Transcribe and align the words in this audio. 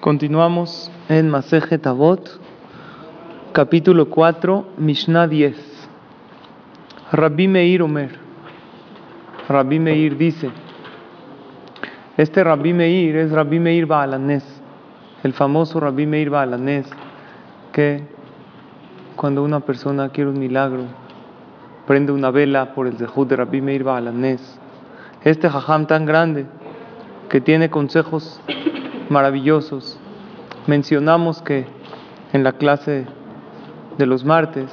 Continuamos 0.00 0.92
en 1.08 1.30
Maseje 1.30 1.78
Tabot, 1.78 2.38
capítulo 3.52 4.08
4, 4.10 4.66
Mishnah 4.76 5.26
10. 5.26 5.88
Rabbi 7.12 7.48
Meir 7.48 7.82
Omer. 7.82 8.10
Rabbi 9.48 9.80
Meir 9.80 10.16
dice: 10.16 10.50
Este 12.16 12.44
Rabbi 12.44 12.74
Meir 12.74 13.16
es 13.16 13.32
Rabbi 13.32 13.58
Meir 13.58 13.86
Baalanés, 13.86 14.44
el 15.24 15.32
famoso 15.32 15.80
Rabbi 15.80 16.06
Meir 16.06 16.28
Baalanés, 16.28 16.86
que 17.72 18.04
cuando 19.16 19.42
una 19.42 19.60
persona 19.60 20.10
quiere 20.10 20.30
un 20.30 20.38
milagro, 20.38 20.84
prende 21.86 22.12
una 22.12 22.30
vela 22.30 22.74
por 22.74 22.86
el 22.86 22.98
Zehut 22.98 23.28
de 23.28 23.36
Rabbi 23.36 23.62
Meir 23.62 23.82
Baalanés. 23.82 24.60
Este 25.24 25.48
jajam 25.48 25.86
tan 25.86 26.04
grande 26.04 26.46
que 27.28 27.40
tiene 27.40 27.70
consejos 27.70 28.40
maravillosos. 29.10 29.98
Mencionamos 30.66 31.42
que 31.42 31.66
en 32.32 32.44
la 32.44 32.52
clase 32.52 33.06
de 33.98 34.06
los 34.06 34.24
martes, 34.24 34.70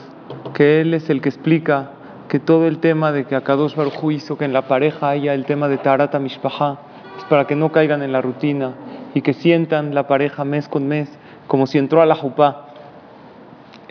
que 0.54 0.82
él 0.82 0.94
es 0.94 1.10
el 1.10 1.22
que 1.22 1.30
explica 1.30 1.92
que 2.28 2.40
todo 2.40 2.68
el 2.68 2.80
tema 2.80 3.12
de 3.12 3.26
que 3.26 3.36
Akadosh 3.36 3.76
Baruj 3.76 4.12
hizo 4.12 4.38
que 4.38 4.46
en 4.46 4.54
la 4.54 4.68
pareja 4.68 5.10
haya 5.10 5.34
el 5.34 5.46
tema 5.46 5.68
de 5.68 5.78
Tarata 5.78 6.20
Mishpaha 6.20 6.80
es 7.18 7.24
para 7.26 7.46
que 7.46 7.56
no 7.56 7.72
caigan 7.72 8.02
en 8.02 8.12
la 8.12 8.22
rutina 8.22 8.74
y 9.14 9.22
que 9.22 9.34
sientan 9.34 9.94
la 9.94 10.08
pareja 10.08 10.44
mes 10.44 10.68
con 10.68 10.88
mes 10.88 11.10
como 11.48 11.68
si 11.68 11.78
entró 11.78 12.02
a 12.02 12.06
la 12.06 12.16
jupá. 12.16 12.68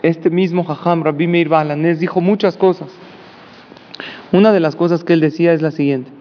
Este 0.01 0.29
mismo 0.29 0.65
Jajam 0.65 1.03
Rabbi 1.03 1.27
Meir 1.27 1.47
Balanés 1.47 1.99
dijo 1.99 2.19
muchas 2.19 2.57
cosas. 2.57 2.89
Una 4.33 4.51
de 4.51 4.59
las 4.59 4.75
cosas 4.75 5.03
que 5.05 5.13
él 5.13 5.21
decía 5.21 5.53
es 5.53 5.61
la 5.61 5.71
siguiente: 5.71 6.11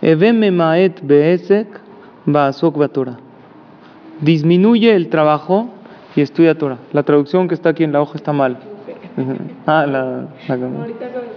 Eveme 0.00 0.52
maet 0.52 1.00
beesek 1.02 1.66
baasok 2.26 2.92
Torah. 2.92 3.21
Disminuye 4.22 4.94
el 4.94 5.08
trabajo 5.08 5.68
y 6.16 6.20
estudia 6.20 6.56
Torah. 6.56 6.78
La 6.92 7.02
traducción 7.02 7.48
que 7.48 7.54
está 7.54 7.70
aquí 7.70 7.84
en 7.84 7.92
la 7.92 8.00
hoja 8.00 8.16
está 8.16 8.32
mal. 8.32 8.56
Ah, 9.66 9.84
la, 9.86 10.28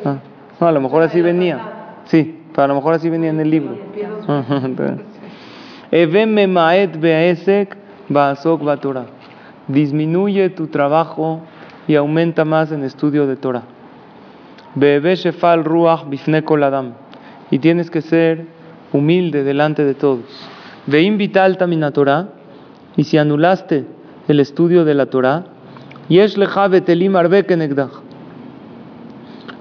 ah. 0.06 0.18
No, 0.62 0.68
a 0.68 0.72
lo 0.72 0.82
mejor 0.82 1.04
así 1.04 1.20
venía. 1.20 1.60
Sí, 2.06 2.42
pero 2.54 2.64
a 2.64 2.68
lo 2.68 2.76
mejor 2.76 2.94
así 2.94 3.10
venía 3.10 3.32
en 3.32 3.40
el 3.40 3.50
libro. 3.50 3.76
Disminuye 9.68 10.50
tu 10.52 10.68
trabajo 10.68 11.42
y 11.88 11.96
aumenta 11.96 12.46
más 12.46 12.72
en 12.72 12.84
estudio 12.84 13.26
de 13.26 13.36
Torah. 13.36 13.64
Bebe 14.76 15.16
shefal 15.16 15.64
ruach 15.64 16.06
bifne 16.08 16.44
adam. 16.64 16.94
Y 17.50 17.60
tienes 17.60 17.90
que 17.90 18.02
ser 18.02 18.46
humilde 18.94 19.44
delante 19.44 19.84
de 19.84 19.96
todos. 19.96 20.26
Ve 20.86 21.02
invital 21.02 21.58
tamina 21.58 21.92
Torah. 21.92 22.28
Y 22.98 23.04
si 23.04 23.18
anulaste 23.18 23.86
el 24.28 24.40
estudio 24.40 24.86
de 24.86 24.94
la 24.94 25.08
Torah, 25.08 25.44
yesh 26.08 26.38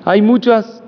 Hay 0.04 0.22
muchas 0.22 0.82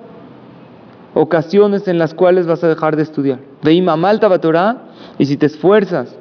ocasiones 1.14 1.89
en 1.89 1.98
las 1.98 2.14
cuales 2.14 2.47
vas 2.47 2.62
a 2.62 2.69
dejar 2.69 2.97
de 2.97 3.02
estudiar. 3.02 3.39
Veim 3.62 3.89
amalta 3.89 4.39
Torah. 4.39 4.83
Y 5.19 5.27
si 5.27 5.36
te 5.36 5.47
esfuerzas 5.47 6.14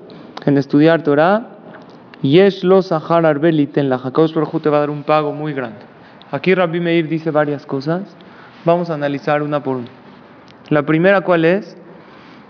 en 0.46 0.58
estudiar 0.58 1.04
Torah, 1.04 1.56
Yesh 2.22 2.64
la 2.64 2.82
te 2.82 4.70
va 4.70 4.78
a 4.78 4.80
dar 4.80 4.90
un 4.90 5.04
pago 5.04 5.32
muy 5.32 5.54
grande. 5.54 5.80
Aquí 6.32 6.56
Rabbi 6.56 6.80
Meir 6.80 7.08
dice 7.08 7.30
varias 7.30 7.66
cosas. 7.66 8.04
Vamos 8.64 8.90
a 8.90 8.96
analizar 8.96 9.44
una 9.44 9.62
por 9.62 9.78
una. 9.78 9.90
La 10.70 10.84
primera, 10.84 11.22
¿cuál 11.22 11.46
es? 11.46 11.78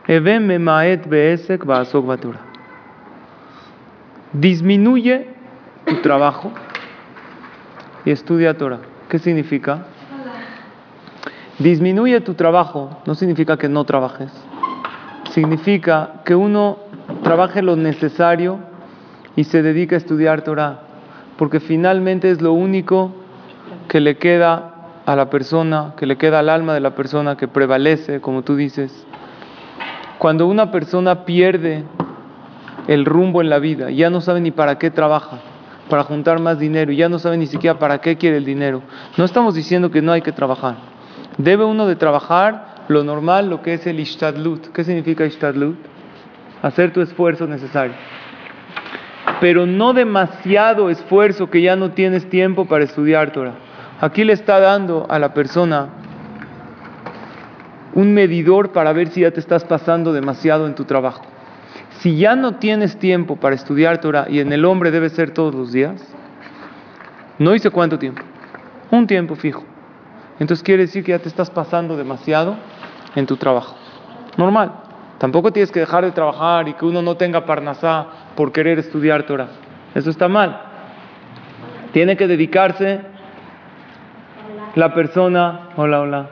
Evem 0.08 0.64
maet 0.64 1.10
beesek 1.10 1.66
baasok 1.66 2.06
batura. 2.06 2.55
Disminuye 4.40 5.28
tu 5.86 6.02
trabajo 6.02 6.52
y 8.04 8.12
estudia 8.12 8.58
Torah. 8.58 8.80
¿Qué 9.08 9.18
significa? 9.18 9.86
Disminuye 11.58 12.20
tu 12.20 12.34
trabajo 12.34 13.02
no 13.06 13.16
significa 13.16 13.56
que 13.56 13.70
no 13.70 13.86
trabajes. 13.86 14.30
Significa 15.32 16.22
que 16.26 16.36
uno 16.36 16.80
trabaje 17.24 17.62
lo 17.62 17.78
necesario 17.78 18.60
y 19.38 19.46
se 19.46 19.62
dedica 19.62 19.96
a 19.96 20.00
estudiar 20.00 20.42
Torah, 20.42 20.82
porque 21.38 21.62
finalmente 21.62 22.30
es 22.30 22.42
lo 22.42 22.52
único 22.52 23.14
que 23.88 24.02
le 24.02 24.18
queda 24.18 24.74
a 25.06 25.16
la 25.16 25.30
persona, 25.30 25.94
que 25.96 26.06
le 26.06 26.18
queda 26.18 26.40
al 26.40 26.50
alma 26.50 26.74
de 26.74 26.82
la 26.82 26.94
persona, 26.94 27.38
que 27.38 27.48
prevalece, 27.48 28.20
como 28.20 28.42
tú 28.42 28.58
dices. 28.58 29.06
Cuando 30.18 30.48
una 30.48 30.72
persona 30.72 31.24
pierde 31.24 31.86
el 32.88 33.06
rumbo 33.06 33.42
en 33.42 33.50
la 33.50 33.60
vida, 33.60 33.90
ya 33.92 34.10
no 34.10 34.22
sabe 34.22 34.42
ni 34.42 34.52
para 34.52 34.78
qué 34.78 34.92
trabaja, 34.92 35.40
para 35.90 36.04
juntar 36.04 36.40
más 36.40 36.60
dinero, 36.60 36.92
ya 36.92 37.10
no 37.10 37.20
sabe 37.20 37.38
ni 37.38 37.48
siquiera 37.48 37.80
para 37.80 38.00
qué 38.00 38.18
quiere 38.18 38.38
el 38.38 38.46
dinero. 38.46 38.82
No 39.18 39.26
estamos 39.26 39.56
diciendo 39.56 39.92
que 39.92 40.02
no 40.02 40.12
hay 40.12 40.22
que 40.22 40.32
trabajar. 40.32 40.76
Debe 41.38 41.64
uno 41.66 41.86
de 41.86 41.96
trabajar 41.96 42.86
lo 42.88 43.04
normal, 43.04 43.50
lo 43.50 43.62
que 43.62 43.74
es 43.74 43.88
el 43.88 44.00
ishtadlut. 44.00 44.72
¿Qué 44.72 44.84
significa 44.84 45.26
ishtadlut? 45.26 45.78
Hacer 46.62 46.94
tu 46.94 47.02
esfuerzo 47.02 47.48
necesario 47.48 47.94
pero 49.40 49.66
no 49.66 49.94
demasiado 49.94 50.90
esfuerzo 50.90 51.50
que 51.50 51.62
ya 51.62 51.76
no 51.76 51.92
tienes 51.92 52.30
tiempo 52.30 52.66
para 52.66 52.84
estudiar 52.84 53.32
Torah. 53.32 53.56
Aquí 54.02 54.24
le 54.24 54.34
está 54.34 54.60
dando 54.60 55.06
a 55.10 55.20
la 55.20 55.34
persona 55.34 55.90
un 57.94 58.14
medidor 58.14 58.72
para 58.72 58.92
ver 58.94 59.10
si 59.10 59.22
ya 59.22 59.32
te 59.32 59.40
estás 59.40 59.64
pasando 59.64 60.14
demasiado 60.14 60.68
en 60.68 60.76
tu 60.76 60.86
trabajo. 60.86 61.26
Si 62.00 62.18
ya 62.18 62.36
no 62.36 62.56
tienes 62.56 62.98
tiempo 62.98 63.38
para 63.38 63.56
estudiar 63.56 64.00
Torah 64.00 64.28
y 64.30 64.40
en 64.40 64.52
el 64.54 64.66
hombre 64.66 64.92
debe 64.92 65.10
ser 65.10 65.32
todos 65.32 65.56
los 65.56 65.72
días, 65.72 66.02
no 67.40 67.52
dice 67.52 67.70
cuánto 67.70 67.98
tiempo, 67.98 68.22
un 68.92 69.08
tiempo 69.08 69.36
fijo. 69.36 69.64
Entonces 70.40 70.64
quiere 70.64 70.84
decir 70.84 71.04
que 71.04 71.12
ya 71.12 71.20
te 71.20 71.30
estás 71.30 71.50
pasando 71.50 71.96
demasiado 71.96 72.56
en 73.16 73.26
tu 73.26 73.38
trabajo. 73.38 73.76
Normal. 74.38 74.72
Tampoco 75.18 75.54
tienes 75.54 75.72
que 75.72 75.80
dejar 75.80 76.04
de 76.04 76.12
trabajar 76.12 76.68
y 76.68 76.74
que 76.74 76.86
uno 76.86 77.02
no 77.02 77.16
tenga 77.16 77.46
parnasá 77.46 78.08
por 78.36 78.52
querer 78.52 78.80
estudiar 78.80 79.24
Torah. 79.24 79.48
Eso 79.94 80.10
está 80.10 80.28
mal. 80.28 80.62
Tiene 81.94 82.18
que 82.18 82.28
dedicarse 82.28 83.00
la 84.76 84.94
persona, 84.94 85.70
hola, 85.78 86.02
hola, 86.02 86.30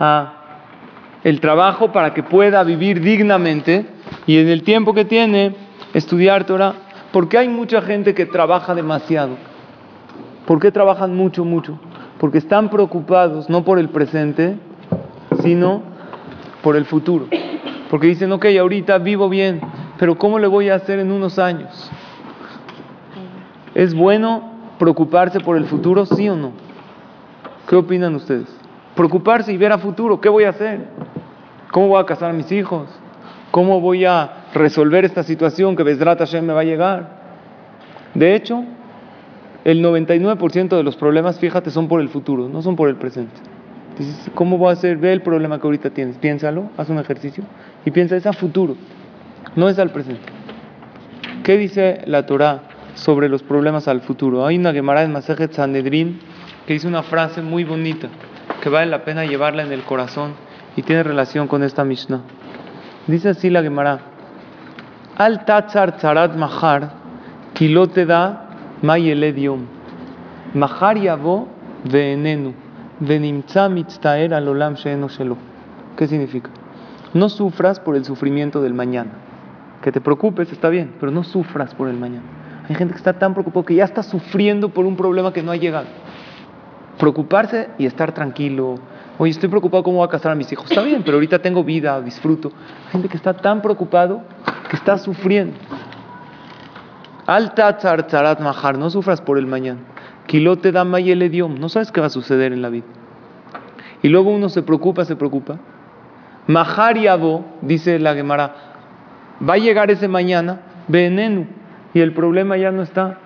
a 0.00 0.32
el 1.22 1.40
trabajo 1.40 1.92
para 1.92 2.12
que 2.12 2.22
pueda 2.22 2.64
vivir 2.64 3.00
dignamente 3.00 3.86
y 4.26 4.38
en 4.38 4.48
el 4.48 4.62
tiempo 4.62 4.94
que 4.94 5.04
tiene 5.04 5.54
estudiar 5.94 6.44
Torah. 6.44 6.74
Porque 7.12 7.38
hay 7.38 7.48
mucha 7.48 7.82
gente 7.82 8.14
que 8.14 8.26
trabaja 8.26 8.74
demasiado. 8.74 9.36
¿Por 10.46 10.60
qué 10.60 10.70
trabajan 10.70 11.14
mucho, 11.16 11.44
mucho? 11.44 11.78
Porque 12.18 12.38
están 12.38 12.70
preocupados 12.70 13.50
no 13.50 13.64
por 13.64 13.78
el 13.78 13.88
presente, 13.88 14.56
sino 15.42 15.82
por 16.62 16.76
el 16.76 16.84
futuro. 16.84 17.26
Porque 17.90 18.06
dicen, 18.06 18.30
ok, 18.30 18.46
ahorita 18.60 18.98
vivo 18.98 19.28
bien, 19.28 19.60
pero 19.98 20.16
¿cómo 20.16 20.38
le 20.38 20.46
voy 20.46 20.68
a 20.68 20.76
hacer 20.76 21.00
en 21.00 21.10
unos 21.10 21.38
años? 21.40 21.90
¿Es 23.74 23.94
bueno 23.94 24.52
preocuparse 24.78 25.40
por 25.40 25.56
el 25.56 25.64
futuro, 25.64 26.06
sí 26.06 26.28
o 26.28 26.36
no? 26.36 26.52
¿Qué 27.68 27.74
opinan 27.74 28.14
ustedes? 28.14 28.46
Preocuparse 28.94 29.52
y 29.52 29.56
ver 29.56 29.72
a 29.72 29.78
futuro, 29.78 30.20
¿qué 30.20 30.28
voy 30.28 30.44
a 30.44 30.50
hacer? 30.50 30.86
¿Cómo 31.72 31.88
voy 31.88 32.00
a 32.00 32.06
casar 32.06 32.30
a 32.30 32.32
mis 32.32 32.50
hijos? 32.52 32.88
¿Cómo 33.50 33.80
voy 33.80 34.04
a 34.04 34.44
resolver 34.54 35.04
esta 35.04 35.22
situación 35.22 35.76
que 35.76 35.82
Besrat 35.82 36.18
Hashem 36.18 36.44
me 36.44 36.52
va 36.52 36.60
a 36.60 36.64
llegar? 36.64 37.20
De 38.14 38.34
hecho, 38.34 38.64
el 39.64 39.84
99% 39.84 40.68
de 40.76 40.82
los 40.82 40.96
problemas, 40.96 41.38
fíjate, 41.38 41.70
son 41.70 41.88
por 41.88 42.00
el 42.00 42.08
futuro, 42.08 42.48
no 42.48 42.62
son 42.62 42.76
por 42.76 42.88
el 42.88 42.96
presente. 42.96 43.40
¿cómo 44.34 44.58
voy 44.58 44.70
a 44.70 44.72
hacer? 44.72 44.96
Ve 44.96 45.12
el 45.12 45.22
problema 45.22 45.60
que 45.60 45.66
ahorita 45.66 45.90
tienes, 45.90 46.16
piénsalo, 46.18 46.70
haz 46.76 46.88
un 46.88 46.98
ejercicio 46.98 47.44
y 47.84 47.90
piensa, 47.90 48.16
es 48.16 48.26
a 48.26 48.32
futuro, 48.32 48.76
no 49.56 49.68
es 49.68 49.78
al 49.78 49.90
presente. 49.90 50.22
¿Qué 51.44 51.56
dice 51.56 52.02
la 52.06 52.26
Torah 52.26 52.62
sobre 52.94 53.28
los 53.28 53.42
problemas 53.42 53.88
al 53.88 54.00
futuro? 54.00 54.46
Hay 54.46 54.58
una 54.58 54.72
Gemara 54.72 55.02
en 55.02 55.12
Masejet 55.12 55.52
Sanedrin 55.52 56.20
que 56.66 56.74
dice 56.74 56.86
una 56.86 57.02
frase 57.02 57.42
muy 57.42 57.64
bonita 57.64 58.08
que 58.62 58.68
vale 58.68 58.90
la 58.90 59.04
pena 59.04 59.24
llevarla 59.24 59.62
en 59.62 59.72
el 59.72 59.82
corazón 59.82 60.34
y 60.76 60.82
tiene 60.82 61.02
relación 61.02 61.48
con 61.48 61.62
esta 61.62 61.84
Mishnah. 61.84 62.20
Dice 63.10 63.30
así 63.30 63.50
la 63.50 63.62
Gemara: 63.62 63.98
Al 65.16 65.44
tatzar 65.44 65.96
tzarat 65.96 66.36
mahar, 66.36 66.92
kilote 67.54 68.06
da 68.06 68.48
mayeledium. 68.82 69.66
Mahar 70.54 70.96
yavo 70.96 71.48
venenu. 71.84 72.54
¿Qué 75.96 76.06
significa? 76.06 76.50
No 77.14 77.28
sufras 77.28 77.80
por 77.80 77.96
el 77.96 78.04
sufrimiento 78.04 78.62
del 78.62 78.74
mañana. 78.74 79.10
Que 79.82 79.90
te 79.90 80.00
preocupes 80.00 80.52
está 80.52 80.68
bien, 80.68 80.94
pero 81.00 81.10
no 81.10 81.24
sufras 81.24 81.74
por 81.74 81.88
el 81.88 81.96
mañana. 81.96 82.26
Hay 82.68 82.74
gente 82.76 82.92
que 82.92 82.98
está 82.98 83.14
tan 83.14 83.32
preocupada 83.32 83.66
que 83.66 83.74
ya 83.74 83.84
está 83.84 84.02
sufriendo 84.02 84.68
por 84.68 84.84
un 84.84 84.96
problema 84.96 85.32
que 85.32 85.42
no 85.42 85.50
ha 85.50 85.56
llegado. 85.56 85.86
Preocuparse 86.98 87.70
y 87.78 87.86
estar 87.86 88.12
tranquilo. 88.12 88.76
Oye, 89.22 89.32
estoy 89.32 89.50
preocupado 89.50 89.82
cómo 89.82 89.98
voy 89.98 90.06
a 90.06 90.08
casar 90.08 90.32
a 90.32 90.34
mis 90.34 90.50
hijos. 90.50 90.64
Está 90.70 90.80
bien, 90.80 91.02
pero 91.02 91.18
ahorita 91.18 91.40
tengo 91.40 91.62
vida, 91.62 92.00
disfruto. 92.00 92.52
Gente 92.90 93.06
que 93.06 93.18
está 93.18 93.34
tan 93.34 93.60
preocupado 93.60 94.22
que 94.70 94.76
está 94.76 94.96
sufriendo. 94.96 95.58
Alta 97.26 97.76
tzar 97.76 98.40
majar, 98.40 98.78
no 98.78 98.88
sufras 98.88 99.20
por 99.20 99.36
el 99.36 99.46
mañana. 99.46 99.80
Kilote 100.26 100.72
da 100.72 100.84
mayelediom, 100.84 101.56
no 101.60 101.68
sabes 101.68 101.92
qué 101.92 102.00
va 102.00 102.06
a 102.06 102.08
suceder 102.08 102.54
en 102.54 102.62
la 102.62 102.70
vida. 102.70 102.86
Y 104.00 104.08
luego 104.08 104.30
uno 104.30 104.48
se 104.48 104.62
preocupa, 104.62 105.04
se 105.04 105.16
preocupa. 105.16 105.58
Majar 106.46 106.96
y 106.96 107.06
abo, 107.06 107.44
dice 107.60 107.98
la 107.98 108.14
Gemara, 108.14 108.54
va 109.46 109.52
a 109.52 109.58
llegar 109.58 109.90
ese 109.90 110.08
mañana, 110.08 110.62
venenu, 110.88 111.46
y 111.92 112.00
el 112.00 112.14
problema 112.14 112.56
ya 112.56 112.72
no 112.72 112.80
está. 112.80 113.18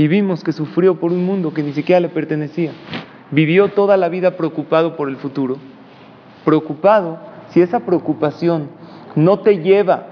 Y 0.00 0.08
vimos 0.08 0.42
que 0.42 0.52
sufrió 0.52 0.98
por 0.98 1.12
un 1.12 1.26
mundo 1.26 1.52
que 1.52 1.62
ni 1.62 1.74
siquiera 1.74 2.00
le 2.00 2.08
pertenecía. 2.08 2.72
Vivió 3.30 3.68
toda 3.68 3.98
la 3.98 4.08
vida 4.08 4.30
preocupado 4.30 4.96
por 4.96 5.10
el 5.10 5.16
futuro. 5.18 5.58
Preocupado, 6.42 7.18
si 7.50 7.60
esa 7.60 7.80
preocupación 7.80 8.70
no 9.14 9.40
te 9.40 9.58
lleva 9.58 10.06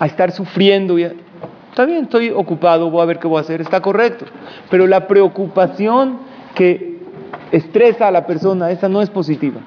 a 0.00 0.06
estar 0.06 0.32
sufriendo, 0.32 0.98
y 0.98 1.04
está 1.04 1.84
bien, 1.84 2.02
estoy 2.02 2.30
ocupado, 2.30 2.90
voy 2.90 3.02
a 3.02 3.04
ver 3.04 3.20
qué 3.20 3.28
voy 3.28 3.38
a 3.38 3.42
hacer, 3.42 3.60
está 3.60 3.80
correcto. 3.80 4.24
Pero 4.68 4.88
la 4.88 5.06
preocupación 5.06 6.18
que 6.56 6.98
estresa 7.52 8.08
a 8.08 8.10
la 8.10 8.26
persona, 8.26 8.72
esa 8.72 8.88
no 8.88 9.00
es 9.00 9.10
positiva. 9.10 9.60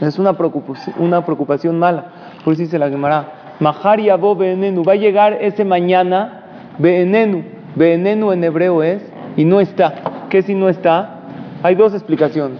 Es 0.00 0.18
una 0.18 0.32
preocupación, 0.32 1.78
mala. 1.78 2.06
Por 2.42 2.54
eso 2.54 2.62
dice 2.62 2.78
la 2.78 2.88
Gemara, 2.88 3.56
Mahari 3.60 4.08
Abo 4.08 4.34
va 4.34 4.92
a 4.92 4.96
llegar 4.96 5.34
ese 5.42 5.62
mañana, 5.62 6.44
Beenenu, 6.78 7.60
Beenenu 7.74 8.32
en 8.32 8.44
hebreo 8.44 8.82
es, 8.82 9.02
y 9.36 9.44
no 9.44 9.60
está. 9.60 10.26
¿Qué 10.28 10.42
si 10.42 10.54
no 10.54 10.68
está? 10.68 11.20
Hay 11.62 11.74
dos 11.74 11.94
explicaciones. 11.94 12.58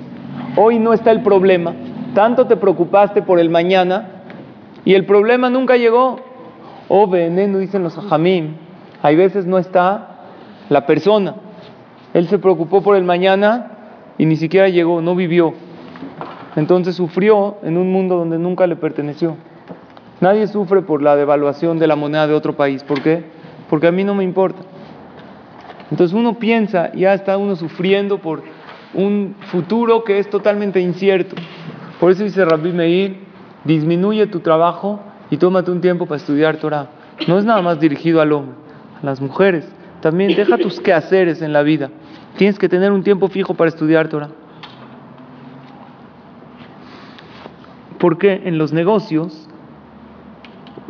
Hoy 0.56 0.78
no 0.78 0.92
está 0.92 1.10
el 1.10 1.22
problema, 1.22 1.74
tanto 2.14 2.46
te 2.46 2.56
preocupaste 2.56 3.22
por 3.22 3.38
el 3.38 3.50
mañana 3.50 4.22
y 4.84 4.94
el 4.94 5.06
problema 5.06 5.50
nunca 5.50 5.76
llegó. 5.76 6.20
O 6.88 7.06
Beenenu 7.06 7.58
dicen 7.58 7.82
los 7.82 7.96
Jamim, 7.96 8.56
hay 9.02 9.16
veces 9.16 9.46
no 9.46 9.58
está 9.58 10.08
la 10.68 10.86
persona. 10.86 11.36
Él 12.12 12.28
se 12.28 12.38
preocupó 12.38 12.82
por 12.82 12.96
el 12.96 13.04
mañana 13.04 13.70
y 14.18 14.26
ni 14.26 14.36
siquiera 14.36 14.68
llegó, 14.68 15.00
no 15.00 15.14
vivió. 15.14 15.54
Entonces 16.54 16.96
sufrió 16.96 17.56
en 17.62 17.78
un 17.78 17.90
mundo 17.90 18.16
donde 18.16 18.38
nunca 18.38 18.66
le 18.66 18.76
perteneció. 18.76 19.36
Nadie 20.20 20.46
sufre 20.46 20.82
por 20.82 21.02
la 21.02 21.16
devaluación 21.16 21.78
de 21.78 21.86
la 21.86 21.96
moneda 21.96 22.26
de 22.26 22.34
otro 22.34 22.54
país. 22.54 22.84
¿Por 22.84 23.02
qué? 23.02 23.24
Porque 23.70 23.86
a 23.86 23.92
mí 23.92 24.04
no 24.04 24.14
me 24.14 24.22
importa. 24.22 24.60
Entonces 25.92 26.16
uno 26.16 26.38
piensa, 26.38 26.90
ya 26.94 27.12
está 27.12 27.36
uno 27.36 27.54
sufriendo 27.54 28.16
por 28.16 28.42
un 28.94 29.36
futuro 29.50 30.04
que 30.04 30.18
es 30.18 30.30
totalmente 30.30 30.80
incierto. 30.80 31.36
Por 32.00 32.10
eso 32.10 32.24
dice 32.24 32.46
Rabbi 32.46 32.72
Meir, 32.72 33.18
disminuye 33.64 34.26
tu 34.26 34.40
trabajo 34.40 35.00
y 35.30 35.36
tómate 35.36 35.70
un 35.70 35.82
tiempo 35.82 36.06
para 36.06 36.16
estudiar 36.16 36.56
Torah. 36.56 36.88
No 37.28 37.38
es 37.38 37.44
nada 37.44 37.60
más 37.60 37.78
dirigido 37.78 38.22
al 38.22 38.32
hombre, 38.32 38.54
a 39.02 39.04
las 39.04 39.20
mujeres. 39.20 39.70
También 40.00 40.34
deja 40.34 40.56
tus 40.56 40.80
quehaceres 40.80 41.42
en 41.42 41.52
la 41.52 41.62
vida. 41.62 41.90
Tienes 42.38 42.58
que 42.58 42.70
tener 42.70 42.90
un 42.90 43.02
tiempo 43.02 43.28
fijo 43.28 43.52
para 43.52 43.68
estudiar 43.68 44.08
Torah. 44.08 44.30
Porque 47.98 48.40
en 48.46 48.56
los 48.56 48.72
negocios 48.72 49.46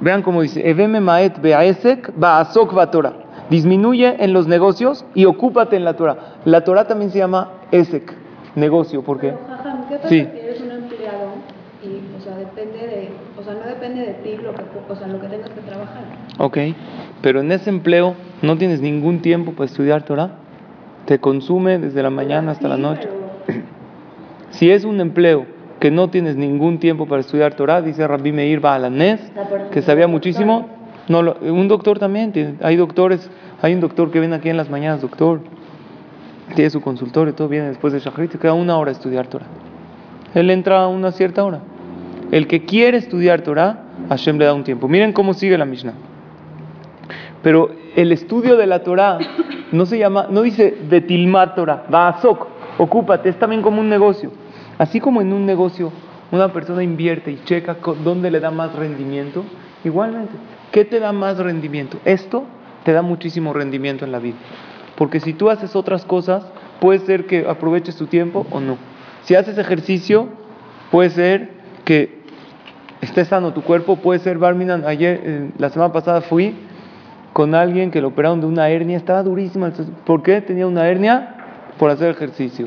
Vean 0.00 0.22
cómo 0.22 0.42
dice, 0.42 0.68
Eveme 0.68 1.00
maet 1.00 1.40
beaesek 1.40 2.12
baasok 2.16 2.90
Torah. 2.90 3.31
Disminuye 3.52 4.16
en 4.18 4.32
los 4.32 4.48
negocios 4.48 5.04
y 5.14 5.26
ocúpate 5.26 5.76
en 5.76 5.84
la 5.84 5.92
Torah. 5.92 6.36
La 6.46 6.64
Torah 6.64 6.86
también 6.86 7.10
se 7.10 7.18
llama 7.18 7.50
esek, 7.70 8.10
negocio. 8.56 9.02
¿Por 9.02 9.20
qué? 9.20 9.28
¿qué 9.28 9.96
pasa 9.96 10.08
sí. 10.08 10.26
si 10.32 10.38
eres 10.40 10.58
un 10.62 10.70
empleado 10.70 11.28
y, 11.84 12.16
o 12.16 12.24
sea, 12.24 12.34
depende 12.38 12.78
de, 12.78 13.10
o 13.38 13.42
sea, 13.44 13.52
no 13.52 13.66
depende 13.66 14.06
de 14.06 14.14
ti 14.14 14.42
lo 14.42 14.54
que, 14.54 14.62
o 14.88 14.96
sea, 14.96 15.06
lo 15.06 15.20
que 15.20 15.26
tengas 15.26 15.50
que 15.50 15.60
trabajar? 15.60 16.02
Ok, 16.38 16.58
pero 17.20 17.40
en 17.40 17.52
ese 17.52 17.68
empleo 17.68 18.14
no 18.40 18.56
tienes 18.56 18.80
ningún 18.80 19.20
tiempo 19.20 19.52
para 19.52 19.66
estudiar 19.66 20.02
Torah. 20.06 20.30
Te 21.04 21.18
consume 21.18 21.78
desde 21.78 22.02
la 22.02 22.08
mañana 22.08 22.52
hasta 22.52 22.68
la 22.68 22.78
noche. 22.78 23.08
Si 24.52 24.70
es 24.70 24.84
un 24.84 25.00
empleo 25.00 25.46
que 25.80 25.90
no 25.90 26.08
tienes 26.08 26.36
ningún 26.36 26.78
tiempo 26.78 27.06
para 27.06 27.20
estudiar 27.20 27.54
Torah, 27.54 27.80
dice 27.80 28.06
Rabbi 28.06 28.32
Meir 28.32 28.60
Baalanés, 28.60 29.20
que 29.72 29.80
sabía 29.80 30.06
muchísimo. 30.06 30.81
No, 31.08 31.20
un 31.20 31.68
doctor 31.68 31.98
también, 31.98 32.58
hay 32.62 32.76
doctores, 32.76 33.30
hay 33.60 33.74
un 33.74 33.80
doctor 33.80 34.10
que 34.10 34.20
viene 34.20 34.36
aquí 34.36 34.48
en 34.48 34.56
las 34.56 34.70
mañanas, 34.70 35.00
doctor, 35.00 35.40
tiene 36.54 36.70
su 36.70 36.80
consultorio, 36.80 37.34
todo 37.34 37.48
viene 37.48 37.68
después 37.68 37.92
de 37.92 38.00
Shachrit, 38.00 38.36
queda 38.38 38.52
una 38.52 38.76
hora 38.76 38.90
a 38.90 38.92
estudiar 38.92 39.26
Torah. 39.26 39.46
Él 40.34 40.50
entra 40.50 40.82
a 40.82 40.88
una 40.88 41.12
cierta 41.12 41.44
hora. 41.44 41.60
El 42.30 42.46
que 42.46 42.64
quiere 42.64 42.98
estudiar 42.98 43.42
Torah, 43.42 43.84
Hashem 44.08 44.38
le 44.38 44.46
da 44.46 44.54
un 44.54 44.64
tiempo. 44.64 44.88
Miren 44.88 45.12
cómo 45.12 45.34
sigue 45.34 45.58
la 45.58 45.64
Mishnah. 45.64 45.92
Pero 47.42 47.70
el 47.96 48.12
estudio 48.12 48.56
de 48.56 48.66
la 48.66 48.82
Torah 48.82 49.18
no 49.72 49.86
se 49.86 49.98
llama, 49.98 50.26
no 50.30 50.42
dice 50.42 50.76
Betilmat 50.88 51.54
Torah, 51.54 51.84
Baasok, 51.88 52.46
ocúpate, 52.78 53.28
es 53.28 53.38
también 53.38 53.62
como 53.62 53.80
un 53.80 53.88
negocio. 53.88 54.30
Así 54.78 55.00
como 55.00 55.20
en 55.20 55.32
un 55.32 55.44
negocio 55.44 55.92
una 56.30 56.52
persona 56.52 56.82
invierte 56.82 57.30
y 57.30 57.40
checa 57.44 57.76
dónde 58.02 58.30
le 58.30 58.40
da 58.40 58.50
más 58.50 58.74
rendimiento, 58.74 59.44
igualmente, 59.84 60.32
¿qué 60.70 60.84
te 60.84 61.00
da 61.00 61.12
más 61.12 61.38
rendimiento? 61.38 61.98
Esto 62.04 62.44
te 62.84 62.92
da 62.92 63.02
muchísimo 63.02 63.52
rendimiento 63.52 64.04
en 64.04 64.12
la 64.12 64.18
vida. 64.18 64.36
Porque 64.96 65.20
si 65.20 65.32
tú 65.32 65.50
haces 65.50 65.74
otras 65.76 66.04
cosas, 66.04 66.44
puede 66.80 67.00
ser 67.00 67.26
que 67.26 67.46
aproveches 67.48 67.96
tu 67.96 68.06
tiempo 68.06 68.46
o 68.50 68.60
no. 68.60 68.76
Si 69.22 69.34
haces 69.34 69.58
ejercicio, 69.58 70.28
puede 70.90 71.10
ser 71.10 71.50
que 71.84 72.22
esté 73.00 73.24
sano 73.24 73.52
tu 73.52 73.62
cuerpo, 73.62 73.96
puede 73.96 74.20
ser 74.20 74.38
Barminan. 74.38 74.84
Ayer, 74.84 75.20
eh, 75.24 75.50
la 75.58 75.70
semana 75.70 75.92
pasada 75.92 76.20
fui 76.20 76.54
con 77.32 77.54
alguien 77.54 77.90
que 77.90 78.00
lo 78.00 78.08
operaron 78.08 78.40
de 78.40 78.46
una 78.46 78.68
hernia, 78.68 78.96
estaba 78.96 79.22
durísima. 79.22 79.72
¿Por 80.04 80.22
qué 80.22 80.40
tenía 80.40 80.66
una 80.66 80.86
hernia? 80.88 81.34
Por 81.78 81.90
hacer 81.90 82.10
ejercicio. 82.10 82.66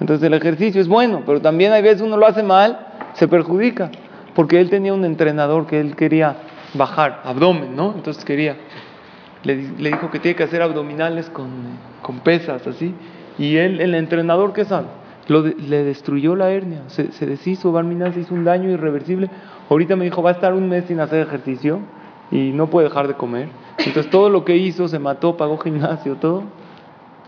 Entonces 0.00 0.26
el 0.26 0.34
ejercicio 0.34 0.80
es 0.80 0.88
bueno, 0.88 1.22
pero 1.24 1.40
también 1.40 1.72
hay 1.72 1.82
veces 1.82 2.02
uno 2.02 2.16
lo 2.16 2.26
hace 2.26 2.42
mal, 2.42 2.86
se 3.12 3.28
perjudica, 3.28 3.90
porque 4.34 4.60
él 4.60 4.70
tenía 4.70 4.94
un 4.94 5.04
entrenador 5.04 5.66
que 5.66 5.80
él 5.80 5.96
quería 5.96 6.36
bajar, 6.74 7.22
abdomen, 7.24 7.76
¿no? 7.76 7.92
Entonces 7.94 8.24
quería, 8.24 8.56
le, 9.42 9.56
dijo 9.56 10.10
que 10.10 10.18
tiene 10.18 10.36
que 10.36 10.44
hacer 10.44 10.62
abdominales 10.62 11.28
con, 11.30 11.50
con 12.02 12.20
pesas, 12.20 12.66
así, 12.66 12.94
y 13.38 13.56
él, 13.56 13.80
el 13.80 13.94
entrenador, 13.94 14.52
¿qué 14.52 14.64
sabe? 14.64 14.86
Lo 15.28 15.42
le 15.42 15.84
destruyó 15.84 16.34
la 16.34 16.50
hernia, 16.50 16.82
se, 16.88 17.12
se 17.12 17.26
deshizo, 17.26 17.72
Barminal 17.72 18.12
se 18.12 18.20
hizo 18.20 18.34
un 18.34 18.44
daño 18.44 18.70
irreversible. 18.70 19.30
Ahorita 19.70 19.94
me 19.94 20.04
dijo, 20.04 20.22
va 20.22 20.30
a 20.30 20.32
estar 20.32 20.52
un 20.52 20.68
mes 20.68 20.86
sin 20.86 20.98
hacer 20.98 21.20
ejercicio 21.20 21.78
y 22.30 22.50
no 22.50 22.66
puede 22.66 22.88
dejar 22.88 23.06
de 23.06 23.14
comer. 23.14 23.48
Entonces 23.78 24.10
todo 24.10 24.28
lo 24.28 24.44
que 24.44 24.56
hizo, 24.56 24.88
se 24.88 24.98
mató, 24.98 25.36
pagó 25.36 25.58
gimnasio, 25.58 26.16
todo. 26.16 26.42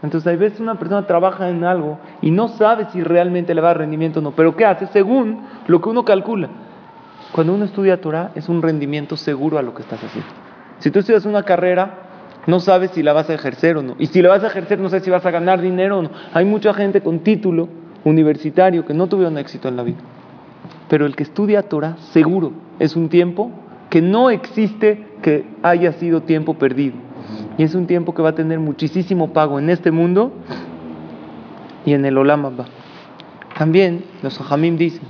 Entonces, 0.05 0.27
hay 0.27 0.37
veces 0.37 0.61
una 0.61 0.75
persona 0.75 1.07
trabaja 1.07 1.49
en 1.49 1.65
algo 1.65 1.99
y 2.21 2.31
no 2.31 2.49
sabe 2.49 2.87
si 2.93 3.03
realmente 3.03 3.55
le 3.55 3.63
va 3.63 3.71
a 3.71 3.75
rendimiento 3.75 4.21
o 4.21 4.23
no. 4.23 4.33
Pero 4.33 4.55
¿qué 4.55 4.67
hace? 4.67 4.87
Según 4.89 5.41
lo 5.67 5.81
que 5.81 5.89
uno 5.89 6.05
calcula. 6.05 6.51
Cuando 7.35 7.53
uno 7.53 7.65
estudia 7.65 8.01
Torah, 8.01 8.31
es 8.37 8.49
un 8.49 8.63
rendimiento 8.63 9.17
seguro 9.17 9.59
a 9.59 9.63
lo 9.63 9.75
que 9.75 9.83
estás 9.83 9.99
haciendo. 10.05 10.31
Si 10.79 10.93
tú 10.93 11.01
estudias 11.01 11.27
una 11.27 11.43
carrera, 11.43 12.43
no 12.47 12.61
sabes 12.61 12.93
si 12.93 13.03
la 13.03 13.13
vas 13.13 13.29
a 13.29 13.35
ejercer 13.35 13.77
o 13.77 13.83
no. 13.83 13.97
Y 13.99 14.07
si 14.07 14.23
la 14.23 14.29
vas 14.29 14.45
a 14.45 14.47
ejercer, 14.47 14.79
no 14.79 14.89
sé 14.89 15.01
si 15.01 15.11
vas 15.11 15.27
a 15.27 15.33
ganar 15.33 15.61
dinero 15.61 15.99
o 15.99 16.03
no. 16.03 16.11
Hay 16.33 16.45
mucha 16.45 16.73
gente 16.73 17.01
con 17.01 17.25
título 17.25 17.69
universitario 18.05 18.87
que 18.87 18.95
no 18.95 19.09
tuvieron 19.09 19.37
éxito 19.37 19.67
en 19.67 19.75
la 19.75 19.83
vida. 19.83 19.97
Pero 20.89 21.07
el 21.07 21.17
que 21.17 21.25
estudia 21.25 21.65
Torah, 21.65 21.97
seguro, 22.13 22.53
es 22.79 22.95
un 22.95 23.09
tiempo 23.09 23.51
que 23.91 24.01
no 24.01 24.31
existe 24.31 25.05
que 25.21 25.45
haya 25.65 25.93
sido 25.95 26.21
tiempo 26.21 26.55
perdido. 26.55 26.95
Y 27.59 27.65
es 27.65 27.75
un 27.75 27.89
tiempo 27.89 28.15
que 28.15 28.23
va 28.23 28.29
a 28.29 28.35
tener 28.37 28.61
muchísimo 28.61 29.33
pago 29.33 29.59
en 29.59 29.71
este 29.71 29.91
mundo 29.91 30.33
y 31.85 31.95
en 31.95 32.05
el 32.05 32.17
Olam 32.17 32.47
También 33.59 34.05
los 34.23 34.41
Hajamim 34.41 34.77
dicen, 34.77 35.03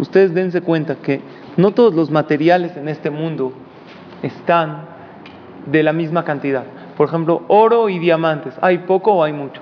ustedes 0.00 0.34
dense 0.34 0.60
cuenta 0.60 0.96
que 0.96 1.20
no 1.58 1.72
todos 1.72 1.92
los 1.92 2.10
materiales 2.10 2.76
en 2.76 2.88
este 2.88 3.10
mundo 3.10 3.52
están 4.22 4.86
de 5.66 5.82
la 5.82 5.92
misma 5.92 6.24
cantidad. 6.24 6.64
Por 6.96 7.08
ejemplo, 7.08 7.42
oro 7.48 7.88
y 7.88 7.98
diamantes, 7.98 8.54
¿hay 8.62 8.78
poco 8.78 9.12
o 9.12 9.24
hay 9.24 9.32
mucho? 9.32 9.60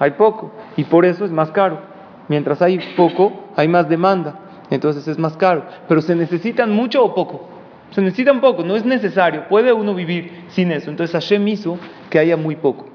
Hay 0.00 0.10
poco. 0.10 0.50
Y 0.76 0.84
por 0.84 1.04
eso 1.04 1.24
es 1.24 1.30
más 1.30 1.52
caro. 1.52 1.78
Mientras 2.26 2.60
hay 2.60 2.80
poco, 2.96 3.32
hay 3.56 3.68
más 3.68 3.88
demanda. 3.88 4.40
Entonces 4.70 5.06
es 5.06 5.18
más 5.18 5.36
caro. 5.36 5.64
Pero 5.86 6.02
¿se 6.02 6.16
necesitan 6.16 6.72
mucho 6.72 7.04
o 7.04 7.14
poco? 7.14 7.48
Se 7.92 8.02
necesita 8.02 8.32
un 8.32 8.40
poco, 8.40 8.64
no 8.64 8.76
es 8.76 8.84
necesario, 8.84 9.48
puede 9.48 9.72
uno 9.72 9.94
vivir 9.94 10.44
sin 10.48 10.72
eso. 10.72 10.90
Entonces 10.90 11.14
Hashem 11.14 11.46
hizo 11.48 11.78
que 12.10 12.18
haya 12.18 12.36
muy 12.36 12.56
poco. 12.56 12.86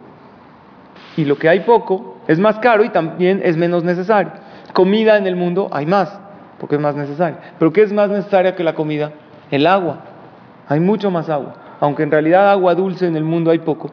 Y 1.15 1.25
lo 1.25 1.37
que 1.37 1.49
hay 1.49 1.61
poco 1.61 2.17
es 2.27 2.37
más 2.37 2.59
caro 2.59 2.83
y 2.83 2.89
también 2.89 3.41
es 3.43 3.57
menos 3.57 3.83
necesario. 3.83 4.33
Comida 4.73 5.17
en 5.17 5.25
el 5.25 5.35
mundo 5.35 5.69
hay 5.71 5.85
más, 5.85 6.19
es 6.69 6.79
más 6.79 6.95
necesario. 6.95 7.37
Pero 7.59 7.73
¿qué 7.73 7.81
es 7.81 7.93
más 7.93 8.09
necesaria 8.09 8.55
que 8.55 8.63
la 8.63 8.73
comida? 8.73 9.11
El 9.51 9.67
agua. 9.67 9.99
Hay 10.67 10.79
mucho 10.79 11.11
más 11.11 11.29
agua. 11.29 11.55
Aunque 11.79 12.03
en 12.03 12.11
realidad 12.11 12.49
agua 12.49 12.75
dulce 12.75 13.07
en 13.07 13.15
el 13.15 13.23
mundo 13.23 13.51
hay 13.51 13.59
poco. 13.59 13.91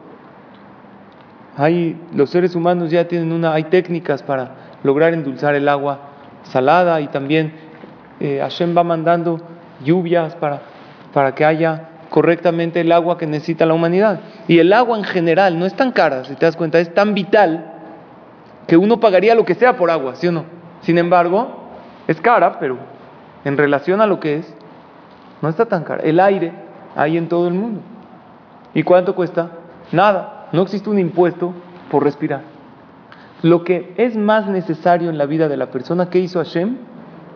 Hay, 1.56 2.00
los 2.14 2.30
seres 2.30 2.54
humanos 2.54 2.90
ya 2.90 3.06
tienen 3.08 3.32
una, 3.32 3.52
hay 3.52 3.64
técnicas 3.64 4.22
para 4.22 4.52
lograr 4.82 5.12
endulzar 5.12 5.54
el 5.54 5.68
agua 5.68 5.98
salada 6.44 7.00
y 7.00 7.08
también 7.08 7.52
eh, 8.20 8.38
Hashem 8.40 8.76
va 8.76 8.84
mandando 8.84 9.40
lluvias 9.84 10.34
para 10.36 10.60
para 11.12 11.34
que 11.34 11.44
haya 11.44 11.88
correctamente 12.08 12.80
el 12.80 12.92
agua 12.92 13.18
que 13.18 13.26
necesita 13.26 13.66
la 13.66 13.74
humanidad. 13.74 14.20
Y 14.48 14.58
el 14.58 14.72
agua 14.72 14.98
en 14.98 15.04
general 15.04 15.58
no 15.58 15.66
es 15.66 15.74
tan 15.74 15.92
cara, 15.92 16.24
si 16.24 16.34
te 16.34 16.46
das 16.46 16.56
cuenta, 16.56 16.78
es 16.80 16.92
tan 16.92 17.14
vital 17.14 17.72
que 18.66 18.76
uno 18.76 19.00
pagaría 19.00 19.34
lo 19.34 19.44
que 19.44 19.54
sea 19.54 19.76
por 19.76 19.90
agua, 19.90 20.16
¿sí 20.16 20.26
o 20.28 20.32
no? 20.32 20.44
Sin 20.82 20.98
embargo, 20.98 21.59
es 22.10 22.20
cara, 22.20 22.58
pero 22.58 22.76
en 23.44 23.56
relación 23.56 24.00
a 24.00 24.06
lo 24.06 24.18
que 24.18 24.38
es, 24.38 24.54
no 25.42 25.48
está 25.48 25.66
tan 25.66 25.84
cara. 25.84 26.02
El 26.02 26.18
aire 26.18 26.52
hay 26.96 27.16
en 27.16 27.28
todo 27.28 27.46
el 27.46 27.54
mundo. 27.54 27.82
¿Y 28.74 28.82
cuánto 28.82 29.14
cuesta? 29.14 29.52
Nada. 29.92 30.48
No 30.50 30.62
existe 30.62 30.90
un 30.90 30.98
impuesto 30.98 31.54
por 31.88 32.02
respirar. 32.02 32.40
Lo 33.42 33.62
que 33.62 33.94
es 33.96 34.16
más 34.16 34.48
necesario 34.48 35.08
en 35.08 35.18
la 35.18 35.26
vida 35.26 35.46
de 35.46 35.56
la 35.56 35.70
persona, 35.70 36.10
¿qué 36.10 36.18
hizo 36.18 36.40
Hashem? 36.40 36.78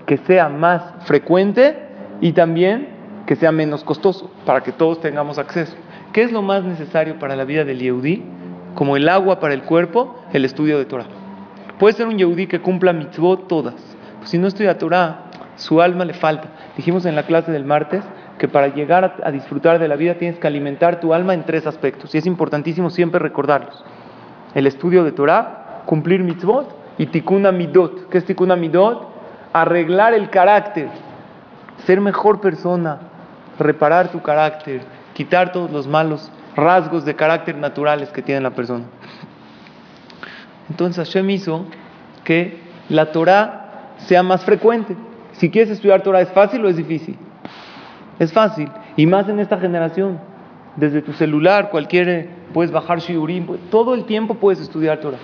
Que 0.07 0.17
sea 0.17 0.49
más 0.49 0.83
frecuente 1.07 1.79
y 2.21 2.33
también 2.33 2.89
que 3.27 3.37
sea 3.37 3.53
menos 3.53 3.85
costoso 3.85 4.29
para 4.45 4.63
que 4.63 4.73
todos 4.73 5.01
tengamos 5.01 5.39
acceso. 5.39 5.77
¿Qué 6.13 6.25
es 6.25 6.33
lo 6.33 6.43
más 6.43 6.65
necesario 6.65 7.21
para 7.21 7.37
la 7.37 7.45
vida 7.45 7.65
del 7.65 7.79
Yehudi? 7.79 8.25
Como 8.75 8.97
el 8.97 9.09
agua 9.09 9.39
para 9.39 9.55
el 9.55 9.63
cuerpo, 9.63 10.17
el 10.33 10.45
estudio 10.45 10.79
de 10.79 10.85
Torah. 10.85 11.07
Puede 11.79 11.95
ser 11.95 12.09
un 12.09 12.19
Yehudi 12.19 12.49
que 12.49 12.61
cumpla 12.61 12.93
mitzvot 12.93 13.47
todas. 13.47 13.94
Si 14.25 14.39
no 14.39 14.47
estudia 14.47 14.79
Torah, 14.79 15.25
su 15.57 15.81
alma 15.81 16.05
le 16.05 16.15
falta. 16.15 16.49
Dijimos 16.77 17.07
en 17.07 17.15
la 17.15 17.25
clase 17.25 17.53
del 17.53 17.65
martes 17.65 18.03
que 18.39 18.49
para 18.49 18.69
llegar 18.69 19.17
a, 19.23 19.31
disfrutar 19.31 19.79
de 19.79 19.89
la 19.89 19.97
vida 19.97 20.15
tienes 20.15 20.39
que 20.39 20.47
alimentar 20.47 21.01
tu 21.01 21.15
alma 21.15 21.35
en 21.35 21.45
tres 21.45 21.67
aspectos 21.67 22.15
y 22.15 22.19
es 22.19 22.27
importantísimo 22.27 22.91
siempre 22.91 23.21
recordarlos. 23.21 23.85
El 24.55 24.67
estudio 24.67 25.05
de 25.05 25.13
Torah, 25.13 25.83
cumplir 25.87 26.23
mitzvot 26.23 26.75
y 26.99 27.07
tikkun 27.07 27.43
midot. 27.57 28.09
¿Qué 28.09 28.19
es 28.19 28.25
tikkun 28.25 28.59
midot? 28.59 29.09
Arreglar 29.53 30.15
el 30.15 30.31
carácter, 30.31 30.89
ser 31.87 32.01
mejor 32.01 32.41
persona, 32.41 32.99
reparar 33.59 34.09
tu 34.09 34.21
carácter, 34.21 34.83
quitar 35.13 35.53
todos 35.53 35.71
los 35.71 35.87
malos 35.87 36.31
rasgos 36.57 37.05
de 37.05 37.15
carácter 37.15 37.57
naturales 37.57 38.11
que 38.11 38.23
tiene 38.23 38.41
la 38.41 38.51
persona. 38.51 38.85
Entonces 40.69 41.07
Hashem 41.07 41.31
hizo 41.31 41.67
que 42.25 42.61
la 42.89 43.13
Torah 43.13 43.64
sea 43.99 44.23
más 44.23 44.45
frecuente. 44.45 44.97
Si 45.33 45.51
quieres 45.51 45.71
estudiar 45.71 46.03
Torah, 46.03 46.21
¿es 46.21 46.31
fácil 46.31 46.65
o 46.65 46.69
es 46.69 46.77
difícil? 46.77 47.17
Es 48.19 48.33
fácil. 48.33 48.71
Y 48.97 49.07
más 49.07 49.29
en 49.29 49.41
esta 49.41 49.59
generación. 49.59 50.19
Desde 50.77 51.03
tu 51.03 51.13
celular, 51.13 51.71
cualquier, 51.71 52.29
puedes 52.53 52.73
bajar 52.73 52.99
shiurim, 52.99 53.47
todo 53.71 53.95
el 53.95 54.05
tiempo 54.05 54.35
puedes 54.35 54.61
estudiar 54.61 54.99
Torah. 54.99 55.19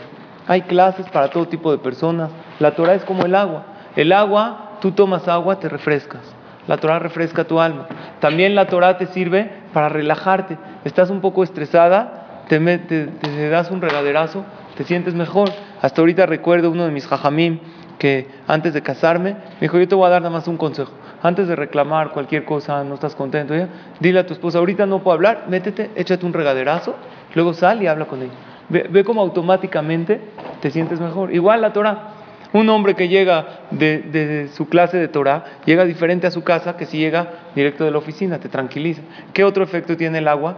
Hay 0.46 0.62
clases 0.62 1.08
para 1.10 1.28
todo 1.28 1.46
tipo 1.46 1.70
de 1.70 1.78
personas. 1.78 2.30
La 2.58 2.72
Torah 2.74 2.94
es 2.94 3.04
como 3.04 3.24
el 3.24 3.34
agua. 3.34 3.64
El 3.96 4.12
agua, 4.12 4.78
tú 4.80 4.92
tomas 4.92 5.28
agua, 5.28 5.58
te 5.58 5.68
refrescas. 5.68 6.22
La 6.66 6.76
Torah 6.76 6.98
refresca 6.98 7.44
tu 7.44 7.60
alma. 7.60 7.86
También 8.20 8.54
la 8.54 8.66
Torah 8.66 8.96
te 8.96 9.06
sirve 9.06 9.50
para 9.72 9.88
relajarte. 9.88 10.58
Estás 10.84 11.10
un 11.10 11.20
poco 11.20 11.42
estresada, 11.42 12.44
te, 12.48 12.58
te 12.78 13.48
das 13.48 13.70
un 13.70 13.80
regaderazo, 13.80 14.44
te 14.76 14.84
sientes 14.84 15.14
mejor. 15.14 15.50
Hasta 15.82 16.00
ahorita 16.00 16.26
recuerdo 16.26 16.70
uno 16.70 16.84
de 16.84 16.92
mis 16.92 17.06
jajamim 17.06 17.58
que 18.00 18.26
antes 18.48 18.72
de 18.72 18.80
casarme 18.80 19.32
me 19.34 19.60
dijo, 19.60 19.78
yo 19.78 19.86
te 19.86 19.94
voy 19.94 20.06
a 20.06 20.08
dar 20.08 20.22
nada 20.22 20.32
más 20.32 20.48
un 20.48 20.56
consejo. 20.56 20.90
Antes 21.22 21.46
de 21.46 21.54
reclamar 21.54 22.12
cualquier 22.12 22.46
cosa, 22.46 22.82
no 22.82 22.94
estás 22.94 23.14
contento, 23.14 23.54
dile 24.00 24.18
a 24.18 24.26
tu 24.26 24.32
esposa, 24.32 24.58
ahorita 24.58 24.86
no 24.86 25.00
puedo 25.00 25.14
hablar, 25.14 25.44
métete, 25.48 25.90
échate 25.94 26.24
un 26.24 26.32
regaderazo, 26.32 26.96
luego 27.34 27.52
sal 27.52 27.82
y 27.82 27.86
habla 27.86 28.06
con 28.06 28.22
ella. 28.22 28.32
Ve, 28.70 28.86
ve 28.90 29.04
cómo 29.04 29.20
automáticamente 29.20 30.18
te 30.62 30.70
sientes 30.70 30.98
mejor. 30.98 31.34
Igual 31.34 31.60
la 31.60 31.74
Torah. 31.74 32.14
Un 32.54 32.70
hombre 32.70 32.94
que 32.94 33.08
llega 33.08 33.60
de, 33.70 33.98
de, 33.98 34.48
su 34.48 34.66
clase 34.68 34.96
de 34.96 35.06
Torah 35.06 35.44
llega 35.66 35.84
diferente 35.84 36.26
a 36.26 36.30
su 36.30 36.42
casa 36.42 36.76
que 36.76 36.86
si 36.86 36.98
llega 36.98 37.28
directo 37.54 37.84
de 37.84 37.90
la 37.90 37.98
oficina, 37.98 38.40
te 38.40 38.48
tranquiliza. 38.48 39.02
¿Qué 39.34 39.44
otro 39.44 39.62
efecto 39.62 39.96
tiene 39.96 40.18
el 40.18 40.26
agua? 40.26 40.56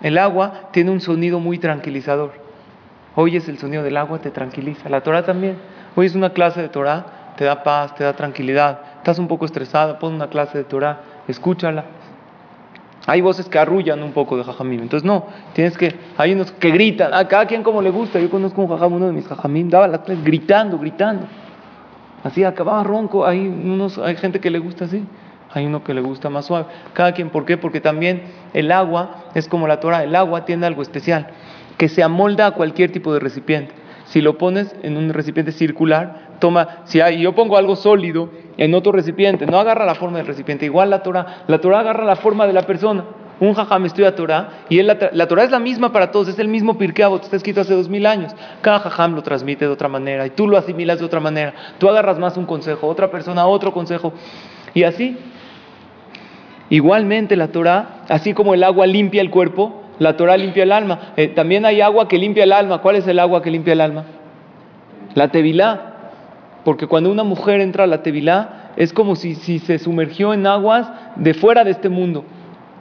El 0.00 0.16
agua 0.16 0.70
tiene 0.72 0.90
un 0.90 1.00
sonido 1.00 1.38
muy 1.38 1.58
tranquilizador. 1.58 2.32
Oyes 3.14 3.46
el 3.48 3.58
sonido 3.58 3.82
del 3.82 3.98
agua, 3.98 4.20
te 4.20 4.30
tranquiliza. 4.30 4.88
La 4.88 5.02
Torah 5.02 5.22
también. 5.22 5.56
Oyes 5.96 6.14
una 6.14 6.30
clase 6.30 6.60
de 6.60 6.68
Torah, 6.68 7.34
te 7.36 7.44
da 7.44 7.62
paz, 7.62 7.94
te 7.94 8.04
da 8.04 8.12
tranquilidad. 8.12 8.80
Estás 8.98 9.18
un 9.18 9.28
poco 9.28 9.46
estresada, 9.46 9.98
pon 9.98 10.14
una 10.14 10.28
clase 10.28 10.58
de 10.58 10.64
Torah, 10.64 11.00
escúchala. 11.26 11.84
Hay 13.06 13.22
voces 13.22 13.48
que 13.48 13.58
arrullan 13.58 14.02
un 14.02 14.12
poco 14.12 14.36
de 14.36 14.44
jajamim. 14.44 14.82
Entonces, 14.82 15.06
no, 15.06 15.26
tienes 15.54 15.78
que. 15.78 15.94
Hay 16.18 16.32
unos 16.32 16.52
que 16.52 16.70
gritan, 16.70 17.14
a 17.14 17.26
cada 17.28 17.46
quien 17.46 17.62
como 17.62 17.80
le 17.80 17.90
gusta. 17.90 18.18
Yo 18.20 18.28
conozco 18.28 18.60
un 18.60 18.68
jajam, 18.68 18.92
uno 18.92 19.06
de 19.06 19.12
mis 19.12 19.26
jajamim, 19.26 19.70
daba 19.70 19.88
las 19.88 20.00
clases 20.00 20.22
gritando, 20.22 20.78
gritando. 20.78 21.26
Así 22.24 22.44
acababa 22.44 22.82
ronco. 22.82 23.24
Hay, 23.24 23.46
unos, 23.46 23.96
hay 23.98 24.16
gente 24.16 24.40
que 24.40 24.50
le 24.50 24.58
gusta 24.58 24.84
así. 24.84 25.02
Hay 25.54 25.64
uno 25.64 25.82
que 25.82 25.94
le 25.94 26.02
gusta 26.02 26.28
más 26.28 26.44
suave. 26.44 26.66
Cada 26.92 27.12
quien, 27.12 27.30
¿por 27.30 27.46
qué? 27.46 27.56
Porque 27.56 27.80
también 27.80 28.22
el 28.52 28.70
agua 28.70 29.24
es 29.34 29.48
como 29.48 29.66
la 29.66 29.80
Torah. 29.80 30.02
El 30.02 30.14
agua 30.14 30.44
tiene 30.44 30.66
algo 30.66 30.82
especial 30.82 31.28
que 31.78 31.88
se 31.88 32.02
amolda 32.02 32.46
a 32.46 32.50
cualquier 32.50 32.90
tipo 32.90 33.14
de 33.14 33.20
recipiente. 33.20 33.85
Si 34.06 34.20
lo 34.20 34.38
pones 34.38 34.74
en 34.82 34.96
un 34.96 35.12
recipiente 35.12 35.52
circular, 35.52 36.36
toma, 36.38 36.82
si 36.84 37.00
yo 37.18 37.34
pongo 37.34 37.56
algo 37.56 37.76
sólido 37.76 38.30
en 38.56 38.74
otro 38.74 38.92
recipiente, 38.92 39.46
no 39.46 39.58
agarra 39.58 39.84
la 39.84 39.94
forma 39.94 40.18
del 40.18 40.26
recipiente, 40.26 40.64
igual 40.64 40.90
la 40.90 41.02
Torah, 41.02 41.44
la 41.46 41.60
Torah 41.60 41.80
agarra 41.80 42.04
la 42.04 42.16
forma 42.16 42.46
de 42.46 42.52
la 42.52 42.62
persona. 42.62 43.04
Un 43.38 43.52
jajam 43.52 43.84
estudia 43.84 44.14
Torah 44.14 44.64
y 44.70 44.78
él, 44.78 44.86
la, 44.86 44.96
la, 45.12 45.28
Torah 45.28 45.44
es 45.44 45.50
la 45.50 45.58
misma 45.58 45.92
para 45.92 46.10
todos, 46.10 46.28
es 46.28 46.38
el 46.38 46.48
mismo 46.48 46.78
Pirkeabot, 46.78 47.22
está 47.22 47.36
escrito 47.36 47.60
hace 47.60 47.74
dos 47.74 47.88
mil 47.88 48.06
años. 48.06 48.34
Cada 48.62 48.78
jajam 48.78 49.14
lo 49.14 49.22
transmite 49.22 49.66
de 49.66 49.70
otra 49.70 49.88
manera 49.88 50.26
y 50.26 50.30
tú 50.30 50.48
lo 50.48 50.56
asimilas 50.56 51.00
de 51.00 51.04
otra 51.04 51.20
manera. 51.20 51.52
Tú 51.78 51.88
agarras 51.88 52.18
más 52.18 52.38
un 52.38 52.46
consejo, 52.46 52.86
otra 52.86 53.10
persona 53.10 53.46
otro 53.46 53.72
consejo. 53.72 54.14
Y 54.72 54.84
así, 54.84 55.18
igualmente 56.70 57.36
la 57.36 57.48
Torah, 57.48 58.04
así 58.08 58.32
como 58.32 58.54
el 58.54 58.64
agua 58.64 58.86
limpia 58.86 59.20
el 59.20 59.30
cuerpo, 59.30 59.82
la 59.98 60.16
Torah 60.16 60.36
limpia 60.36 60.62
el 60.62 60.72
alma. 60.72 61.12
Eh, 61.16 61.28
también 61.28 61.64
hay 61.64 61.80
agua 61.80 62.08
que 62.08 62.18
limpia 62.18 62.44
el 62.44 62.52
alma. 62.52 62.78
¿Cuál 62.78 62.96
es 62.96 63.06
el 63.06 63.18
agua 63.18 63.42
que 63.42 63.50
limpia 63.50 63.72
el 63.72 63.80
alma? 63.80 64.04
La 65.14 65.28
tevilá. 65.28 65.94
Porque 66.64 66.86
cuando 66.86 67.10
una 67.10 67.24
mujer 67.24 67.60
entra 67.60 67.84
a 67.84 67.86
la 67.86 68.02
tevilá, 68.02 68.72
es 68.76 68.92
como 68.92 69.16
si, 69.16 69.34
si 69.34 69.58
se 69.58 69.78
sumergió 69.78 70.34
en 70.34 70.46
aguas 70.46 70.90
de 71.16 71.32
fuera 71.32 71.64
de 71.64 71.70
este 71.70 71.88
mundo. 71.88 72.24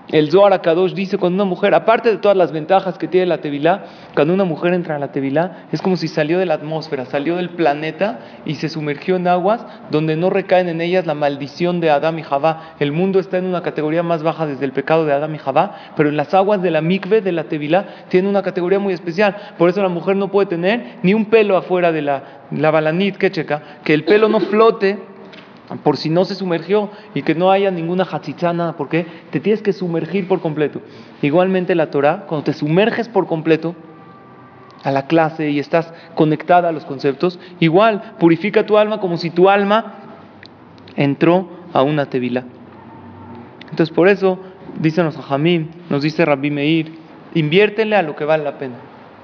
El 0.09 0.29
Zohar 0.29 0.53
Akadosh 0.53 0.93
dice 0.93 1.17
cuando 1.17 1.43
una 1.43 1.49
mujer, 1.49 1.73
aparte 1.73 2.11
de 2.11 2.17
todas 2.17 2.37
las 2.37 2.51
ventajas 2.51 2.99
que 2.99 3.07
tiene 3.07 3.25
la 3.25 3.39
Tevilá, 3.39 3.85
cuando 4.13 4.35
una 4.35 4.43
mujer 4.43 4.73
entra 4.73 4.95
a 4.95 4.99
la 4.99 5.11
Tevilá, 5.11 5.65
es 5.71 5.81
como 5.81 5.97
si 5.97 6.07
salió 6.07 6.37
de 6.37 6.45
la 6.45 6.53
atmósfera, 6.53 7.05
salió 7.05 7.37
del 7.37 7.49
planeta 7.49 8.19
y 8.45 8.55
se 8.55 8.69
sumergió 8.69 9.15
en 9.15 9.27
aguas 9.27 9.65
donde 9.89 10.15
no 10.15 10.29
recaen 10.29 10.69
en 10.69 10.79
ellas 10.79 11.07
la 11.07 11.15
maldición 11.15 11.79
de 11.79 11.89
Adán 11.89 12.19
y 12.19 12.23
Javá. 12.23 12.75
El 12.79 12.91
mundo 12.91 13.19
está 13.19 13.39
en 13.39 13.45
una 13.45 13.63
categoría 13.63 14.03
más 14.03 14.21
baja 14.21 14.45
desde 14.45 14.65
el 14.65 14.73
pecado 14.73 15.05
de 15.05 15.13
Adán 15.13 15.33
y 15.33 15.39
Javá, 15.39 15.75
pero 15.95 16.09
en 16.09 16.17
las 16.17 16.35
aguas 16.35 16.61
de 16.61 16.69
la 16.69 16.81
mikve, 16.81 17.21
de 17.21 17.31
la 17.31 17.45
Tevilá, 17.45 18.05
tiene 18.09 18.29
una 18.29 18.43
categoría 18.43 18.77
muy 18.77 18.93
especial. 18.93 19.35
Por 19.57 19.69
eso 19.69 19.81
la 19.81 19.89
mujer 19.89 20.15
no 20.15 20.29
puede 20.29 20.47
tener 20.47 20.97
ni 21.01 21.15
un 21.15 21.25
pelo 21.25 21.57
afuera 21.57 21.91
de 21.91 22.03
la, 22.03 22.23
la 22.51 22.69
balanit 22.69 23.17
que 23.17 23.31
checa, 23.31 23.79
que 23.83 23.95
el 23.95 24.03
pelo 24.03 24.29
no 24.29 24.39
flote 24.39 25.14
por 25.83 25.97
si 25.97 26.09
no 26.09 26.25
se 26.25 26.35
sumergió 26.35 26.89
y 27.13 27.23
que 27.23 27.35
no 27.35 27.51
haya 27.51 27.71
ninguna 27.71 28.03
hachitzá, 28.09 28.53
nada, 28.53 28.73
porque 28.77 29.05
te 29.31 29.39
tienes 29.39 29.61
que 29.61 29.73
sumergir 29.73 30.27
por 30.27 30.41
completo. 30.41 30.81
Igualmente 31.21 31.75
la 31.75 31.89
Torah, 31.89 32.25
cuando 32.27 32.45
te 32.45 32.53
sumerges 32.53 33.09
por 33.09 33.27
completo 33.27 33.75
a 34.83 34.91
la 34.91 35.07
clase 35.07 35.49
y 35.49 35.59
estás 35.59 35.91
conectada 36.13 36.69
a 36.69 36.71
los 36.71 36.85
conceptos, 36.85 37.39
igual 37.59 38.15
purifica 38.19 38.65
tu 38.65 38.77
alma 38.77 38.99
como 38.99 39.17
si 39.17 39.31
tu 39.31 39.49
alma 39.49 39.95
entró 40.95 41.49
a 41.73 41.81
una 41.81 42.05
tevila. 42.05 42.43
Entonces 43.71 43.93
por 43.93 44.07
eso, 44.07 44.39
dicen 44.79 45.05
los 45.05 45.17
hajamim, 45.17 45.69
nos 45.89 46.03
dice 46.03 46.23
Rabbi 46.23 46.51
Meir, 46.51 46.93
inviértele 47.33 47.95
a 47.95 48.03
lo 48.03 48.15
que 48.15 48.25
vale 48.25 48.43
la 48.43 48.59
pena, 48.59 48.75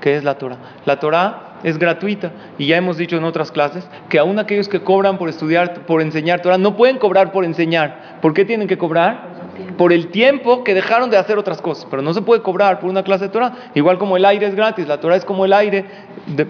que 0.01 0.15
es 0.15 0.24
la 0.24 0.39
Torah. 0.39 0.57
La 0.86 1.00
Torah 1.00 1.50
es 1.63 1.77
gratuita. 1.77 2.32
Y 2.58 2.68
ya 2.68 2.77
hemos 2.77 2.98
dicho 2.98 3.18
en 3.18 3.24
otras 3.24 3.51
clases 3.51 3.88
que 4.10 4.20
aún 4.20 4.39
aquellos 4.39 4.68
que 4.68 4.82
cobran 4.82 5.18
por 5.18 5.30
estudiar, 5.30 5.86
por 5.86 6.01
enseñar 6.01 6.41
Torah, 6.41 6.58
no 6.58 6.75
pueden 6.75 6.98
cobrar 6.98 7.32
por 7.32 7.46
enseñar. 7.46 8.20
¿Por 8.22 8.34
qué 8.34 8.46
tienen 8.46 8.68
que 8.68 8.77
cobrar? 8.77 9.41
Por 9.77 9.94
el 9.94 10.08
tiempo 10.08 10.63
que 10.63 10.74
dejaron 10.74 11.10
de 11.10 11.18
hacer 11.18 11.38
otras 11.38 11.62
cosas. 11.62 11.88
Pero 11.89 12.01
no 12.01 12.13
se 12.13 12.22
puede 12.22 12.41
cobrar 12.41 12.80
por 12.80 12.89
una 12.89 13.03
clase 13.03 13.25
de 13.25 13.30
Torah. 13.30 13.53
Igual 13.75 13.98
como 13.98 14.18
el 14.18 14.25
aire 14.25 14.48
es 14.48 14.56
gratis, 14.56 14.88
la 14.88 15.00
Torah 15.00 15.15
es 15.15 15.25
como 15.25 15.46
el 15.46 15.53
aire 15.53 15.86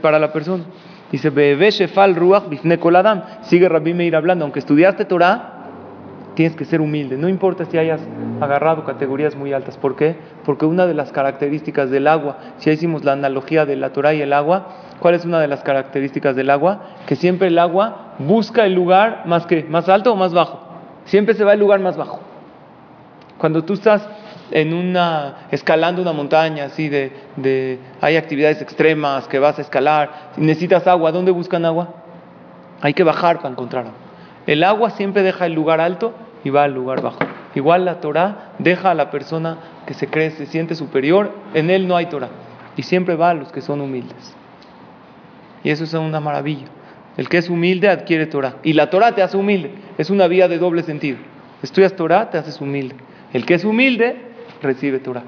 para 0.01 0.19
la 0.19 0.31
persona. 0.31 0.63
Dice, 1.11 1.29
Bebe 1.29 1.71
Shefal 1.71 2.15
Ruach 2.15 2.47
Bifne 2.47 2.79
Koladam. 2.79 3.23
Sigue 3.41 3.67
Rabbi 3.67 3.93
Meir 3.93 4.15
hablando. 4.15 4.45
Aunque 4.45 4.59
estudiaste 4.59 5.03
Torah, 5.05 5.61
tienes 6.35 6.55
que 6.55 6.65
ser 6.65 6.79
humilde. 6.81 7.17
No 7.17 7.27
importa 7.27 7.65
si 7.65 7.77
hayas 7.77 8.01
agarrado 8.39 8.85
categorías 8.85 9.35
muy 9.35 9.51
altas. 9.53 9.77
¿Por 9.77 9.95
qué? 9.95 10.15
Porque 10.45 10.65
una 10.65 10.87
de 10.87 10.93
las 10.93 11.11
características 11.11 11.89
del 11.89 12.07
agua, 12.07 12.37
si 12.57 12.69
hicimos 12.69 13.03
la 13.03 13.13
analogía 13.13 13.65
de 13.65 13.75
la 13.75 13.91
Torah 13.91 14.13
y 14.13 14.21
el 14.21 14.31
agua, 14.31 14.69
¿cuál 15.01 15.15
es 15.15 15.25
una 15.25 15.39
de 15.39 15.47
las 15.47 15.63
características 15.63 16.35
del 16.35 16.51
agua? 16.51 16.81
Que 17.07 17.15
siempre 17.15 17.47
el 17.47 17.57
agua 17.57 18.13
busca 18.19 18.65
el 18.65 18.73
lugar 18.73 19.23
más 19.25 19.47
que 19.47 19.63
más 19.63 19.89
alto 19.89 20.13
o 20.13 20.15
más 20.15 20.31
bajo. 20.31 20.61
Siempre 21.05 21.33
se 21.33 21.43
va 21.43 21.53
al 21.53 21.59
lugar 21.59 21.79
más 21.79 21.97
bajo. 21.97 22.19
Cuando 23.39 23.63
tú 23.63 23.73
estás 23.73 24.07
en 24.51 24.73
una 24.73 25.47
escalando 25.49 26.01
una 26.03 26.13
montaña 26.13 26.65
así 26.65 26.87
de, 26.87 27.11
de 27.35 27.79
hay 27.99 28.15
actividades 28.15 28.61
extremas 28.61 29.27
que 29.27 29.39
vas 29.39 29.57
a 29.57 29.63
escalar, 29.63 30.31
necesitas 30.37 30.85
agua, 30.85 31.11
¿dónde 31.11 31.31
buscan 31.31 31.65
agua? 31.65 31.95
Hay 32.81 32.93
que 32.93 33.03
bajar 33.03 33.37
para 33.37 33.49
encontrar 33.49 33.85
agua. 33.85 33.97
El 34.45 34.63
agua 34.63 34.91
siempre 34.91 35.23
deja 35.23 35.47
el 35.47 35.53
lugar 35.53 35.81
alto 35.81 36.13
y 36.43 36.51
va 36.51 36.63
al 36.63 36.75
lugar 36.75 37.01
bajo. 37.01 37.19
Igual 37.55 37.85
la 37.85 38.01
Torah 38.01 38.53
deja 38.59 38.91
a 38.91 38.93
la 38.93 39.09
persona 39.09 39.57
que 39.87 39.95
se 39.95 40.07
cree, 40.07 40.29
se 40.29 40.45
siente 40.45 40.75
superior, 40.75 41.31
en 41.55 41.71
él 41.71 41.87
no 41.87 41.95
hay 41.95 42.05
Torah. 42.05 42.29
Y 42.77 42.83
siempre 42.83 43.15
va 43.15 43.31
a 43.31 43.33
los 43.33 43.51
que 43.51 43.61
son 43.61 43.81
humildes. 43.81 44.35
Y 45.63 45.69
eso 45.69 45.83
es 45.83 45.93
una 45.93 46.19
maravilla. 46.19 46.65
El 47.17 47.29
que 47.29 47.37
es 47.37 47.49
humilde 47.49 47.89
adquiere 47.89 48.25
Torah. 48.25 48.55
Y 48.63 48.73
la 48.73 48.89
Torah 48.89 49.13
te 49.13 49.21
hace 49.21 49.37
humilde. 49.37 49.71
Es 49.97 50.09
una 50.09 50.27
vía 50.27 50.47
de 50.47 50.57
doble 50.57 50.83
sentido. 50.83 51.17
Estudias 51.61 51.95
Torah, 51.95 52.29
te 52.29 52.37
haces 52.37 52.59
humilde. 52.61 52.95
El 53.33 53.45
que 53.45 53.55
es 53.55 53.65
humilde, 53.65 54.15
recibe 54.61 54.99
Torah. 54.99 55.23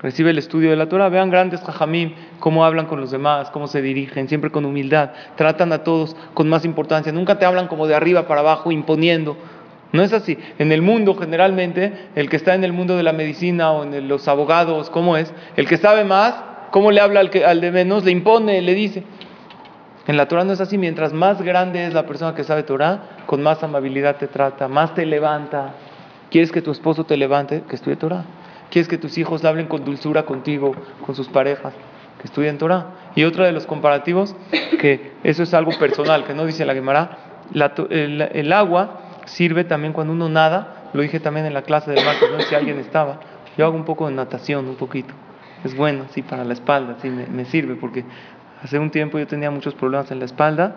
Recibe 0.00 0.30
el 0.30 0.38
estudio 0.38 0.70
de 0.70 0.76
la 0.76 0.88
Torah. 0.88 1.08
Vean 1.08 1.30
grandes 1.30 1.60
jajamim, 1.60 2.14
cómo 2.40 2.64
hablan 2.64 2.86
con 2.86 3.00
los 3.00 3.10
demás, 3.10 3.50
cómo 3.50 3.66
se 3.66 3.82
dirigen, 3.82 4.28
siempre 4.28 4.50
con 4.50 4.64
humildad. 4.64 5.10
Tratan 5.36 5.72
a 5.72 5.84
todos 5.84 6.16
con 6.34 6.48
más 6.48 6.64
importancia. 6.64 7.12
Nunca 7.12 7.38
te 7.38 7.44
hablan 7.44 7.68
como 7.68 7.86
de 7.86 7.94
arriba 7.94 8.26
para 8.26 8.40
abajo, 8.40 8.72
imponiendo. 8.72 9.36
No 9.92 10.02
es 10.02 10.12
así. 10.12 10.38
En 10.58 10.72
el 10.72 10.82
mundo, 10.82 11.14
generalmente, 11.14 11.92
el 12.14 12.30
que 12.30 12.36
está 12.36 12.54
en 12.54 12.64
el 12.64 12.72
mundo 12.72 12.96
de 12.96 13.02
la 13.02 13.12
medicina 13.12 13.72
o 13.72 13.84
en 13.84 14.08
los 14.08 14.26
abogados, 14.26 14.88
¿cómo 14.88 15.16
es? 15.16 15.32
El 15.56 15.68
que 15.68 15.76
sabe 15.76 16.04
más, 16.04 16.34
¿cómo 16.70 16.90
le 16.90 17.00
habla 17.00 17.20
al, 17.20 17.30
que, 17.30 17.44
al 17.44 17.60
de 17.60 17.70
menos? 17.70 18.04
Le 18.04 18.10
impone, 18.10 18.62
le 18.62 18.74
dice. 18.74 19.04
En 20.06 20.16
la 20.16 20.26
Torah 20.26 20.44
no 20.44 20.52
es 20.52 20.60
así. 20.60 20.78
Mientras 20.78 21.12
más 21.12 21.42
grande 21.42 21.86
es 21.86 21.94
la 21.94 22.06
persona 22.06 22.34
que 22.34 22.44
sabe 22.44 22.62
Torah, 22.62 23.02
con 23.26 23.42
más 23.42 23.62
amabilidad 23.62 24.16
te 24.16 24.26
trata, 24.26 24.68
más 24.68 24.94
te 24.94 25.06
levanta. 25.06 25.74
¿Quieres 26.30 26.50
que 26.50 26.62
tu 26.62 26.70
esposo 26.70 27.04
te 27.04 27.16
levante? 27.16 27.62
Que 27.68 27.76
estudie 27.76 27.96
Torah. 27.96 28.24
¿Quieres 28.70 28.88
que 28.88 28.98
tus 28.98 29.18
hijos 29.18 29.44
hablen 29.44 29.66
con 29.66 29.84
dulzura 29.84 30.24
contigo, 30.24 30.74
con 31.04 31.14
sus 31.14 31.28
parejas? 31.28 31.74
Que 32.18 32.26
estudien 32.26 32.58
Torah. 32.58 32.86
Y 33.14 33.24
otro 33.24 33.44
de 33.44 33.52
los 33.52 33.66
comparativos, 33.66 34.34
que 34.80 35.12
eso 35.22 35.42
es 35.42 35.52
algo 35.52 35.72
personal, 35.78 36.24
que 36.24 36.34
no 36.34 36.46
dice 36.46 36.64
la 36.64 36.72
Gemara, 36.72 37.18
el, 37.90 38.52
agua 38.52 39.00
sirve 39.26 39.64
también 39.64 39.92
cuando 39.92 40.14
uno 40.14 40.28
nada, 40.30 40.88
lo 40.94 41.02
dije 41.02 41.20
también 41.20 41.44
en 41.44 41.52
la 41.52 41.62
clase 41.62 41.90
de 41.90 42.02
martes, 42.02 42.30
no 42.30 42.40
sé 42.40 42.48
si 42.48 42.54
alguien 42.54 42.78
estaba, 42.78 43.20
yo 43.58 43.66
hago 43.66 43.76
un 43.76 43.84
poco 43.84 44.08
de 44.08 44.14
natación, 44.14 44.66
un 44.66 44.76
poquito. 44.76 45.12
Es 45.64 45.76
bueno, 45.76 46.06
sí, 46.10 46.22
para 46.22 46.44
la 46.44 46.54
espalda, 46.54 46.96
sí, 47.02 47.10
me, 47.10 47.26
me 47.26 47.44
sirve, 47.44 47.74
porque 47.74 48.04
hace 48.62 48.78
un 48.78 48.90
tiempo 48.90 49.18
yo 49.18 49.26
tenía 49.26 49.50
muchos 49.50 49.74
problemas 49.74 50.10
en 50.10 50.18
la 50.18 50.24
espalda 50.24 50.76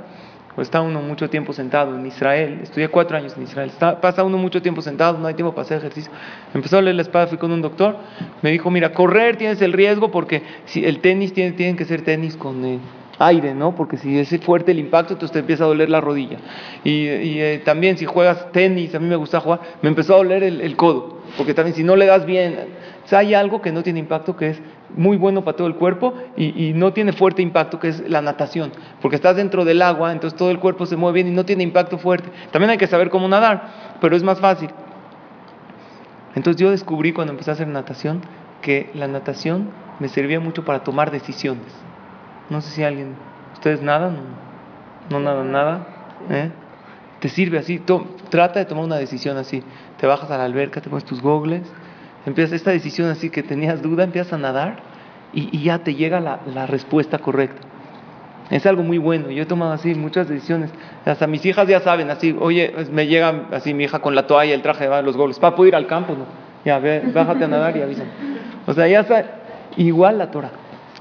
pues 0.56 0.68
está 0.70 0.80
uno 0.80 1.02
mucho 1.02 1.30
tiempo 1.30 1.52
sentado 1.52 1.94
en 1.96 2.06
Israel, 2.06 2.60
estudié 2.64 2.88
cuatro 2.88 3.18
años 3.18 3.36
en 3.36 3.44
Israel, 3.44 3.72
pasa 4.02 4.24
uno 4.24 4.38
mucho 4.38 4.62
tiempo 4.62 4.82
sentado, 4.82 5.18
no 5.18 5.28
hay 5.28 5.34
tiempo 5.34 5.54
para 5.54 5.64
hacer 5.64 5.80
ejercicio. 5.80 6.10
Empezó 6.54 6.78
a 6.78 6.82
leer 6.82 6.96
la 6.96 7.02
espada, 7.02 7.28
fui 7.28 7.38
con 7.38 7.52
un 7.52 7.62
doctor, 7.62 7.98
me 8.42 8.52
dijo, 8.52 8.72
mira, 8.72 8.94
correr 8.94 9.36
tienes 9.36 9.62
el 9.62 9.74
riesgo 9.74 10.12
porque 10.12 10.44
si 10.64 10.86
el 10.86 11.02
tenis 11.02 11.34
tiene, 11.34 11.52
tienen 11.52 11.76
que 11.76 11.84
ser 11.84 12.04
tenis 12.04 12.38
con 12.38 12.64
eh, 12.64 12.80
aire, 13.20 13.54
¿no? 13.54 13.76
Porque 13.76 13.98
si 13.98 14.18
es 14.18 14.30
fuerte 14.40 14.72
el 14.72 14.80
impacto, 14.80 15.14
entonces 15.14 15.34
te 15.34 15.40
empieza 15.40 15.66
a 15.66 15.68
doler 15.68 15.90
la 15.90 16.00
rodilla. 16.00 16.38
Y, 16.86 17.06
eh, 17.08 17.62
también 17.66 17.98
si 17.98 18.06
juegas 18.06 18.50
tenis, 18.54 18.96
a 18.96 19.00
mí 19.00 19.10
me 19.10 19.18
gusta 19.18 19.42
jugar, 19.42 19.60
me 19.82 19.90
empezó 19.90 20.14
a 20.14 20.18
doler 20.18 20.42
el, 20.42 20.62
el 20.62 20.78
codo, 20.78 21.20
porque 21.36 21.54
también 21.54 21.76
si 21.76 21.84
no 21.84 21.98
le 21.98 22.06
das 22.06 22.26
bien, 22.26 22.56
hay 23.12 23.34
algo 23.34 23.62
que 23.62 23.74
no 23.74 23.84
tiene 23.84 24.00
impacto 24.00 24.36
que 24.36 24.52
es 24.52 24.62
muy 24.96 25.18
bueno 25.18 25.44
para 25.44 25.58
todo 25.58 25.68
el 25.68 25.76
cuerpo 25.76 26.14
y, 26.38 26.74
no 26.74 26.94
tiene 26.94 27.14
fuerte 27.14 27.42
impacto, 27.42 27.80
que 27.80 27.90
es 27.90 28.10
la 28.10 28.22
natación, 28.22 28.72
porque 29.02 29.16
estás 29.16 29.36
dentro 29.36 29.66
del 29.66 29.82
agua, 29.82 30.12
entonces 30.12 30.38
todo 30.38 30.52
el 30.52 30.60
cuerpo 30.60 30.86
se 30.86 30.96
mueve 30.96 31.16
bien 31.16 31.28
y 31.28 31.36
no 31.36 31.46
tiene 31.46 31.64
impacto 31.64 31.98
fuerte. 31.98 32.30
También 32.52 32.72
hay 32.72 32.78
que 32.78 32.88
saber 32.88 33.10
cómo 33.10 33.28
nadar, 33.28 33.98
pero 34.02 34.16
es 34.16 34.24
más 34.24 34.40
fácil. 34.40 34.70
Entonces 36.36 36.62
yo 36.62 36.72
descubrí 36.72 37.14
cuando 37.14 37.32
empecé 37.32 37.52
a 37.52 37.54
hacer 37.54 37.68
natación 37.68 38.22
que 38.62 38.90
la 38.94 39.08
natación 39.08 39.70
me 40.00 40.10
servía 40.10 40.40
mucho 40.40 40.66
para 40.66 40.84
tomar 40.84 41.12
decisiones. 41.12 41.66
No 42.50 42.62
sé 42.62 42.72
si 42.72 42.84
alguien, 42.84 43.16
ustedes 43.54 43.82
nadan, 43.82 44.18
no, 45.10 45.20
nadan 45.20 45.52
nada, 45.52 45.88
¿eh? 46.30 46.52
te 47.20 47.30
sirve 47.30 47.58
así, 47.58 47.82
trata 48.30 48.60
de 48.60 48.66
tomar 48.66 48.84
una 48.84 48.98
decisión 48.98 49.38
así, 49.38 49.64
te 49.98 50.08
bajas 50.08 50.30
a 50.32 50.38
la 50.38 50.44
alberca, 50.44 50.82
te 50.82 50.90
pones 50.90 51.06
tus 51.06 51.22
gogles 51.22 51.64
empiezas 52.26 52.54
esta 52.54 52.72
decisión 52.72 53.10
así 53.10 53.30
que 53.30 53.44
tenías 53.44 53.82
duda, 53.82 54.04
empiezas 54.04 54.34
a 54.34 54.38
nadar 54.38 54.78
y, 55.34 55.64
ya 55.64 55.80
te 55.80 55.96
llega 55.96 56.20
la, 56.20 56.66
respuesta 56.66 57.20
correcta. 57.20 57.62
Es 58.50 58.66
algo 58.66 58.84
muy 58.84 58.98
bueno. 58.98 59.32
Yo 59.32 59.44
he 59.44 59.46
tomado 59.46 59.74
así 59.74 59.96
muchas 59.96 60.30
decisiones. 60.30 60.70
Hasta 61.04 61.28
mis 61.28 61.46
hijas 61.46 61.68
ya 61.68 61.82
saben, 61.82 62.10
así, 62.10 62.36
oye, 62.40 62.74
me 62.92 63.08
llega 63.08 63.48
así 63.52 63.74
mi 63.74 63.86
hija 63.86 64.00
con 64.00 64.16
la 64.16 64.28
toalla, 64.28 64.54
el 64.54 64.62
traje 64.62 64.88
de 64.88 65.02
los 65.02 65.18
goles. 65.18 65.40
¿Para 65.40 65.56
poder 65.56 65.70
ir 65.70 65.76
al 65.76 65.88
campo? 65.88 66.14
No. 66.14 66.26
Ya, 66.64 66.80
ve, 66.80 67.02
bájate 67.14 67.44
a 67.44 67.48
nadar 67.48 67.76
y 67.76 67.82
avísame. 67.82 68.10
O 68.66 68.74
sea, 68.74 68.88
ya 68.88 69.04
sabe, 69.04 69.26
igual 69.78 70.18
la 70.18 70.32
Torah. 70.32 70.52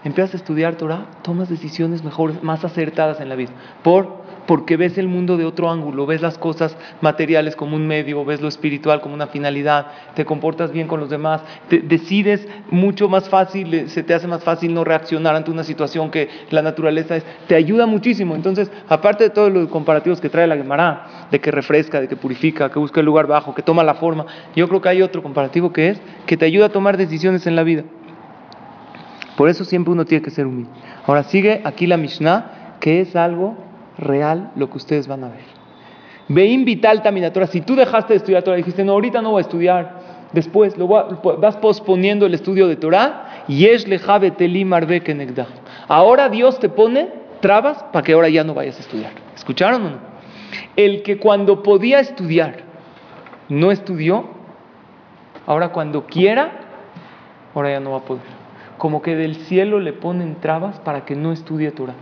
Empiezas 0.04 0.34
a 0.34 0.36
estudiar 0.36 0.76
Torah, 0.76 1.06
tomas 1.22 1.48
decisiones 1.48 2.04
mejores, 2.04 2.42
más 2.42 2.64
acertadas 2.64 3.20
en 3.20 3.28
la 3.28 3.36
vida. 3.36 3.50
¿Por? 3.82 4.24
porque 4.46 4.76
ves 4.76 4.98
el 4.98 5.08
mundo 5.08 5.36
de 5.36 5.44
otro 5.44 5.70
ángulo, 5.70 6.06
ves 6.06 6.20
las 6.20 6.38
cosas 6.38 6.76
materiales 7.00 7.56
como 7.56 7.76
un 7.76 7.86
medio, 7.86 8.24
ves 8.24 8.40
lo 8.40 8.48
espiritual 8.48 9.00
como 9.00 9.14
una 9.14 9.28
finalidad, 9.28 9.86
te 10.14 10.24
comportas 10.24 10.72
bien 10.72 10.86
con 10.86 11.00
los 11.00 11.10
demás, 11.10 11.42
te 11.68 11.80
decides 11.80 12.46
mucho 12.70 13.08
más 13.08 13.28
fácil, 13.28 13.88
se 13.88 14.02
te 14.02 14.14
hace 14.14 14.26
más 14.26 14.44
fácil 14.44 14.74
no 14.74 14.84
reaccionar 14.84 15.34
ante 15.34 15.50
una 15.50 15.64
situación 15.64 16.10
que 16.10 16.28
la 16.50 16.62
naturaleza 16.62 17.16
es, 17.16 17.24
te 17.46 17.54
ayuda 17.54 17.86
muchísimo. 17.86 18.34
Entonces, 18.34 18.70
aparte 18.88 19.24
de 19.24 19.30
todos 19.30 19.52
los 19.52 19.68
comparativos 19.68 20.20
que 20.20 20.28
trae 20.28 20.46
la 20.46 20.56
Gemara, 20.56 21.28
de 21.30 21.40
que 21.40 21.50
refresca, 21.50 22.00
de 22.00 22.08
que 22.08 22.16
purifica, 22.16 22.70
que 22.70 22.78
busca 22.78 23.00
el 23.00 23.06
lugar 23.06 23.26
bajo, 23.26 23.54
que 23.54 23.62
toma 23.62 23.82
la 23.82 23.94
forma, 23.94 24.26
yo 24.54 24.68
creo 24.68 24.80
que 24.80 24.88
hay 24.88 25.02
otro 25.02 25.22
comparativo 25.22 25.72
que 25.72 25.90
es 25.90 26.00
que 26.26 26.36
te 26.36 26.44
ayuda 26.44 26.66
a 26.66 26.68
tomar 26.70 26.96
decisiones 26.96 27.46
en 27.46 27.56
la 27.56 27.62
vida. 27.62 27.84
Por 29.36 29.48
eso 29.48 29.64
siempre 29.64 29.92
uno 29.92 30.04
tiene 30.04 30.22
que 30.22 30.30
ser 30.30 30.46
humilde. 30.46 30.70
Ahora 31.06 31.24
sigue 31.24 31.60
aquí 31.64 31.86
la 31.86 31.96
Mishnah, 31.96 32.76
que 32.80 33.00
es 33.00 33.16
algo 33.16 33.56
real 33.98 34.52
lo 34.56 34.70
que 34.70 34.76
ustedes 34.76 35.08
van 35.08 35.24
a 35.24 35.28
ver. 35.28 35.44
Ve 36.28 36.46
vital 36.64 37.02
Torah. 37.32 37.46
Si 37.46 37.60
tú 37.60 37.74
dejaste 37.74 38.14
de 38.14 38.18
estudiar 38.18 38.42
Torah, 38.42 38.56
dijiste, 38.56 38.84
no, 38.84 38.92
ahorita 38.92 39.20
no 39.20 39.32
voy 39.32 39.40
a 39.40 39.42
estudiar, 39.42 40.00
después 40.32 40.76
lo 40.78 40.88
vas 40.88 41.56
posponiendo 41.56 42.26
el 42.26 42.34
estudio 42.34 42.66
de 42.66 42.76
Torah, 42.76 43.44
y 43.48 43.66
es 43.66 43.86
Ahora 45.88 46.28
Dios 46.28 46.58
te 46.58 46.68
pone 46.68 47.08
trabas 47.40 47.82
para 47.92 48.02
que 48.02 48.12
ahora 48.12 48.28
ya 48.28 48.42
no 48.42 48.54
vayas 48.54 48.78
a 48.78 48.80
estudiar. 48.80 49.12
¿Escucharon 49.34 49.84
o 49.84 49.90
no? 49.90 49.98
El 50.76 51.02
que 51.02 51.18
cuando 51.18 51.62
podía 51.62 52.00
estudiar 52.00 52.62
no 53.48 53.70
estudió, 53.70 54.28
ahora 55.46 55.70
cuando 55.70 56.06
quiera, 56.06 56.52
ahora 57.54 57.70
ya 57.70 57.80
no 57.80 57.90
va 57.90 57.98
a 57.98 58.04
poder. 58.04 58.43
Como 58.84 59.00
que 59.00 59.16
del 59.16 59.36
cielo 59.36 59.80
le 59.80 59.94
ponen 59.94 60.42
trabas 60.42 60.78
para 60.80 61.06
que 61.06 61.16
no 61.16 61.32
estudie 61.32 61.70
Torah 61.70 61.94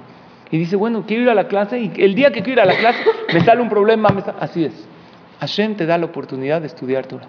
y 0.51 0.59
dice, 0.59 0.75
bueno, 0.75 1.05
quiero 1.07 1.23
ir 1.23 1.31
a 1.31 1.35
la 1.37 1.47
clase 1.47 1.79
y 1.79 1.92
el 1.97 2.16
día 2.16 2.33
que 2.33 2.42
quiero 2.42 2.61
ir 2.61 2.68
a 2.68 2.73
la 2.73 2.77
clase 2.77 2.99
me 3.33 3.40
sale 3.40 3.62
un 3.62 3.68
problema. 3.68 4.09
Así 4.40 4.64
es. 4.64 4.88
Hashem 5.38 5.77
te 5.77 5.87
da 5.87 5.97
la 5.97 6.07
oportunidad 6.07 6.61
de 6.61 6.66
estudiar 6.66 7.07
Torah. 7.07 7.29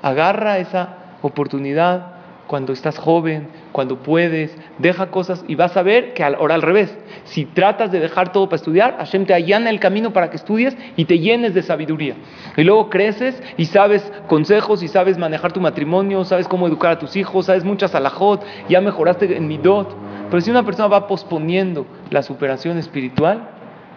Agarra 0.00 0.56
esa 0.56 0.96
oportunidad 1.20 2.13
cuando 2.46 2.72
estás 2.72 2.98
joven, 2.98 3.48
cuando 3.72 4.02
puedes, 4.02 4.56
deja 4.78 5.10
cosas 5.10 5.44
y 5.48 5.54
vas 5.54 5.76
a 5.76 5.82
ver 5.82 6.14
que 6.14 6.22
ahora 6.22 6.54
al 6.54 6.62
revés, 6.62 6.96
si 7.24 7.46
tratas 7.46 7.90
de 7.90 8.00
dejar 8.00 8.32
todo 8.32 8.48
para 8.48 8.56
estudiar, 8.56 8.96
Hashem 8.98 9.26
te 9.26 9.34
allana 9.34 9.70
el 9.70 9.80
camino 9.80 10.12
para 10.12 10.30
que 10.30 10.36
estudies 10.36 10.76
y 10.96 11.06
te 11.06 11.18
llenes 11.18 11.54
de 11.54 11.62
sabiduría. 11.62 12.16
Y 12.56 12.62
luego 12.62 12.90
creces 12.90 13.42
y 13.56 13.64
sabes 13.66 14.12
consejos 14.26 14.82
y 14.82 14.88
sabes 14.88 15.18
manejar 15.18 15.52
tu 15.52 15.60
matrimonio, 15.60 16.24
sabes 16.24 16.46
cómo 16.46 16.66
educar 16.66 16.92
a 16.92 16.98
tus 16.98 17.16
hijos, 17.16 17.46
sabes 17.46 17.64
muchas 17.64 17.94
alajot, 17.94 18.44
ya 18.68 18.80
mejoraste 18.80 19.36
en 19.36 19.48
midot. 19.48 19.94
Pero 20.30 20.40
si 20.40 20.50
una 20.50 20.64
persona 20.64 20.88
va 20.88 21.06
posponiendo 21.06 21.86
la 22.10 22.22
superación 22.22 22.78
espiritual, 22.78 23.48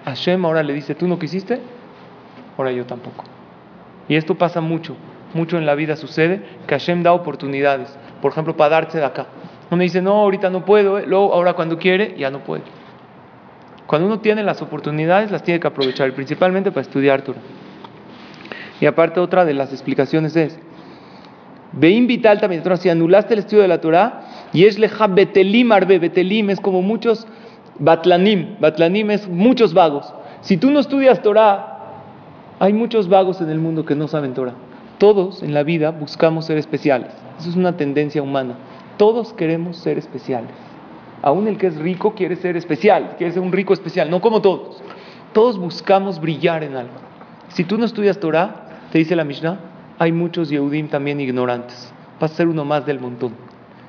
Hashem 0.05 0.45
ahora 0.45 0.63
le 0.63 0.73
dice, 0.73 0.95
¿tú 0.95 1.07
no 1.07 1.19
quisiste? 1.19 1.59
Ahora 2.57 2.71
yo 2.71 2.85
tampoco. 2.85 3.25
Y 4.07 4.15
esto 4.15 4.35
pasa 4.35 4.61
mucho, 4.61 4.95
mucho 5.33 5.57
en 5.57 5.65
la 5.65 5.75
vida 5.75 5.95
sucede, 5.95 6.41
que 6.65 6.75
Hashem 6.75 7.03
da 7.03 7.11
oportunidades, 7.11 7.95
por 8.21 8.31
ejemplo, 8.31 8.55
para 8.55 8.69
darse 8.69 8.97
de 8.97 9.05
acá. 9.05 9.27
Uno 9.69 9.81
dice, 9.81 10.01
no, 10.01 10.13
ahorita 10.13 10.49
no 10.49 10.63
puedo, 10.63 10.99
¿eh? 10.99 11.05
luego 11.05 11.33
ahora 11.33 11.53
cuando 11.53 11.77
quiere, 11.77 12.15
ya 12.17 12.29
no 12.29 12.39
puede. 12.39 12.63
Cuando 13.85 14.07
uno 14.07 14.19
tiene 14.19 14.43
las 14.43 14.61
oportunidades, 14.61 15.31
las 15.31 15.43
tiene 15.43 15.59
que 15.59 15.67
aprovechar, 15.67 16.11
principalmente 16.13 16.71
para 16.71 16.81
estudiar 16.81 17.21
Torah. 17.21 17.39
Y 18.79 18.85
aparte 18.85 19.19
otra 19.19 19.45
de 19.45 19.53
las 19.53 19.71
explicaciones 19.71 20.35
es, 20.35 20.59
ve 21.71 21.99
vital 22.01 22.39
también, 22.39 22.63
si 22.77 22.89
anulaste 22.89 23.33
el 23.33 23.39
estudio 23.39 23.61
de 23.61 23.67
la 23.67 23.81
Torah, 23.81 24.21
y 24.53 24.65
es 24.65 24.77
leja 24.77 25.07
betelim 25.07 25.71
arbe, 25.71 25.99
betelim 25.99 26.49
es 26.49 26.59
como 26.59 26.81
muchos 26.81 27.27
batlanim, 27.79 28.57
batlanim 28.59 29.11
es 29.11 29.27
muchos 29.27 29.73
vagos. 29.73 30.13
Si 30.41 30.57
tú 30.57 30.69
no 30.71 30.79
estudias 30.79 31.21
Torah, 31.21 31.77
hay 32.59 32.73
muchos 32.73 33.07
vagos 33.09 33.41
en 33.41 33.49
el 33.49 33.59
mundo 33.59 33.85
que 33.85 33.95
no 33.95 34.07
saben 34.07 34.33
Torah. 34.33 34.53
Todos 34.97 35.43
en 35.43 35.53
la 35.53 35.63
vida 35.63 35.91
buscamos 35.91 36.45
ser 36.45 36.57
especiales. 36.57 37.11
Eso 37.39 37.49
es 37.49 37.55
una 37.55 37.77
tendencia 37.77 38.21
humana. 38.21 38.55
Todos 38.97 39.33
queremos 39.33 39.77
ser 39.77 39.97
especiales. 39.97 40.51
Aún 41.21 41.47
el 41.47 41.57
que 41.57 41.67
es 41.67 41.77
rico 41.77 42.15
quiere 42.15 42.35
ser 42.35 42.57
especial, 42.57 43.15
quiere 43.17 43.33
ser 43.33 43.41
un 43.41 43.51
rico 43.51 43.73
especial, 43.73 44.09
no 44.09 44.21
como 44.21 44.41
todos. 44.41 44.81
Todos 45.33 45.59
buscamos 45.59 46.19
brillar 46.19 46.63
en 46.63 46.75
algo. 46.75 46.93
Si 47.49 47.63
tú 47.63 47.77
no 47.77 47.85
estudias 47.85 48.19
Torah, 48.19 48.67
te 48.91 48.97
dice 48.97 49.15
la 49.15 49.23
Mishnah, 49.23 49.59
hay 49.99 50.11
muchos 50.11 50.49
Yehudim 50.49 50.89
también 50.89 51.19
ignorantes. 51.19 51.93
Vas 52.19 52.31
a 52.31 52.35
ser 52.35 52.47
uno 52.47 52.65
más 52.65 52.85
del 52.85 52.99
montón. 52.99 53.33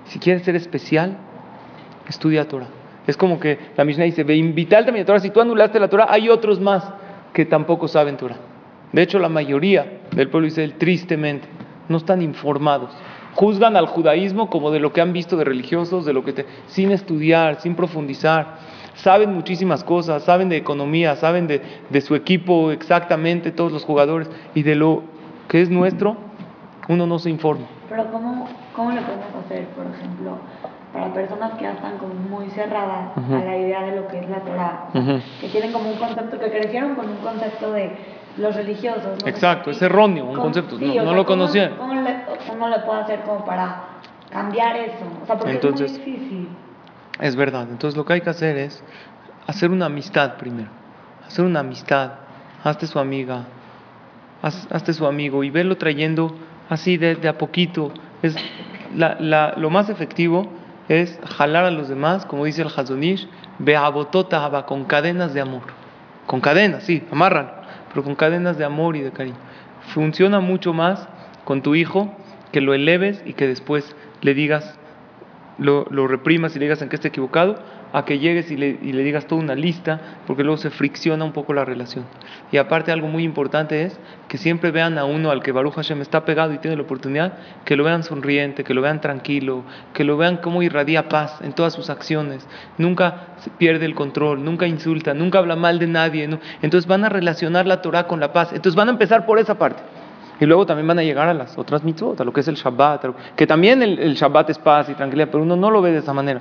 Si 0.04 0.18
quieres 0.18 0.42
ser 0.42 0.56
especial, 0.56 1.16
estudia 2.08 2.48
Torah. 2.48 2.68
Es 3.06 3.16
como 3.16 3.40
que 3.40 3.58
la 3.76 3.84
Mishnah 3.84 4.04
dice, 4.04 4.24
ve 4.24 4.36
invitar 4.36 4.84
también 4.84 5.04
a 5.04 5.06
Torah. 5.06 5.20
Si 5.20 5.30
tú 5.30 5.40
anulaste 5.40 5.80
la 5.80 5.88
Torah, 5.88 6.06
hay 6.10 6.28
otros 6.28 6.60
más 6.60 6.84
que 7.32 7.46
tampoco 7.46 7.88
saben 7.88 8.18
Torah. 8.18 8.36
De 8.92 9.02
hecho, 9.02 9.18
la 9.18 9.28
mayoría 9.28 10.00
del 10.12 10.28
pueblo 10.28 10.46
dice, 10.46 10.66
tristemente, 10.70 11.46
no 11.88 11.96
están 11.98 12.22
informados. 12.22 12.90
Juzgan 13.34 13.76
al 13.76 13.86
judaísmo 13.86 14.50
como 14.50 14.70
de 14.70 14.80
lo 14.80 14.92
que 14.92 15.00
han 15.00 15.12
visto 15.12 15.36
de 15.36 15.44
religiosos, 15.44 16.04
de 16.04 16.12
lo 16.12 16.24
que 16.24 16.32
te, 16.32 16.46
sin 16.66 16.90
estudiar, 16.90 17.60
sin 17.60 17.74
profundizar. 17.74 18.56
Saben 18.94 19.32
muchísimas 19.32 19.84
cosas, 19.84 20.24
saben 20.24 20.48
de 20.48 20.56
economía, 20.56 21.14
saben 21.16 21.46
de, 21.46 21.62
de 21.88 22.00
su 22.00 22.16
equipo 22.16 22.72
exactamente, 22.72 23.52
todos 23.52 23.70
los 23.70 23.84
jugadores, 23.84 24.28
y 24.54 24.62
de 24.62 24.74
lo 24.74 25.02
que 25.46 25.62
es 25.62 25.70
nuestro, 25.70 26.16
uno 26.88 27.06
no 27.06 27.18
se 27.18 27.30
informa. 27.30 27.66
Pero 27.88 28.10
¿cómo, 28.10 28.48
cómo 28.74 28.90
lo 28.90 29.00
podemos 29.02 29.26
hacer, 29.44 29.66
por 29.68 29.86
ejemplo, 29.86 30.38
para 30.92 31.12
personas 31.14 31.52
que 31.52 31.62
ya 31.62 31.72
están 31.72 31.98
como 31.98 32.14
muy 32.14 32.50
cerradas 32.50 33.16
a 33.16 33.44
la 33.44 33.56
idea 33.56 33.82
de 33.82 33.96
lo 33.96 34.08
que 34.08 34.18
es 34.18 34.28
la 34.28 34.40
Torah? 34.40 34.88
O 34.92 35.00
sea, 35.00 35.20
Que 35.40 35.48
tienen 35.48 35.72
como 35.72 35.90
un 35.90 35.96
concepto, 35.96 36.38
que 36.40 36.50
crecieron 36.50 36.96
con 36.96 37.08
un 37.08 37.18
concepto 37.18 37.72
de 37.72 37.92
los 38.38 38.54
religiosos. 38.54 39.18
¿no? 39.22 39.28
Exacto, 39.28 39.70
es 39.70 39.80
erróneo, 39.82 40.24
un 40.26 40.36
concepto, 40.38 40.78
sí, 40.78 40.84
no, 40.86 40.94
no 40.94 40.94
sea, 40.94 41.02
lo 41.04 41.10
¿cómo- 41.10 41.26
conocían. 41.26 41.74
¿cómo, 41.76 41.94
le, 41.94 42.16
¿Cómo 42.48 42.68
le 42.68 42.78
puedo 42.80 43.00
hacer 43.00 43.20
como 43.22 43.44
para 43.44 43.82
cambiar 44.30 44.76
eso? 44.76 45.04
O 45.22 45.26
sea, 45.26 45.36
porque 45.36 45.52
Entonces- 45.54 45.92
es 45.92 45.98
muy 45.98 46.12
difícil. 46.12 46.48
Es 47.20 47.34
verdad. 47.36 47.66
Entonces 47.70 47.96
lo 47.96 48.04
que 48.04 48.12
hay 48.14 48.20
que 48.20 48.30
hacer 48.30 48.56
es 48.56 48.82
hacer 49.46 49.70
una 49.70 49.86
amistad 49.86 50.36
primero. 50.36 50.68
Hacer 51.26 51.44
una 51.44 51.60
amistad. 51.60 52.12
Hazte 52.62 52.86
su 52.86 52.98
amiga. 52.98 53.44
Haz- 54.42 54.68
hazte 54.70 54.92
su 54.92 55.04
amigo 55.06 55.42
y 55.42 55.50
verlo 55.50 55.76
trayendo 55.76 56.34
así 56.68 56.96
de, 56.96 57.16
de 57.16 57.28
a 57.28 57.36
poquito. 57.36 57.92
Es 58.22 58.36
la- 58.94 59.16
la- 59.18 59.54
lo 59.56 59.68
más 59.70 59.88
efectivo 59.90 60.46
es 60.88 61.18
jalar 61.36 61.64
a 61.64 61.70
los 61.70 61.88
demás, 61.88 62.24
como 62.24 62.44
dice 62.44 62.62
el 62.62 62.68
Hazonish, 62.68 63.28
beabototaba, 63.58 64.64
con 64.64 64.84
cadenas 64.84 65.34
de 65.34 65.40
amor. 65.40 65.62
Con 66.26 66.40
cadenas, 66.40 66.84
sí, 66.84 67.04
amárralo, 67.10 67.50
pero 67.98 68.04
con 68.04 68.14
cadenas 68.14 68.56
de 68.56 68.64
amor 68.64 68.94
y 68.94 69.00
de 69.00 69.10
cariño. 69.10 69.36
Funciona 69.92 70.38
mucho 70.38 70.72
más 70.72 71.08
con 71.44 71.62
tu 71.62 71.74
hijo 71.74 72.14
que 72.52 72.60
lo 72.60 72.72
eleves 72.72 73.20
y 73.26 73.32
que 73.32 73.48
después 73.48 73.96
le 74.20 74.34
digas, 74.34 74.78
lo, 75.58 75.84
lo 75.90 76.06
reprimas 76.06 76.54
y 76.54 76.60
le 76.60 76.66
digas 76.66 76.80
en 76.80 76.90
qué 76.90 76.94
está 76.94 77.08
equivocado, 77.08 77.58
a 77.92 78.04
que 78.04 78.18
llegues 78.18 78.50
y 78.50 78.56
le, 78.56 78.78
y 78.82 78.92
le 78.92 79.02
digas 79.02 79.26
toda 79.26 79.40
una 79.40 79.54
lista, 79.54 80.00
porque 80.26 80.44
luego 80.44 80.58
se 80.58 80.70
fricciona 80.70 81.24
un 81.24 81.32
poco 81.32 81.54
la 81.54 81.64
relación. 81.64 82.04
Y 82.52 82.58
aparte 82.58 82.92
algo 82.92 83.08
muy 83.08 83.24
importante 83.24 83.82
es 83.84 83.98
que 84.28 84.38
siempre 84.38 84.70
vean 84.70 84.98
a 84.98 85.04
uno 85.04 85.30
al 85.30 85.42
que 85.42 85.52
Baruch 85.52 85.74
Hashem 85.74 86.00
está 86.00 86.24
pegado 86.24 86.52
y 86.52 86.58
tiene 86.58 86.76
la 86.76 86.82
oportunidad, 86.82 87.34
que 87.64 87.76
lo 87.76 87.84
vean 87.84 88.02
sonriente, 88.02 88.64
que 88.64 88.74
lo 88.74 88.82
vean 88.82 89.00
tranquilo, 89.00 89.64
que 89.94 90.04
lo 90.04 90.16
vean 90.16 90.38
cómo 90.38 90.62
irradia 90.62 91.08
paz 91.08 91.38
en 91.42 91.52
todas 91.52 91.72
sus 91.72 91.90
acciones, 91.90 92.46
nunca 92.76 93.28
pierde 93.58 93.86
el 93.86 93.94
control, 93.94 94.44
nunca 94.44 94.66
insulta, 94.66 95.14
nunca 95.14 95.38
habla 95.38 95.56
mal 95.56 95.78
de 95.78 95.86
nadie. 95.86 96.28
Entonces 96.62 96.86
van 96.86 97.04
a 97.04 97.08
relacionar 97.08 97.66
la 97.66 97.80
Torah 97.82 98.06
con 98.06 98.20
la 98.20 98.32
paz. 98.32 98.52
Entonces 98.52 98.74
van 98.74 98.88
a 98.88 98.92
empezar 98.92 99.26
por 99.26 99.38
esa 99.38 99.58
parte. 99.58 99.82
Y 100.40 100.46
luego 100.46 100.66
también 100.66 100.86
van 100.86 100.98
a 100.98 101.02
llegar 101.02 101.28
a 101.28 101.34
las 101.34 101.58
otras 101.58 101.82
mitzvot, 101.82 102.20
a 102.20 102.24
lo 102.24 102.32
que 102.32 102.40
es 102.40 102.48
el 102.48 102.54
Shabbat, 102.54 103.06
que 103.34 103.46
también 103.46 103.82
el, 103.82 103.98
el 103.98 104.14
Shabbat 104.14 104.50
es 104.50 104.58
paz 104.58 104.88
y 104.88 104.94
tranquilidad, 104.94 105.28
pero 105.32 105.42
uno 105.42 105.56
no 105.56 105.70
lo 105.70 105.82
ve 105.82 105.90
de 105.90 105.98
esa 105.98 106.12
manera, 106.12 106.40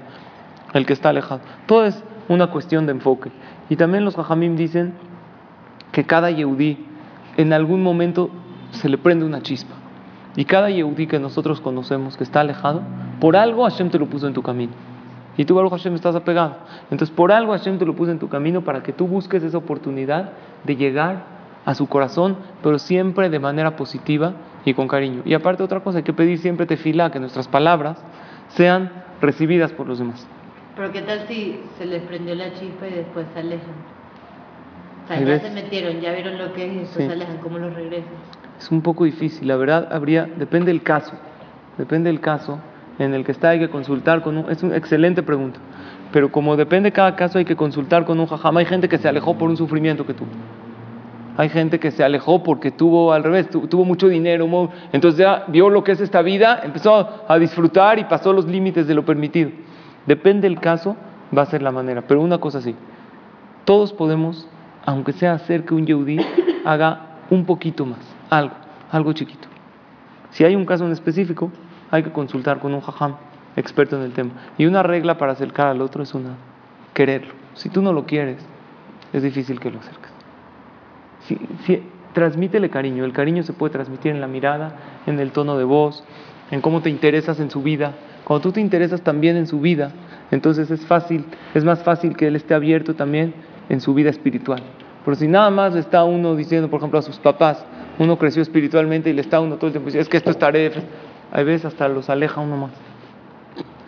el 0.78 0.86
que 0.86 0.94
está 0.94 1.10
alejado. 1.10 1.42
Todo 1.66 1.86
es 1.86 2.04
una 2.30 2.48
cuestión 2.48 2.86
de 2.86 2.94
enfoque. 2.94 3.32
Y 3.70 3.76
también 3.76 4.06
los 4.06 4.16
Jajamim 4.16 4.56
dicen 4.56 4.94
que 5.92 6.06
cada 6.06 6.32
Yehudí 6.32 6.78
en 7.38 7.54
algún 7.54 7.84
momento 7.84 8.30
se 8.72 8.90
le 8.90 8.98
prende 8.98 9.26
una 9.26 9.42
chispa. 9.42 9.76
Y 10.36 10.46
cada 10.46 10.70
Yehudí 10.70 11.08
que 11.08 11.20
nosotros 11.20 11.62
conocemos 11.62 12.16
que 12.18 12.24
está 12.24 12.42
alejado, 12.42 12.82
por 13.20 13.36
algo 13.36 13.64
Hashem 13.64 13.90
te 13.90 13.98
lo 13.98 14.08
puso 14.08 14.28
en 14.28 14.34
tu 14.34 14.44
camino. 14.44 14.74
Y 15.36 15.46
tú, 15.46 15.56
Baruch 15.56 15.72
Hashem, 15.72 15.94
estás 15.94 16.16
apegado. 16.16 16.58
Entonces, 16.90 17.12
por 17.16 17.32
algo 17.32 17.52
Hashem 17.52 17.78
te 17.78 17.86
lo 17.86 17.96
puso 17.96 18.12
en 18.12 18.20
tu 18.20 18.28
camino 18.28 18.62
para 18.62 18.82
que 18.82 18.92
tú 18.92 19.08
busques 19.08 19.44
esa 19.44 19.58
oportunidad 19.58 20.32
de 20.64 20.76
llegar 20.76 21.38
a 21.66 21.76
su 21.76 21.88
corazón, 21.88 22.38
pero 22.64 22.80
siempre 22.80 23.30
de 23.30 23.40
manera 23.40 23.76
positiva 23.76 24.34
y 24.66 24.74
con 24.74 24.88
cariño. 24.88 25.22
Y 25.26 25.34
aparte, 25.34 25.64
otra 25.64 25.82
cosa, 25.82 26.00
hay 26.00 26.04
que 26.04 26.14
pedir 26.14 26.40
siempre 26.40 26.66
tefilá, 26.66 27.12
que 27.12 27.20
nuestras 27.20 27.48
palabras 27.48 27.98
sean 28.50 28.92
recibidas 29.22 29.72
por 29.74 29.88
los 29.88 30.00
demás. 30.00 30.26
Pero 30.78 30.92
qué 30.92 31.02
tal 31.02 31.28
si 31.28 31.60
se 31.78 31.86
les 31.86 32.02
prendió 32.04 32.36
la 32.36 32.54
chispa 32.54 32.88
y 32.88 32.94
después 32.94 33.26
se 33.34 33.40
alejan. 33.40 33.74
O 35.04 35.08
sea, 35.08 35.20
ya 35.22 35.40
se 35.40 35.50
metieron, 35.52 36.00
ya 36.02 36.12
vieron 36.12 36.38
lo 36.38 36.54
que 36.54 36.66
es 36.68 36.72
y 36.74 36.78
después 36.80 36.98
Sí. 37.06 37.08
se 37.08 37.14
alejan, 37.14 37.38
¿cómo 37.38 37.58
los 37.58 37.74
regresas? 37.74 38.12
Es 38.60 38.70
un 38.72 38.82
poco 38.82 39.06
difícil, 39.06 39.48
la 39.48 39.56
verdad, 39.56 39.88
habría, 39.92 40.26
depende 40.38 40.72
del 40.72 40.84
caso, 40.84 41.14
depende 41.78 42.10
del 42.10 42.20
caso 42.20 42.60
en 43.00 43.14
el 43.14 43.24
que 43.24 43.32
está, 43.32 43.50
hay 43.50 43.60
que 43.60 43.70
consultar 43.70 44.22
con 44.22 44.38
un, 44.38 44.52
es 44.52 44.62
una 44.64 44.76
excelente 44.76 45.24
pregunta, 45.24 45.60
pero 46.12 46.32
como 46.32 46.56
depende 46.58 46.92
cada 46.92 47.16
caso, 47.16 47.38
hay 47.38 47.46
que 47.46 47.56
consultar 47.56 48.04
con 48.06 48.20
un 48.20 48.26
jajam. 48.28 48.58
Hay 48.58 48.66
gente 48.66 48.90
que 48.90 48.98
se 48.98 49.08
alejó 49.08 49.36
por 49.38 49.50
un 49.50 49.58
sufrimiento 49.58 50.06
que 50.06 50.14
tuvo. 50.14 50.30
Hay 51.38 51.50
gente 51.50 51.80
que 51.80 51.92
se 51.92 52.04
alejó 52.04 52.42
porque 52.44 52.72
tuvo 52.72 53.14
al 53.14 53.24
revés, 53.24 53.50
tu- 53.50 53.68
tuvo 53.68 53.86
mucho 53.86 54.08
dinero, 54.08 54.48
entonces 54.92 55.20
ya 55.20 55.46
vio 55.48 55.70
lo 55.70 55.84
que 55.84 55.92
es 55.92 56.02
esta 56.02 56.22
vida, 56.24 56.60
empezó 56.64 57.26
a 57.28 57.38
disfrutar 57.40 58.00
y 58.00 58.04
pasó 58.06 58.34
los 58.34 58.46
límites 58.46 58.88
de 58.88 58.94
lo 58.96 59.06
permitido. 59.06 59.52
Depende 60.08 60.48
del 60.50 60.60
caso, 60.60 60.96
va 61.38 61.44
a 61.44 61.46
ser 61.46 61.62
la 61.62 61.72
manera. 61.72 62.02
Pero 62.02 62.22
una 62.22 62.40
cosa 62.40 62.62
sí, 62.62 62.76
todos 63.66 63.94
podemos, 63.94 64.48
aunque 64.86 65.14
sea 65.14 65.34
hacer 65.34 65.66
que 65.66 65.74
un 65.76 65.86
yehudí 65.86 66.18
haga 66.66 67.02
un 67.30 67.46
poquito 67.46 67.86
más, 67.86 68.00
algo, 68.30 68.56
algo 68.92 69.14
chiquito. 69.14 69.48
Si 70.32 70.44
hay 70.44 70.56
un 70.56 70.66
caso 70.66 70.86
en 70.86 70.92
específico, 70.92 71.52
hay 71.92 72.04
que 72.04 72.12
consultar 72.12 72.60
con 72.60 72.74
un 72.74 72.82
jajam 72.82 73.16
experto 73.56 73.96
en 73.98 74.04
el 74.04 74.14
tema. 74.14 74.32
Y 74.58 74.66
una 74.66 74.84
regla 74.84 75.18
para 75.18 75.34
acercar 75.34 75.68
al 75.68 75.82
otro 75.82 76.04
es 76.04 76.14
una, 76.14 76.32
quererlo. 76.94 77.34
Si 77.56 77.70
tú 77.70 77.82
no 77.82 77.92
lo 77.94 78.06
quieres, 78.06 78.38
es 79.14 79.24
difícil 79.24 79.60
que 79.60 79.72
lo 79.72 79.80
acerques. 79.80 80.12
Si, 81.22 81.38
si- 81.66 81.84
transmítele 82.14 82.70
cariño. 82.70 83.04
El 83.06 83.14
cariño 83.14 83.44
se 83.44 83.54
puede 83.54 83.74
transmitir 83.74 84.12
en 84.12 84.22
la 84.22 84.28
mirada, 84.28 84.72
en 85.06 85.20
el 85.20 85.32
tono 85.32 85.58
de 85.58 85.64
voz, 85.66 86.04
en 86.50 86.62
cómo 86.62 86.82
te 86.82 86.90
interesas 86.90 87.40
en 87.40 87.52
su 87.52 87.62
vida. 87.62 87.94
Cuando 88.28 88.42
tú 88.42 88.52
te 88.52 88.60
interesas 88.60 89.00
también 89.00 89.38
en 89.38 89.48
su 89.48 89.62
vida, 89.62 89.90
entonces 90.32 90.70
es 90.70 90.86
fácil, 90.86 91.24
es 91.54 91.64
más 91.64 91.82
fácil 91.82 92.18
que 92.18 92.28
él 92.28 92.36
esté 92.36 92.54
abierto 92.54 92.94
también 92.94 93.34
en 93.70 93.80
su 93.80 93.94
vida 93.94 94.10
espiritual. 94.10 94.62
Pero 95.06 95.16
si 95.16 95.30
nada 95.30 95.50
más 95.50 95.74
le 95.74 95.80
está 95.80 96.04
uno 96.04 96.36
diciendo, 96.36 96.70
por 96.70 96.82
ejemplo, 96.82 97.00
a 97.00 97.04
sus 97.04 97.20
papás, 97.20 97.64
uno 97.98 98.18
creció 98.18 98.42
espiritualmente 98.42 99.10
y 99.10 99.14
le 99.14 99.22
está 99.22 99.40
uno 99.40 99.56
todo 99.56 99.68
el 99.68 99.72
tiempo 99.72 99.86
diciendo, 99.86 100.02
es 100.02 100.10
que 100.10 100.18
esto 100.18 100.32
es 100.32 100.38
taref, 100.38 100.76
hay 101.32 101.46
veces 101.46 101.68
hasta 101.68 101.88
los 101.88 102.10
aleja 102.10 102.42
uno 102.42 102.58
más. 102.58 102.72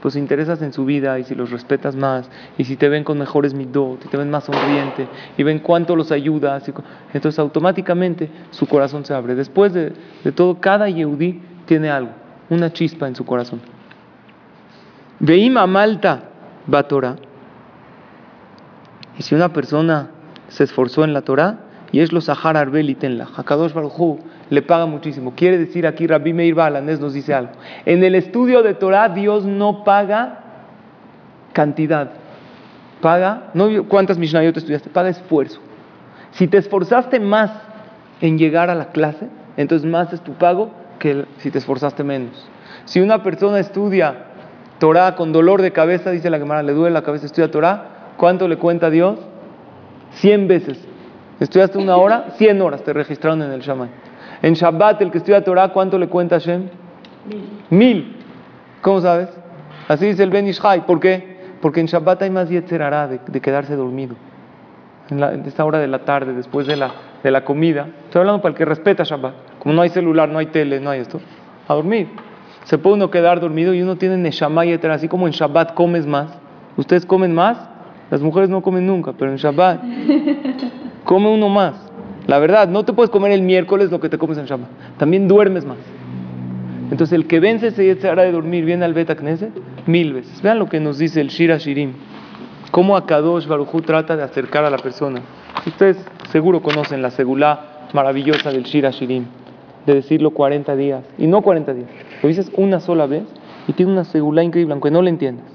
Pues 0.01 0.13
si 0.13 0.21
interesas 0.21 0.61
en 0.61 0.71
su 0.71 0.85
vida 0.85 1.19
y 1.19 1.25
si 1.25 1.35
los 1.35 1.51
respetas 1.51 1.97
más, 1.97 2.29
y 2.57 2.63
si 2.63 2.77
te 2.77 2.87
ven 2.87 3.03
con 3.03 3.17
mejores 3.17 3.53
midot, 3.53 4.05
y 4.05 4.07
te 4.07 4.15
ven 4.15 4.29
más 4.29 4.45
sonriente, 4.45 5.09
y 5.37 5.43
ven 5.43 5.59
cuánto 5.59 5.97
los 5.97 6.13
ayudas, 6.13 6.63
entonces 7.13 7.39
automáticamente 7.39 8.29
su 8.51 8.67
corazón 8.67 9.03
se 9.03 9.13
abre. 9.13 9.35
Después 9.35 9.73
de, 9.73 9.91
de 10.23 10.31
todo, 10.31 10.61
cada 10.61 10.87
yehudí 10.87 11.41
tiene 11.65 11.89
algo, 11.89 12.11
una 12.49 12.71
chispa 12.71 13.05
en 13.05 13.17
su 13.17 13.25
corazón. 13.25 13.59
Veima 15.19 15.67
malta 15.67 16.23
va. 16.73 17.15
Y 19.17 19.23
si 19.23 19.35
una 19.35 19.49
persona 19.49 20.11
se 20.47 20.63
esforzó 20.63 21.03
en 21.03 21.13
la 21.13 21.21
Torah, 21.21 21.59
y 21.91 21.99
es 22.01 22.13
lo 22.13 22.21
Sahar 22.21 22.55
Arbel 22.55 22.89
y 22.89 22.95
Tenla, 22.95 23.27
Hakadosh 23.35 23.73
Baruj 23.73 24.19
le 24.49 24.61
paga 24.61 24.85
muchísimo. 24.85 25.33
Quiere 25.35 25.57
decir 25.57 25.85
aquí, 25.85 26.07
Rabbi 26.07 26.33
Meir 26.33 26.55
Balanés 26.55 26.99
nos 26.99 27.13
dice 27.13 27.33
algo. 27.33 27.51
En 27.85 28.03
el 28.03 28.15
estudio 28.15 28.63
de 28.63 28.75
Torah, 28.75 29.09
Dios 29.09 29.45
no 29.45 29.83
paga 29.83 30.39
cantidad. 31.53 32.11
Paga, 33.01 33.49
no 33.53 33.83
cuántas 33.85 34.17
Mishnayot 34.17 34.55
estudiaste, 34.55 34.89
paga 34.89 35.09
esfuerzo. 35.09 35.59
Si 36.31 36.47
te 36.47 36.57
esforzaste 36.57 37.19
más 37.19 37.51
en 38.21 38.37
llegar 38.37 38.69
a 38.69 38.75
la 38.75 38.89
clase, 38.89 39.27
entonces 39.57 39.89
más 39.89 40.13
es 40.13 40.21
tu 40.21 40.33
pago 40.33 40.71
que 40.99 41.25
si 41.37 41.49
te 41.49 41.57
esforzaste 41.57 42.03
menos. 42.03 42.47
Si 42.85 42.99
una 42.99 43.23
persona 43.23 43.59
estudia 43.59 44.28
Torah 44.79 45.15
con 45.15 45.31
dolor 45.31 45.61
de 45.61 45.71
cabeza, 45.71 46.11
dice 46.11 46.29
la 46.29 46.39
Gemara, 46.39 46.63
le 46.63 46.73
duele 46.73 46.93
la 46.93 47.01
cabeza, 47.01 47.25
estudia 47.25 47.51
Torah, 47.51 48.13
¿cuánto 48.17 48.47
le 48.47 48.57
cuenta 48.57 48.89
Dios? 48.89 49.19
100 50.13 50.47
veces. 50.47 50.79
Estudiaste 51.39 51.77
una 51.77 51.97
hora, 51.97 52.31
100 52.37 52.61
horas 52.61 52.83
te 52.83 52.93
registraron 52.93 53.41
en 53.41 53.51
el 53.51 53.61
Shammai. 53.61 53.89
En 54.41 54.53
Shabbat, 54.53 55.01
el 55.01 55.11
que 55.11 55.17
estudia 55.17 55.43
Torah, 55.43 55.69
¿cuánto 55.69 55.97
le 55.97 56.07
cuenta 56.07 56.35
Hashem? 56.35 56.69
Mil. 57.69 58.15
¿Cómo 58.81 59.01
sabes? 59.01 59.29
Así 59.89 60.05
dice 60.05 60.23
el 60.23 60.29
Ben 60.29 60.47
Ishai. 60.47 60.85
¿Por 60.85 61.01
qué? 61.01 61.39
Porque 61.61 61.81
en 61.81 61.87
Shabbat 61.87 62.21
hay 62.21 62.29
más 62.29 62.49
yetzerará 62.49 63.07
de, 63.09 63.19
de 63.27 63.41
quedarse 63.41 63.75
dormido. 63.75 64.15
En, 65.09 65.19
la, 65.19 65.33
en 65.33 65.45
esta 65.45 65.65
hora 65.65 65.79
de 65.79 65.87
la 65.87 65.99
tarde, 66.05 66.33
después 66.33 66.67
de 66.67 66.77
la, 66.77 66.91
de 67.21 67.31
la 67.31 67.43
comida. 67.43 67.87
Estoy 68.05 68.21
hablando 68.21 68.41
para 68.41 68.51
el 68.53 68.57
que 68.57 68.63
respeta 68.63 69.03
Shabbat. 69.03 69.33
Como 69.59 69.75
no 69.75 69.81
hay 69.81 69.89
celular, 69.89 70.29
no 70.29 70.39
hay 70.39 70.45
tele, 70.45 70.79
no 70.79 70.89
hay 70.89 71.01
esto. 71.01 71.19
A 71.67 71.73
dormir. 71.73 72.07
Se 72.69 72.77
puede 72.77 72.97
uno 72.97 73.09
quedar 73.09 73.39
dormido 73.39 73.73
y 73.73 73.81
uno 73.81 73.95
tiene 73.95 74.15
Neshama 74.17 74.63
y. 74.63 74.73
Así 74.73 75.07
como 75.07 75.25
en 75.25 75.33
Shabbat 75.33 75.73
comes 75.73 76.05
más. 76.05 76.27
¿Ustedes 76.77 77.03
comen 77.03 77.33
más? 77.33 77.57
Las 78.11 78.21
mujeres 78.21 78.47
no 78.51 78.61
comen 78.61 78.85
nunca, 78.85 79.13
pero 79.13 79.31
en 79.31 79.37
Shabbat 79.37 79.81
come 81.03 81.33
uno 81.33 81.49
más. 81.49 81.73
La 82.27 82.37
verdad, 82.37 82.67
no 82.67 82.85
te 82.85 82.93
puedes 82.93 83.09
comer 83.09 83.31
el 83.31 83.41
miércoles 83.41 83.89
lo 83.89 83.99
que 83.99 84.07
te 84.07 84.19
comes 84.19 84.37
en 84.37 84.45
Shabbat. 84.45 84.69
También 84.99 85.27
duermes 85.27 85.65
más. 85.65 85.79
Entonces, 86.91 87.13
el 87.13 87.25
que 87.25 87.39
vence 87.39 87.69
ese 87.69 87.85
Yetzirah 87.85 88.21
de 88.21 88.31
dormir 88.31 88.65
viene 88.65 88.85
al 88.85 88.93
Bet 88.93 89.15
Knesset 89.17 89.51
mil 89.87 90.13
veces. 90.13 90.39
Vean 90.43 90.59
lo 90.59 90.69
que 90.69 90.79
nos 90.79 90.99
dice 90.99 91.21
el 91.21 91.29
Shira 91.29 91.57
Shirim. 91.57 91.93
Cómo 92.69 92.95
Akadosh 92.95 93.47
Baruj 93.47 93.73
Hu 93.73 93.81
trata 93.81 94.15
de 94.15 94.21
acercar 94.21 94.63
a 94.63 94.69
la 94.69 94.77
persona. 94.77 95.21
Ustedes 95.65 95.97
seguro 96.31 96.61
conocen 96.61 97.01
la 97.01 97.09
segulá 97.09 97.87
maravillosa 97.93 98.51
del 98.51 98.61
Shira 98.61 98.91
Shirim, 98.91 99.25
de 99.87 99.95
decirlo 99.95 100.29
40 100.29 100.75
días. 100.75 101.03
Y 101.17 101.25
no 101.25 101.41
40 101.41 101.73
días. 101.73 101.89
Lo 102.21 102.29
dices 102.29 102.51
una 102.55 102.79
sola 102.79 103.05
vez 103.05 103.23
y 103.67 103.73
tiene 103.73 103.91
una 103.91 104.03
segula 104.03 104.43
increíble, 104.43 104.73
aunque 104.73 104.91
no 104.91 105.01
lo 105.01 105.07
entiendas. 105.07 105.45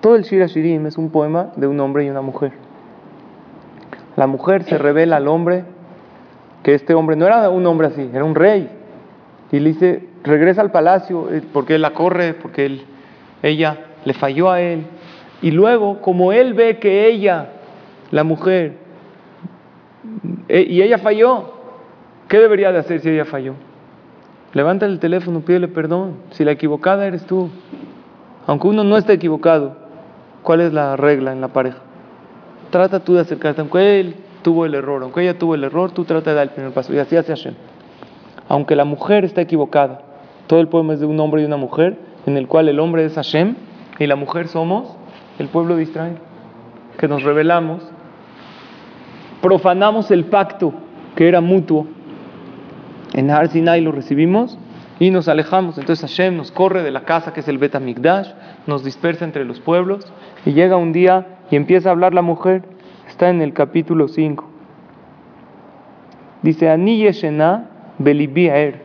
Todo 0.00 0.16
el 0.16 0.24
Shira 0.24 0.46
Shirim 0.46 0.86
es 0.86 0.98
un 0.98 1.10
poema 1.10 1.52
de 1.56 1.66
un 1.66 1.78
hombre 1.80 2.04
y 2.04 2.10
una 2.10 2.22
mujer. 2.22 2.52
La 4.16 4.26
mujer 4.26 4.64
se 4.64 4.76
revela 4.76 5.16
al 5.16 5.28
hombre 5.28 5.64
que 6.62 6.74
este 6.74 6.94
hombre 6.94 7.16
no 7.16 7.26
era 7.26 7.48
un 7.50 7.66
hombre 7.66 7.88
así, 7.88 8.08
era 8.12 8.24
un 8.24 8.34
rey. 8.34 8.68
Y 9.50 9.58
le 9.58 9.70
dice, 9.70 10.08
regresa 10.22 10.60
al 10.60 10.70
palacio 10.70 11.30
eh, 11.30 11.42
porque 11.52 11.74
él 11.74 11.82
la 11.82 11.92
corre, 11.92 12.34
porque 12.34 12.66
él, 12.66 12.84
ella 13.42 13.78
le 14.04 14.14
falló 14.14 14.50
a 14.50 14.60
él. 14.60 14.84
Y 15.40 15.50
luego, 15.50 16.00
como 16.00 16.32
él 16.32 16.54
ve 16.54 16.78
que 16.78 17.06
ella, 17.06 17.48
la 18.10 18.24
mujer, 18.24 18.74
eh, 20.48 20.66
y 20.68 20.82
ella 20.82 20.98
falló, 20.98 21.54
¿qué 22.28 22.38
debería 22.38 22.72
de 22.72 22.78
hacer 22.78 23.00
si 23.00 23.10
ella 23.10 23.24
falló? 23.24 23.54
Levanta 24.54 24.86
el 24.86 24.98
teléfono, 24.98 25.40
pídele 25.40 25.68
perdón. 25.68 26.16
Si 26.30 26.44
la 26.44 26.52
equivocada 26.52 27.06
eres 27.06 27.24
tú, 27.24 27.48
aunque 28.46 28.68
uno 28.68 28.84
no 28.84 28.96
esté 28.96 29.14
equivocado, 29.14 29.76
¿cuál 30.42 30.60
es 30.60 30.72
la 30.72 30.96
regla 30.96 31.32
en 31.32 31.40
la 31.40 31.48
pareja? 31.48 31.78
Trata 32.70 33.00
tú 33.00 33.14
de 33.14 33.20
acercarte, 33.20 33.60
aunque 33.60 34.00
él 34.00 34.16
tuvo 34.42 34.66
el 34.66 34.74
error, 34.74 35.02
aunque 35.02 35.22
ella 35.22 35.38
tuvo 35.38 35.54
el 35.54 35.64
error, 35.64 35.92
tú 35.92 36.04
trata 36.04 36.30
de 36.30 36.36
dar 36.36 36.48
el 36.48 36.50
primer 36.50 36.72
paso. 36.72 36.92
Y 36.92 36.98
así 36.98 37.16
hace 37.16 37.32
Hashem. 37.32 37.54
Aunque 38.48 38.76
la 38.76 38.84
mujer 38.84 39.24
está 39.24 39.40
equivocada, 39.40 40.02
todo 40.46 40.60
el 40.60 40.68
poema 40.68 40.94
es 40.94 41.00
de 41.00 41.06
un 41.06 41.18
hombre 41.20 41.42
y 41.42 41.44
una 41.44 41.56
mujer, 41.56 41.96
en 42.26 42.36
el 42.36 42.46
cual 42.46 42.68
el 42.68 42.78
hombre 42.80 43.04
es 43.04 43.14
Hashem 43.14 43.54
y 43.98 44.06
la 44.06 44.16
mujer 44.16 44.48
somos 44.48 44.96
el 45.38 45.48
pueblo 45.48 45.76
de 45.76 45.84
Israel, 45.84 46.18
que 46.98 47.08
nos 47.08 47.22
revelamos, 47.22 47.82
profanamos 49.40 50.10
el 50.10 50.24
pacto 50.26 50.72
que 51.16 51.28
era 51.28 51.40
mutuo. 51.40 51.86
En 53.14 53.30
Har 53.30 53.48
Sinai 53.48 53.80
lo 53.80 53.92
recibimos 53.92 54.58
y 54.98 55.10
nos 55.10 55.28
alejamos. 55.28 55.78
Entonces 55.78 56.08
Hashem 56.08 56.36
nos 56.36 56.50
corre 56.50 56.82
de 56.82 56.90
la 56.90 57.04
casa 57.04 57.32
que 57.32 57.40
es 57.40 57.48
el 57.48 57.58
Bet 57.58 57.78
Mikdash, 57.78 58.30
nos 58.66 58.84
dispersa 58.84 59.24
entre 59.24 59.44
los 59.44 59.60
pueblos 59.60 60.12
y 60.46 60.52
llega 60.52 60.76
un 60.76 60.92
día 60.92 61.38
y 61.50 61.56
empieza 61.56 61.88
a 61.88 61.92
hablar 61.92 62.14
la 62.14 62.22
mujer. 62.22 62.62
Está 63.08 63.28
en 63.28 63.42
el 63.42 63.52
capítulo 63.52 64.08
5. 64.08 64.48
Dice, 66.42 66.70
Ani 66.70 66.98
Yeshena 66.98 67.68
Belibi 67.98 68.48
Er. 68.48 68.82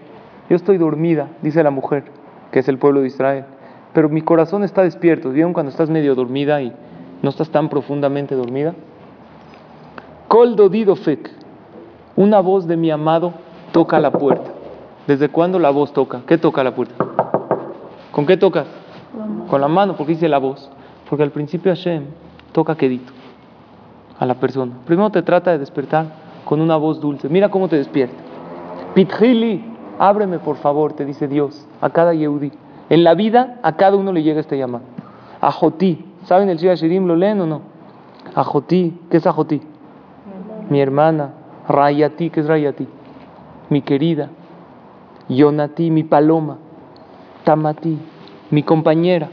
Yo 0.50 0.56
estoy 0.56 0.78
dormida, 0.78 1.30
dice 1.42 1.64
la 1.64 1.72
mujer, 1.72 2.04
que 2.52 2.60
es 2.60 2.68
el 2.68 2.78
pueblo 2.78 3.02
de 3.02 3.08
Israel. 3.08 3.46
Pero 3.94 4.10
mi 4.10 4.22
corazón 4.22 4.64
está 4.64 4.84
despierto. 4.84 5.32
¿Vieron 5.32 5.54
cuando 5.54 5.72
estás 5.72 5.90
medio 5.90 6.14
dormida 6.14 6.62
y 6.62 6.74
no 7.22 7.30
estás 7.30 7.50
tan 7.50 7.70
profundamente 7.70 8.36
dormida? 8.36 8.76
Kol 10.28 10.56
Dodido 10.56 10.96
Fek. 10.96 11.32
Una 12.16 12.40
voz 12.40 12.68
de 12.68 12.78
mi 12.78 12.92
amado 12.92 13.34
toca 13.78 14.00
la 14.00 14.10
puerta. 14.10 14.50
¿Desde 15.06 15.30
cuándo 15.30 15.60
la 15.60 15.70
voz 15.70 15.94
toca? 15.94 16.22
¿Qué 16.26 16.40
toca 16.40 16.64
la 16.64 16.74
puerta? 16.74 16.96
¿Con 18.12 18.26
qué 18.26 18.36
tocas? 18.36 18.66
Con 19.48 19.62
la 19.62 19.68
mano, 19.68 19.96
porque 19.96 20.14
dice 20.14 20.28
la 20.28 20.40
voz. 20.40 20.68
Porque 21.08 21.22
al 21.22 21.30
principio 21.30 21.72
Hashem 21.72 22.06
toca 22.54 22.74
quedito 22.76 23.14
a 24.18 24.26
la 24.26 24.34
persona. 24.34 24.72
Primero 24.88 25.12
te 25.12 25.22
trata 25.22 25.52
de 25.52 25.60
despertar 25.60 26.08
con 26.44 26.60
una 26.60 26.76
voz 26.76 27.00
dulce. 27.00 27.30
Mira 27.30 27.50
cómo 27.50 27.68
te 27.68 27.76
despierta. 27.76 28.16
Pitjili, 28.96 29.64
ábreme 30.00 30.40
por 30.40 30.56
favor, 30.56 30.94
te 30.94 31.06
dice 31.06 31.28
Dios 31.28 31.68
a 31.80 31.92
cada 31.92 32.16
Yehudi. 32.16 32.52
En 32.90 33.04
la 33.04 33.14
vida 33.14 33.60
a 33.62 33.74
cada 33.74 33.96
uno 33.96 34.12
le 34.12 34.24
llega 34.24 34.40
este 34.40 34.58
llamado. 34.58 34.86
Ajotí, 35.40 36.04
¿saben 36.26 36.50
el 36.50 36.58
Shia 36.58 36.74
Shirim? 36.74 37.06
¿Lo 37.06 37.16
leen 37.16 37.42
o 37.42 37.46
no? 37.46 37.62
Ajotí, 38.34 39.00
¿qué 39.12 39.18
es 39.18 39.28
Ajotí? 39.28 39.62
Mi 40.68 40.82
hermana. 40.82 41.34
Rayati, 41.70 42.30
¿qué 42.30 42.40
es 42.40 42.48
Rayati? 42.48 42.88
Mi 43.70 43.82
querida. 43.82 44.30
Yonati, 45.30 45.90
mi 45.90 46.04
paloma. 46.04 46.58
Tamati, 47.44 47.98
mi 48.52 48.64
compañera. 48.64 49.30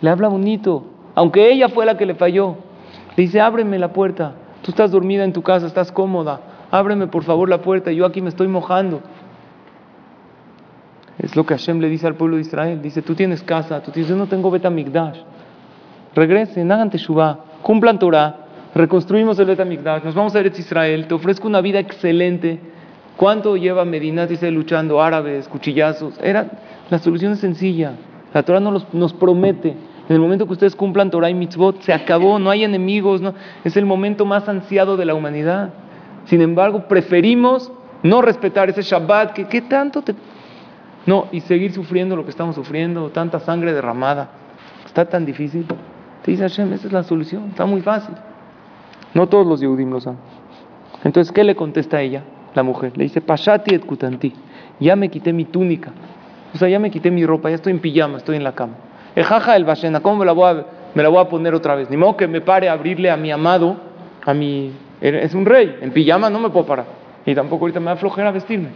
Le 0.00 0.10
habla 0.10 0.28
bonito, 0.28 0.84
aunque 1.14 1.50
ella 1.50 1.68
fue 1.68 1.86
la 1.86 1.96
que 1.96 2.06
le 2.06 2.14
falló. 2.14 2.56
Le 3.16 3.24
dice, 3.24 3.40
ábreme 3.40 3.78
la 3.78 3.92
puerta. 3.92 4.34
Tú 4.62 4.70
estás 4.70 4.90
dormida 4.90 5.24
en 5.24 5.32
tu 5.32 5.42
casa, 5.42 5.66
estás 5.66 5.90
cómoda. 5.90 6.40
Ábreme 6.70 7.06
por 7.06 7.22
favor 7.22 7.48
la 7.48 7.62
puerta, 7.62 7.92
yo 7.92 8.04
aquí 8.04 8.20
me 8.20 8.28
estoy 8.28 8.48
mojando. 8.48 9.00
Es 11.18 11.34
lo 11.34 11.46
que 11.46 11.54
Hashem 11.54 11.80
le 11.80 11.88
dice 11.88 12.06
al 12.06 12.14
pueblo 12.14 12.36
de 12.36 12.42
Israel. 12.42 12.82
Dice, 12.82 13.00
tú 13.02 13.14
tienes 13.14 13.42
casa, 13.42 13.80
tú 13.82 13.90
dices, 13.90 14.10
yo 14.10 14.16
no 14.16 14.26
tengo 14.26 14.50
Betamigdash. 14.50 15.18
Regresen, 16.14 16.70
hagan 16.72 16.90
Teshuvah, 16.90 17.38
cumplan 17.62 17.98
Torah, 17.98 18.36
reconstruimos 18.74 19.38
el 19.38 19.46
Betamigdash, 19.46 20.02
nos 20.02 20.14
vamos 20.14 20.34
a 20.34 20.40
Eretz 20.40 20.58
Israel, 20.58 21.06
te 21.06 21.14
ofrezco 21.14 21.46
una 21.46 21.60
vida 21.60 21.78
excelente. 21.78 22.58
¿Cuánto 23.16 23.56
lleva 23.56 23.84
Medina, 23.84 24.26
dice, 24.26 24.50
luchando? 24.50 25.00
Árabes, 25.00 25.48
cuchillazos. 25.48 26.18
Era, 26.22 26.50
la 26.90 26.98
solución 26.98 27.32
es 27.32 27.38
sencilla. 27.38 27.92
La 28.34 28.42
Torah 28.42 28.60
nos, 28.60 28.92
nos 28.92 29.14
promete. 29.14 29.70
En 30.08 30.14
el 30.14 30.20
momento 30.20 30.46
que 30.46 30.52
ustedes 30.52 30.76
cumplan 30.76 31.10
Torah 31.10 31.30
y 31.30 31.34
mitzvot, 31.34 31.80
se 31.80 31.92
acabó, 31.92 32.38
no 32.38 32.50
hay 32.50 32.62
enemigos, 32.62 33.20
no, 33.20 33.34
es 33.64 33.76
el 33.76 33.86
momento 33.86 34.24
más 34.24 34.48
ansiado 34.48 34.96
de 34.96 35.04
la 35.04 35.14
humanidad. 35.14 35.70
Sin 36.26 36.42
embargo, 36.42 36.86
preferimos 36.86 37.72
no 38.02 38.22
respetar 38.22 38.68
ese 38.68 38.82
Shabbat, 38.82 39.32
que 39.32 39.46
¿qué 39.48 39.62
tanto 39.62 40.02
te... 40.02 40.14
No, 41.06 41.26
y 41.32 41.40
seguir 41.40 41.72
sufriendo 41.72 42.16
lo 42.16 42.24
que 42.24 42.30
estamos 42.30 42.54
sufriendo, 42.54 43.10
tanta 43.10 43.40
sangre 43.40 43.72
derramada. 43.72 44.30
Está 44.84 45.06
tan 45.06 45.24
difícil. 45.24 45.66
Te 46.22 46.30
dice 46.30 46.42
Hashem, 46.42 46.72
esa 46.72 46.86
es 46.86 46.92
la 46.92 47.02
solución, 47.02 47.48
está 47.50 47.64
muy 47.64 47.80
fácil. 47.80 48.14
No 49.14 49.28
todos 49.28 49.46
los 49.46 49.60
Yehudim 49.60 49.90
lo 49.90 50.00
saben. 50.00 50.18
Entonces, 51.04 51.32
¿qué 51.32 51.44
le 51.44 51.54
contesta 51.54 51.98
a 51.98 52.02
ella, 52.02 52.24
la 52.56 52.62
mujer? 52.62 52.92
Le 52.96 53.04
dice, 53.04 53.20
Pashati 53.20 53.74
et 53.74 53.84
kutanti, 53.84 54.32
ya 54.80 54.96
me 54.96 55.08
quité 55.08 55.32
mi 55.32 55.44
túnica. 55.44 55.92
O 56.54 56.58
sea, 56.58 56.68
ya 56.68 56.78
me 56.78 56.90
quité 56.90 57.10
mi 57.10 57.24
ropa, 57.24 57.50
ya 57.50 57.56
estoy 57.56 57.72
en 57.72 57.80
pijama, 57.80 58.18
estoy 58.18 58.36
en 58.36 58.44
la 58.44 58.52
cama. 58.52 58.74
Ejaja 59.14 59.56
el 59.56 59.64
Bashena, 59.64 60.00
¿cómo 60.00 60.16
me 60.16 60.26
la, 60.26 60.32
voy 60.32 60.48
a, 60.48 61.08
voy 61.08 61.18
a 61.18 61.28
poner 61.28 61.54
otra 61.54 61.74
vez? 61.74 61.88
Ni 61.90 61.96
modo 61.96 62.16
que 62.16 62.26
me 62.28 62.40
pare 62.40 62.68
a 62.68 62.72
abrirle 62.72 63.10
a 63.10 63.16
mi 63.16 63.30
amado, 63.30 63.76
a 64.24 64.34
mi... 64.34 64.72
Es 65.00 65.34
un 65.34 65.44
rey, 65.44 65.76
en 65.80 65.90
pijama 65.90 66.30
no 66.30 66.38
me 66.38 66.48
puedo 66.48 66.66
parar. 66.66 66.86
Y 67.26 67.34
tampoco 67.34 67.64
ahorita 67.64 67.80
me 67.80 67.86
da 67.86 67.96
flojera 67.96 68.30
vestirme. 68.30 68.70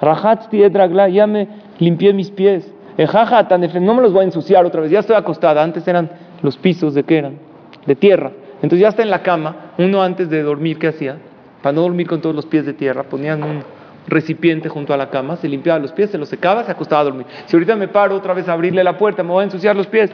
Rahatzti 0.00 0.62
edragla, 0.62 1.08
ya 1.08 1.26
me 1.26 1.48
limpié 1.78 2.12
mis 2.12 2.30
pies. 2.30 2.70
Ejaja 2.96 3.46
no 3.80 3.94
me 3.94 4.02
los 4.02 4.12
voy 4.12 4.22
a 4.22 4.24
ensuciar 4.24 4.64
otra 4.66 4.82
vez, 4.82 4.90
ya 4.90 5.00
estoy 5.00 5.16
acostada. 5.16 5.62
Antes 5.62 5.86
eran 5.88 6.10
los 6.42 6.56
pisos 6.56 6.94
de 6.94 7.04
qué 7.04 7.18
eran? 7.18 7.38
De 7.86 7.96
tierra. 7.96 8.32
Entonces 8.56 8.80
ya 8.80 8.88
está 8.88 9.02
en 9.02 9.10
la 9.10 9.22
cama, 9.22 9.72
uno 9.78 10.02
antes 10.02 10.28
de 10.28 10.42
dormir, 10.42 10.78
¿qué 10.78 10.88
hacía? 10.88 11.16
Para 11.62 11.74
no 11.74 11.82
dormir 11.82 12.06
con 12.06 12.20
todos 12.20 12.34
los 12.34 12.46
pies 12.46 12.64
de 12.66 12.72
tierra, 12.72 13.02
ponían 13.04 13.42
un 13.42 13.62
recipiente 14.06 14.68
junto 14.68 14.94
a 14.94 14.96
la 14.96 15.10
cama, 15.10 15.36
se 15.36 15.48
limpiaba 15.48 15.78
los 15.78 15.92
pies, 15.92 16.10
se 16.10 16.18
los 16.18 16.28
secaba, 16.28 16.64
se 16.64 16.72
acostaba 16.72 17.02
a 17.02 17.04
dormir. 17.04 17.26
Si 17.46 17.56
ahorita 17.56 17.76
me 17.76 17.88
paro 17.88 18.16
otra 18.16 18.34
vez 18.34 18.48
a 18.48 18.54
abrirle 18.54 18.82
la 18.82 18.96
puerta, 18.96 19.22
me 19.22 19.30
voy 19.30 19.42
a 19.42 19.44
ensuciar 19.44 19.76
los 19.76 19.86
pies. 19.86 20.10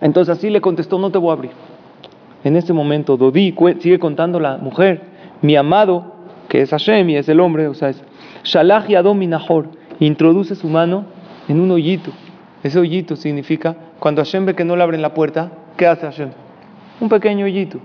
Entonces 0.00 0.36
así 0.36 0.50
le 0.50 0.60
contestó, 0.60 0.98
no 0.98 1.10
te 1.10 1.18
voy 1.18 1.30
a 1.30 1.32
abrir. 1.32 1.50
En 2.44 2.56
ese 2.56 2.72
momento, 2.72 3.16
Dodi 3.16 3.54
sigue 3.80 3.98
contando 3.98 4.38
la 4.38 4.56
mujer, 4.58 5.02
mi 5.42 5.56
amado, 5.56 6.14
que 6.48 6.62
es 6.62 6.70
Hashem 6.70 7.10
y 7.10 7.16
es 7.16 7.28
el 7.28 7.40
hombre, 7.40 7.66
o 7.66 7.74
sea, 7.74 7.88
es 7.88 8.02
Shalach 8.44 8.86
Yadom 8.86 9.18
Minahor, 9.18 9.66
introduce 9.98 10.54
su 10.54 10.68
mano 10.68 11.06
en 11.48 11.60
un 11.60 11.70
hoyito. 11.70 12.12
Ese 12.62 12.78
hoyito 12.78 13.16
significa, 13.16 13.76
cuando 13.98 14.20
Hashem 14.22 14.46
ve 14.46 14.54
que 14.54 14.64
no 14.64 14.76
le 14.76 14.82
abren 14.82 15.02
la 15.02 15.14
puerta, 15.14 15.50
¿qué 15.76 15.86
hace 15.86 16.06
Hashem? 16.06 16.30
Un 17.00 17.08
pequeño 17.08 17.46
hoyito, 17.46 17.78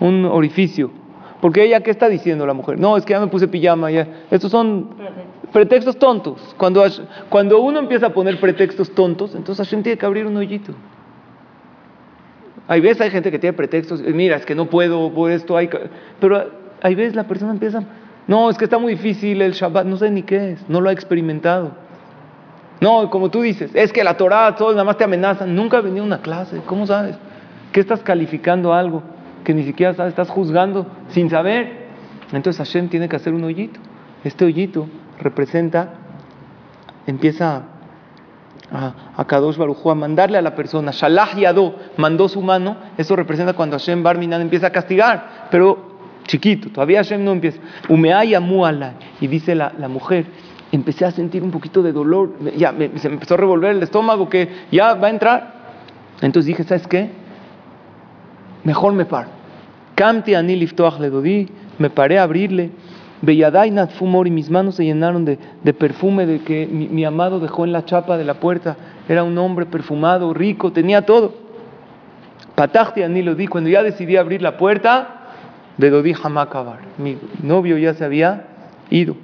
un 0.00 0.24
orificio. 0.24 0.90
Porque 1.44 1.62
ella, 1.62 1.80
¿qué 1.80 1.90
está 1.90 2.08
diciendo 2.08 2.46
la 2.46 2.54
mujer? 2.54 2.80
No, 2.80 2.96
es 2.96 3.04
que 3.04 3.12
ya 3.12 3.20
me 3.20 3.26
puse 3.26 3.46
pijama, 3.46 3.90
ya. 3.90 4.08
Estos 4.30 4.50
son 4.50 4.88
pretextos 5.52 5.98
tontos. 5.98 6.40
Cuando, 6.56 6.82
cuando 7.28 7.60
uno 7.60 7.80
empieza 7.80 8.06
a 8.06 8.14
poner 8.14 8.40
pretextos 8.40 8.94
tontos, 8.94 9.34
entonces 9.34 9.66
Hashem 9.66 9.82
tiene 9.82 9.98
que 9.98 10.06
abrir 10.06 10.26
un 10.26 10.38
hoyito. 10.38 10.72
Hay 12.66 12.80
veces 12.80 13.02
hay 13.02 13.10
gente 13.10 13.30
que 13.30 13.38
tiene 13.38 13.52
pretextos, 13.52 14.00
mira, 14.00 14.36
es 14.36 14.46
que 14.46 14.54
no 14.54 14.70
puedo 14.70 15.12
por 15.12 15.30
esto, 15.30 15.54
hay 15.54 15.68
pero 16.18 16.50
hay 16.80 16.94
veces 16.94 17.14
la 17.14 17.24
persona 17.24 17.52
empieza, 17.52 17.84
no, 18.26 18.48
es 18.48 18.56
que 18.56 18.64
está 18.64 18.78
muy 18.78 18.94
difícil 18.94 19.42
el 19.42 19.52
Shabbat, 19.52 19.84
no 19.84 19.98
sé 19.98 20.10
ni 20.10 20.22
qué 20.22 20.52
es, 20.52 20.66
no 20.70 20.80
lo 20.80 20.88
ha 20.88 20.92
experimentado. 20.94 21.72
No, 22.80 23.10
como 23.10 23.30
tú 23.30 23.42
dices, 23.42 23.70
es 23.74 23.92
que 23.92 24.02
la 24.02 24.16
Torah, 24.16 24.54
todos 24.56 24.72
nada 24.72 24.84
más 24.84 24.96
te 24.96 25.04
amenazan, 25.04 25.54
nunca 25.54 25.76
ha 25.76 25.82
venido 25.82 26.04
a 26.04 26.06
una 26.06 26.22
clase, 26.22 26.62
¿cómo 26.64 26.86
sabes? 26.86 27.16
¿Qué 27.70 27.80
estás 27.80 28.00
calificando 28.00 28.72
algo 28.72 29.02
que 29.44 29.54
ni 29.54 29.64
siquiera? 29.64 30.08
Estás 30.08 30.30
juzgando 30.30 30.86
sin 31.08 31.30
saber. 31.30 31.84
Entonces 32.32 32.58
Hashem 32.58 32.88
tiene 32.88 33.08
que 33.08 33.16
hacer 33.16 33.32
un 33.32 33.44
hoyito. 33.44 33.78
Este 34.24 34.44
hoyito 34.44 34.88
representa, 35.20 35.94
empieza 37.06 37.62
a, 38.72 39.24
Kadosh 39.26 39.56
Baruj 39.56 39.86
a 39.88 39.94
mandarle 39.94 40.38
a 40.38 40.42
la 40.42 40.54
persona, 40.54 40.90
Shalah 40.90 41.36
Yado, 41.36 41.76
mandó 41.96 42.28
su 42.28 42.40
mano, 42.40 42.76
eso 42.96 43.14
representa 43.14 43.52
cuando 43.52 43.76
Hashem 43.76 44.02
Barminan 44.02 44.40
empieza 44.40 44.68
a 44.68 44.70
castigar, 44.70 45.48
pero 45.50 45.94
chiquito, 46.26 46.70
todavía 46.70 46.98
Hashem 46.98 47.22
no 47.22 47.32
empieza. 47.32 47.60
Umeaya 47.88 48.40
muala, 48.40 48.94
y 49.20 49.26
dice 49.26 49.54
la, 49.54 49.72
la, 49.78 49.88
mujer, 49.88 50.26
empecé 50.72 51.04
a 51.04 51.10
sentir 51.10 51.42
un 51.42 51.50
poquito 51.50 51.82
de 51.82 51.92
dolor, 51.92 52.32
ya 52.56 52.72
se 52.96 53.08
me 53.08 53.14
empezó 53.14 53.34
a 53.34 53.36
revolver 53.36 53.76
el 53.76 53.82
estómago 53.82 54.28
que 54.28 54.48
ya 54.72 54.94
va 54.94 55.08
a 55.08 55.10
entrar. 55.10 55.54
Entonces 56.20 56.46
dije, 56.46 56.64
¿sabes 56.64 56.86
qué? 56.86 57.10
Mejor 58.64 58.92
me 58.94 59.04
paro. 59.04 59.28
Kamti 59.94 60.34
ani 60.34 60.56
le 60.56 61.10
dodi, 61.10 61.48
me 61.78 61.90
paré 61.90 62.18
a 62.18 62.24
abrirle. 62.24 62.70
Belladai 63.22 63.70
Natfumor 63.70 64.26
y 64.26 64.30
mis 64.30 64.50
manos 64.50 64.74
se 64.74 64.84
llenaron 64.84 65.24
de, 65.24 65.38
de 65.62 65.72
perfume 65.72 66.26
de 66.26 66.40
que 66.40 66.66
mi, 66.66 67.04
amado 67.04 67.40
dejó 67.40 67.64
en 67.64 67.72
la 67.72 67.84
chapa 67.84 68.18
de 68.18 68.24
la 68.24 68.34
puerta. 68.34 68.76
Era 69.08 69.22
un 69.22 69.36
hombre 69.38 69.66
perfumado, 69.66 70.34
rico, 70.34 70.72
tenía 70.72 71.02
todo. 71.02 71.32
Patachti 72.54 73.02
ni 73.08 73.22
lo 73.22 73.34
di, 73.34 73.46
cuando 73.46 73.70
ya 73.70 73.82
decidí 73.82 74.16
abrir 74.16 74.42
la 74.42 74.56
puerta, 74.56 75.22
Bedodí 75.76 76.14
Hamakabar. 76.22 76.80
Mi 76.98 77.18
novio 77.42 77.78
ya 77.78 77.94
se 77.94 78.04
había 78.04 78.44
ido. 78.90 79.16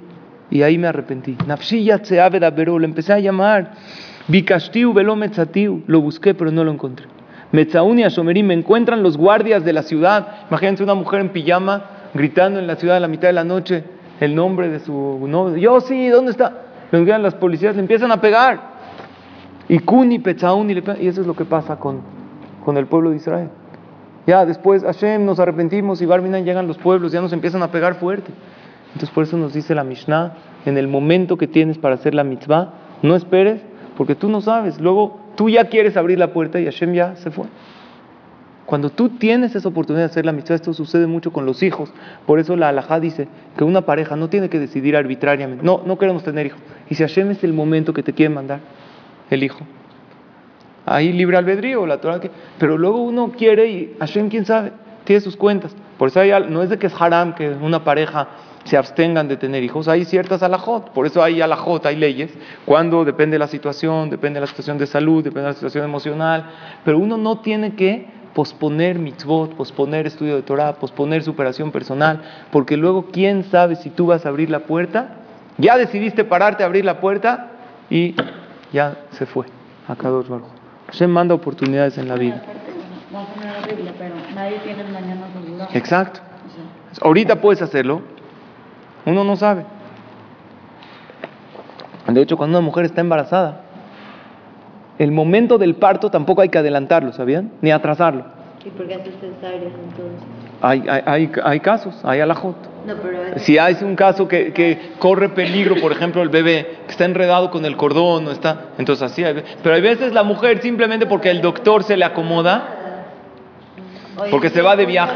Y 0.49 0.63
ahí 0.63 0.77
me 0.77 0.87
arrepentí. 0.87 1.37
Nafshi 1.47 1.89
se 2.03 2.15
le 2.15 2.85
empecé 2.85 3.13
a 3.13 3.19
llamar. 3.19 3.71
Bikashtiu 4.27 4.93
velo 4.93 5.15
metzatiu. 5.15 5.83
Lo 5.87 6.01
busqué, 6.01 6.33
pero 6.33 6.51
no 6.51 6.63
lo 6.63 6.71
encontré. 6.71 7.05
Metzauni 7.51 8.03
Ashomerim, 8.03 8.47
me 8.47 8.53
encuentran 8.53 9.03
los 9.03 9.17
guardias 9.17 9.65
de 9.65 9.73
la 9.73 9.83
ciudad. 9.83 10.27
Imagínense 10.49 10.83
una 10.83 10.93
mujer 10.93 11.21
en 11.21 11.29
pijama 11.29 11.83
gritando 12.13 12.59
en 12.59 12.67
la 12.67 12.75
ciudad 12.75 12.97
a 12.97 12.99
la 12.99 13.07
mitad 13.07 13.27
de 13.27 13.33
la 13.33 13.43
noche 13.43 13.83
el 14.19 14.35
nombre 14.35 14.69
de 14.69 14.79
su 14.79 14.93
novio. 15.27 15.57
Yo 15.57 15.81
sí, 15.81 16.07
¿dónde 16.07 16.31
está? 16.31 16.53
Le 16.91 17.19
las 17.19 17.35
policías, 17.35 17.75
le 17.75 17.81
empiezan 17.81 18.11
a 18.11 18.21
pegar. 18.21 18.59
Y 19.67 19.79
Kuni, 19.79 20.19
Petzauni, 20.19 20.73
le 20.73 20.81
pegan. 20.81 21.01
Y 21.01 21.07
eso 21.07 21.21
es 21.21 21.27
lo 21.27 21.35
que 21.35 21.45
pasa 21.45 21.77
con, 21.77 22.01
con 22.63 22.77
el 22.77 22.85
pueblo 22.85 23.11
de 23.11 23.17
Israel. 23.17 23.49
Ya 24.27 24.45
después 24.45 24.83
Hashem 24.83 25.25
nos 25.25 25.39
arrepentimos 25.39 26.01
y 26.01 26.05
Barminan 26.05 26.45
llegan 26.45 26.67
los 26.67 26.77
pueblos, 26.77 27.11
ya 27.11 27.21
nos 27.21 27.33
empiezan 27.33 27.63
a 27.63 27.71
pegar 27.71 27.95
fuerte. 27.95 28.31
Entonces 28.87 29.09
por 29.09 29.23
eso 29.23 29.37
nos 29.37 29.53
dice 29.53 29.73
la 29.73 29.83
Mishnah, 29.83 30.33
en 30.65 30.77
el 30.77 30.87
momento 30.87 31.37
que 31.37 31.47
tienes 31.47 31.77
para 31.77 31.95
hacer 31.95 32.13
la 32.13 32.23
mitzvah, 32.23 32.73
no 33.01 33.15
esperes, 33.15 33.61
porque 33.97 34.15
tú 34.15 34.29
no 34.29 34.41
sabes. 34.41 34.79
Luego 34.79 35.20
tú 35.35 35.49
ya 35.49 35.65
quieres 35.65 35.97
abrir 35.97 36.19
la 36.19 36.33
puerta 36.33 36.59
y 36.59 36.65
Hashem 36.65 36.93
ya 36.93 37.15
se 37.15 37.31
fue. 37.31 37.45
Cuando 38.65 38.89
tú 38.89 39.09
tienes 39.09 39.53
esa 39.55 39.67
oportunidad 39.67 40.05
de 40.05 40.11
hacer 40.11 40.25
la 40.25 40.31
mitzvah, 40.31 40.55
esto 40.55 40.73
sucede 40.73 41.05
mucho 41.07 41.33
con 41.33 41.45
los 41.45 41.61
hijos. 41.61 41.91
Por 42.25 42.39
eso 42.39 42.55
la 42.55 42.69
halajá 42.69 42.99
dice 42.99 43.27
que 43.57 43.63
una 43.63 43.81
pareja 43.81 44.15
no 44.15 44.29
tiene 44.29 44.49
que 44.49 44.59
decidir 44.59 44.95
arbitrariamente. 44.95 45.65
No, 45.65 45.81
no 45.85 45.97
queremos 45.97 46.23
tener 46.23 46.45
hijos. 46.45 46.59
Y 46.89 46.95
si 46.95 47.03
Hashem 47.03 47.31
es 47.31 47.43
el 47.43 47.53
momento 47.53 47.93
que 47.93 48.03
te 48.03 48.13
quiere 48.13 48.33
mandar 48.33 48.59
el 49.29 49.43
hijo, 49.43 49.65
Ahí 50.85 51.13
libre 51.13 51.37
albedrío, 51.37 51.85
la 51.85 51.99
Torah 52.01 52.19
que... 52.19 52.31
Pero 52.57 52.77
luego 52.77 53.01
uno 53.01 53.31
quiere 53.31 53.67
y 53.69 53.95
Hashem, 53.99 54.29
quién 54.29 54.45
sabe, 54.45 54.71
tiene 55.03 55.21
sus 55.21 55.35
cuentas. 55.35 55.75
Por 55.97 56.09
eso 56.09 56.21
no 56.49 56.63
es 56.63 56.69
de 56.69 56.79
que 56.79 56.87
es 56.87 56.93
haram 56.99 57.35
que 57.35 57.49
una 57.49 57.83
pareja 57.83 58.27
se 58.63 58.77
abstengan 58.77 59.27
de 59.27 59.37
tener 59.37 59.63
hijos. 59.63 59.87
Hay 59.87 60.05
ciertas 60.05 60.43
alajot, 60.43 60.91
por 60.91 61.05
eso 61.05 61.23
hay 61.23 61.41
alajot, 61.41 61.85
hay 61.85 61.95
leyes. 61.95 62.31
Cuando 62.65 63.03
depende 63.03 63.35
de 63.35 63.39
la 63.39 63.47
situación, 63.47 64.09
depende 64.09 64.37
de 64.37 64.41
la 64.41 64.47
situación 64.47 64.77
de 64.77 64.87
salud, 64.87 65.23
depende 65.23 65.41
de 65.41 65.47
la 65.49 65.53
situación 65.53 65.83
emocional. 65.83 66.49
Pero 66.85 66.99
uno 66.99 67.17
no 67.17 67.39
tiene 67.39 67.75
que 67.75 68.07
posponer 68.33 68.97
mitzvot, 68.99 69.55
posponer 69.55 70.07
estudio 70.07 70.35
de 70.35 70.41
Torah, 70.41 70.73
posponer 70.75 71.23
superación 71.23 71.71
personal, 71.71 72.21
porque 72.51 72.77
luego 72.77 73.07
quién 73.11 73.43
sabe 73.45 73.75
si 73.75 73.89
tú 73.89 74.07
vas 74.07 74.25
a 74.25 74.29
abrir 74.29 74.49
la 74.49 74.61
puerta. 74.61 75.15
Ya 75.57 75.77
decidiste 75.77 76.23
pararte 76.23 76.63
a 76.63 76.65
abrir 76.67 76.85
la 76.85 76.99
puerta 76.99 77.51
y 77.89 78.15
ya 78.71 78.95
se 79.11 79.25
fue. 79.25 79.45
Acá 79.87 80.09
dos 80.09 80.29
barcos. 80.29 80.49
Hashem 80.87 81.09
manda 81.09 81.35
oportunidades 81.35 81.97
en 81.97 82.07
la 82.07 82.15
vida. 82.15 82.41
A. 85.61 85.77
Exacto. 85.77 86.19
Ahorita 87.01 87.39
puedes 87.39 87.61
hacerlo, 87.61 88.01
uno 89.05 89.23
no 89.23 89.35
sabe. 89.35 89.65
De 92.07 92.21
hecho, 92.21 92.37
cuando 92.37 92.57
una 92.57 92.65
mujer 92.65 92.85
está 92.85 93.01
embarazada, 93.01 93.61
el 94.97 95.11
momento 95.11 95.57
del 95.57 95.75
parto 95.75 96.11
tampoco 96.11 96.41
hay 96.41 96.49
que 96.49 96.57
adelantarlo, 96.57 97.13
¿sabían? 97.13 97.51
Ni 97.61 97.71
atrasarlo. 97.71 98.25
¿Y 98.63 98.69
por 98.69 98.87
qué 98.87 98.95
haces 98.95 99.15
cesáreas 99.19 99.73
entonces? 99.73 100.21
Hay, 100.61 100.83
hay, 100.87 101.01
hay, 101.05 101.31
hay 101.43 101.59
casos, 101.59 101.99
hay 102.03 102.19
alajot. 102.19 102.55
No, 102.85 102.95
pero 103.01 103.39
Si 103.39 103.57
hay 103.57 103.77
un 103.81 103.95
caso 103.95 104.27
que, 104.27 104.53
que 104.53 104.93
corre 104.99 105.29
peligro, 105.29 105.75
por 105.79 105.91
ejemplo, 105.91 106.21
el 106.21 106.29
bebé 106.29 106.79
que 106.85 106.91
está 106.91 107.05
enredado 107.05 107.49
con 107.49 107.65
el 107.65 107.77
cordón, 107.77 108.27
o 108.27 108.31
está, 108.31 108.65
entonces 108.77 109.11
así. 109.11 109.23
hay 109.23 109.43
pero 109.63 109.75
hay 109.75 109.81
veces 109.81 110.13
la 110.13 110.23
mujer 110.23 110.61
simplemente 110.61 111.05
porque 111.05 111.29
el 111.29 111.41
doctor 111.41 111.83
se 111.83 111.97
le 111.97 112.05
acomoda, 112.05 112.80
porque 114.29 114.49
se 114.49 114.61
va 114.61 114.75
de 114.75 114.85
viaje. 114.85 115.13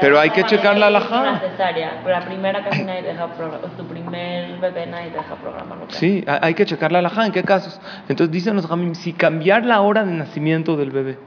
Pero 0.00 0.18
hay 0.18 0.30
que 0.30 0.44
checar 0.44 0.76
la 0.76 0.86
pero 2.02 2.18
la 2.18 2.20
primera 2.24 2.64
casi 2.64 2.82
nadie 2.84 3.02
deja 3.02 3.26
programar, 3.28 3.70
tu 3.76 3.84
primer 3.86 4.58
bebé 4.58 4.86
nadie 4.86 5.10
deja 5.10 5.34
programarlo. 5.36 5.86
Sí, 5.88 6.24
ha- 6.26 6.40
hay 6.42 6.54
que 6.54 6.64
checar 6.66 6.92
la 6.92 6.98
alajá, 7.00 7.26
en 7.26 7.32
qué 7.32 7.42
casos. 7.42 7.80
Entonces 8.08 8.30
dicen 8.32 8.56
los 8.56 8.66
jamim, 8.66 8.94
si 8.94 9.12
cambiar 9.12 9.64
la 9.64 9.80
hora 9.80 10.04
de 10.04 10.12
nacimiento 10.12 10.76
del 10.76 10.90
bebé 10.90 11.18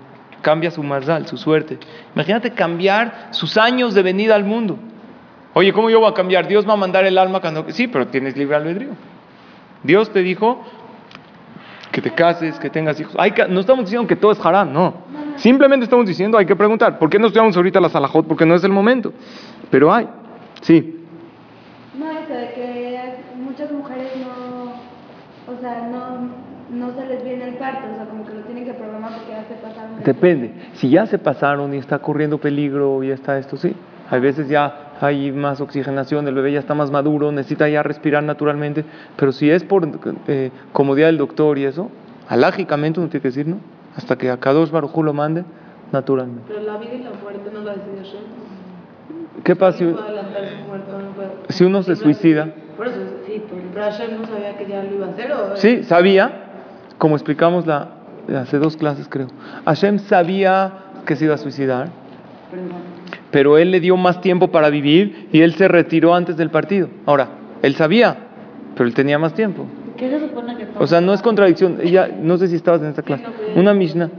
cambia 0.41 0.71
su 0.71 0.83
mazal, 0.83 1.27
su 1.27 1.37
suerte. 1.37 1.77
Imagínate 2.15 2.51
cambiar 2.51 3.27
sus 3.31 3.57
años 3.57 3.93
de 3.93 4.03
venida 4.03 4.35
al 4.35 4.43
mundo. 4.43 4.77
Oye, 5.53 5.73
¿cómo 5.73 5.89
yo 5.89 5.99
voy 5.99 6.09
a 6.09 6.13
cambiar? 6.13 6.47
Dios 6.47 6.67
va 6.67 6.73
a 6.73 6.77
mandar 6.77 7.03
el 7.05 7.17
alma 7.17 7.39
cuando... 7.41 7.65
Sí, 7.69 7.87
pero 7.87 8.07
tienes 8.07 8.37
libre 8.37 8.55
albedrío. 8.55 8.89
Dios 9.83 10.11
te 10.11 10.19
dijo 10.19 10.63
que 11.91 12.01
te 12.01 12.11
cases, 12.11 12.59
que 12.59 12.69
tengas 12.69 12.99
hijos. 12.99 13.15
No 13.49 13.59
estamos 13.59 13.85
diciendo 13.85 14.07
que 14.07 14.15
todo 14.15 14.31
es 14.31 14.45
haram, 14.45 14.71
no. 14.71 14.93
Simplemente 15.37 15.83
estamos 15.85 16.05
diciendo, 16.05 16.37
hay 16.37 16.45
que 16.45 16.55
preguntar, 16.55 16.97
¿por 16.99 17.09
qué 17.09 17.19
no 17.19 17.27
estudiamos 17.27 17.55
ahorita 17.55 17.79
la 17.79 17.89
salajot? 17.89 18.25
Porque 18.27 18.45
no 18.45 18.55
es 18.55 18.63
el 18.63 18.71
momento. 18.71 19.13
Pero 19.69 19.93
hay, 19.93 20.07
sí. 20.61 20.95
No, 21.97 22.11
eso 22.11 22.33
de 22.33 22.53
que 22.53 22.99
muchas 23.37 23.71
mujeres 23.71 24.11
no, 24.17 24.71
o 25.53 25.59
sea, 25.61 25.87
no, 25.91 26.29
no 26.87 26.93
se 26.95 27.05
les 27.07 27.23
viene 27.23 27.47
el 27.49 27.55
parto, 27.55 27.87
o 27.91 27.95
sea, 27.95 28.05
como 28.05 28.25
que 28.25 28.33
lo 28.33 28.41
tienen 28.41 28.65
que 28.65 28.73
programar 28.73 29.11
porque 29.15 29.31
ya 29.31 29.45
se 29.47 29.55
pasaron. 29.55 29.97
de- 29.99 30.03
Depende. 30.03 30.51
Si 30.73 30.89
ya 30.89 31.05
se 31.05 31.17
pasaron 31.19 31.73
y 31.73 31.77
está 31.77 31.99
corriendo 31.99 32.37
peligro 32.39 33.03
y 33.03 33.11
está 33.11 33.37
esto, 33.37 33.57
sí. 33.57 33.73
Hay 34.09 34.19
veces 34.21 34.47
ya 34.47 34.93
hay 35.01 35.31
más 35.31 35.59
oxigenación, 35.61 36.27
el 36.27 36.33
bebé 36.33 36.53
ya 36.53 36.59
está 36.59 36.73
más 36.73 36.89
maduro, 36.91 37.31
necesita 37.31 37.67
ya 37.69 37.83
respirar 37.83 38.23
naturalmente. 38.23 38.85
Pero 39.17 39.31
si 39.31 39.49
es 39.49 39.63
por 39.63 39.87
eh, 40.27 40.49
comodidad 40.71 41.07
del 41.07 41.17
doctor 41.17 41.57
y 41.57 41.65
eso, 41.65 41.91
alágicamente 42.29 42.99
uno 42.99 43.09
tiene 43.09 43.21
que 43.21 43.27
decir, 43.27 43.47
¿no? 43.47 43.57
Hasta 43.97 44.15
que 44.15 44.29
a 44.29 44.37
Kadosh 44.37 44.69
Barujú 44.69 45.03
lo 45.03 45.13
mande 45.13 45.43
naturalmente. 45.91 46.43
Pero 46.47 46.61
la 46.61 46.77
vida 46.77 46.93
y 46.93 47.03
la 47.03 47.11
muerte 47.21 47.49
no 47.51 47.61
la 47.61 47.73
decide 47.73 47.97
Hashem. 47.97 48.21
¿Qué 49.43 49.55
pasa 49.55 49.77
si, 49.79 49.83
No 49.85 49.97
si 51.49 51.63
uno 51.63 51.83
se 51.83 51.95
suicida? 51.95 52.53
Por 52.75 52.87
eso, 52.87 52.97
sí, 53.25 53.41
pero 53.49 53.61
pero 53.73 53.85
Hashem 53.85 54.21
no 54.21 54.27
sabía 54.27 54.57
que 54.57 54.67
ya 54.67 54.83
lo 54.83 54.93
iba 54.93 55.07
a 55.07 55.09
hacer. 55.09 55.31
¿o? 55.31 55.55
Sí, 55.55 55.83
sabía, 55.83 56.31
como 56.97 57.15
explicamos 57.15 57.65
la, 57.65 57.89
hace 58.39 58.59
dos 58.59 58.77
clases 58.77 59.07
creo. 59.09 59.27
Hashem 59.65 59.99
sabía 59.99 60.73
que 61.05 61.15
se 61.15 61.25
iba 61.25 61.35
a 61.35 61.37
suicidar, 61.37 61.89
pero 63.31 63.57
él 63.57 63.71
le 63.71 63.79
dio 63.79 63.97
más 63.97 64.21
tiempo 64.21 64.49
para 64.49 64.69
vivir 64.69 65.29
y 65.31 65.41
él 65.41 65.55
se 65.55 65.67
retiró 65.67 66.13
antes 66.13 66.37
del 66.37 66.51
partido. 66.51 66.89
Ahora, 67.05 67.29
él 67.61 67.75
sabía, 67.75 68.17
pero 68.75 68.87
él 68.87 68.93
tenía 68.93 69.17
más 69.17 69.33
tiempo. 69.33 69.65
¿Qué 69.97 70.09
se 70.09 70.19
supone 70.19 70.55
que 70.55 70.65
pasa? 70.65 70.79
O 70.83 70.87
sea, 70.87 71.01
no 71.01 71.13
es 71.13 71.21
contradicción. 71.21 71.79
Ella, 71.81 72.07
no 72.21 72.37
sé 72.37 72.47
si 72.47 72.55
estabas 72.55 72.81
en 72.81 72.87
esta 72.89 73.01
clase. 73.01 73.23
Una 73.55 73.73
Mishnah. 73.73 74.09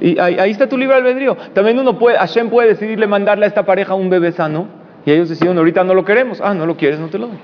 Y 0.00 0.18
ahí, 0.18 0.38
ahí 0.38 0.50
está 0.50 0.68
tu 0.68 0.76
libre 0.76 0.96
albedrío. 0.96 1.36
También 1.54 1.78
uno 1.78 1.98
puede, 1.98 2.16
Hashem 2.18 2.48
puede 2.50 2.68
decidirle 2.68 3.06
mandarle 3.06 3.44
a 3.44 3.48
esta 3.48 3.64
pareja 3.64 3.94
un 3.94 4.08
bebé 4.10 4.32
sano 4.32 4.66
y 5.04 5.12
ellos 5.12 5.28
decidieron, 5.28 5.58
ahorita 5.58 5.84
no 5.84 5.94
lo 5.94 6.04
queremos. 6.04 6.40
Ah, 6.40 6.54
no 6.54 6.66
lo 6.66 6.76
quieres, 6.76 6.98
no 6.98 7.08
te 7.08 7.18
lo 7.18 7.28
doy. 7.28 7.38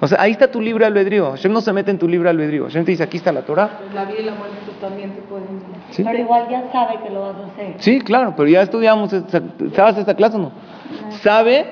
O 0.00 0.08
sea, 0.08 0.20
ahí 0.20 0.32
está 0.32 0.50
tu 0.50 0.60
libre 0.60 0.84
albedrío. 0.84 1.30
Hashem 1.30 1.52
no 1.52 1.60
se 1.60 1.72
mete 1.72 1.90
en 1.90 1.98
tu 1.98 2.08
libre 2.08 2.28
albedrío. 2.28 2.64
Hashem 2.64 2.84
te 2.84 2.90
dice, 2.90 3.02
aquí 3.04 3.16
está 3.18 3.32
la 3.32 3.42
Torah. 3.42 3.78
Pues 3.80 3.94
la 3.94 4.04
vida 4.04 4.20
y 4.20 4.24
la 4.24 4.34
muerte 4.34 4.56
también 4.80 5.12
se 5.14 5.20
pueden. 5.22 5.46
¿Sí? 5.90 6.02
Pero 6.04 6.18
igual 6.18 6.46
ya 6.50 6.64
sabe 6.72 6.98
que 7.02 7.10
lo 7.10 7.20
vas 7.20 7.36
a 7.36 7.52
hacer. 7.52 7.74
Sí, 7.78 8.00
claro, 8.00 8.34
pero 8.36 8.48
ya 8.48 8.62
estudiamos, 8.62 9.12
esa- 9.12 9.42
¿sabes 9.74 9.98
esta 9.98 10.14
clase 10.14 10.36
o 10.36 10.40
no? 10.40 10.52
Sabe, 11.22 11.66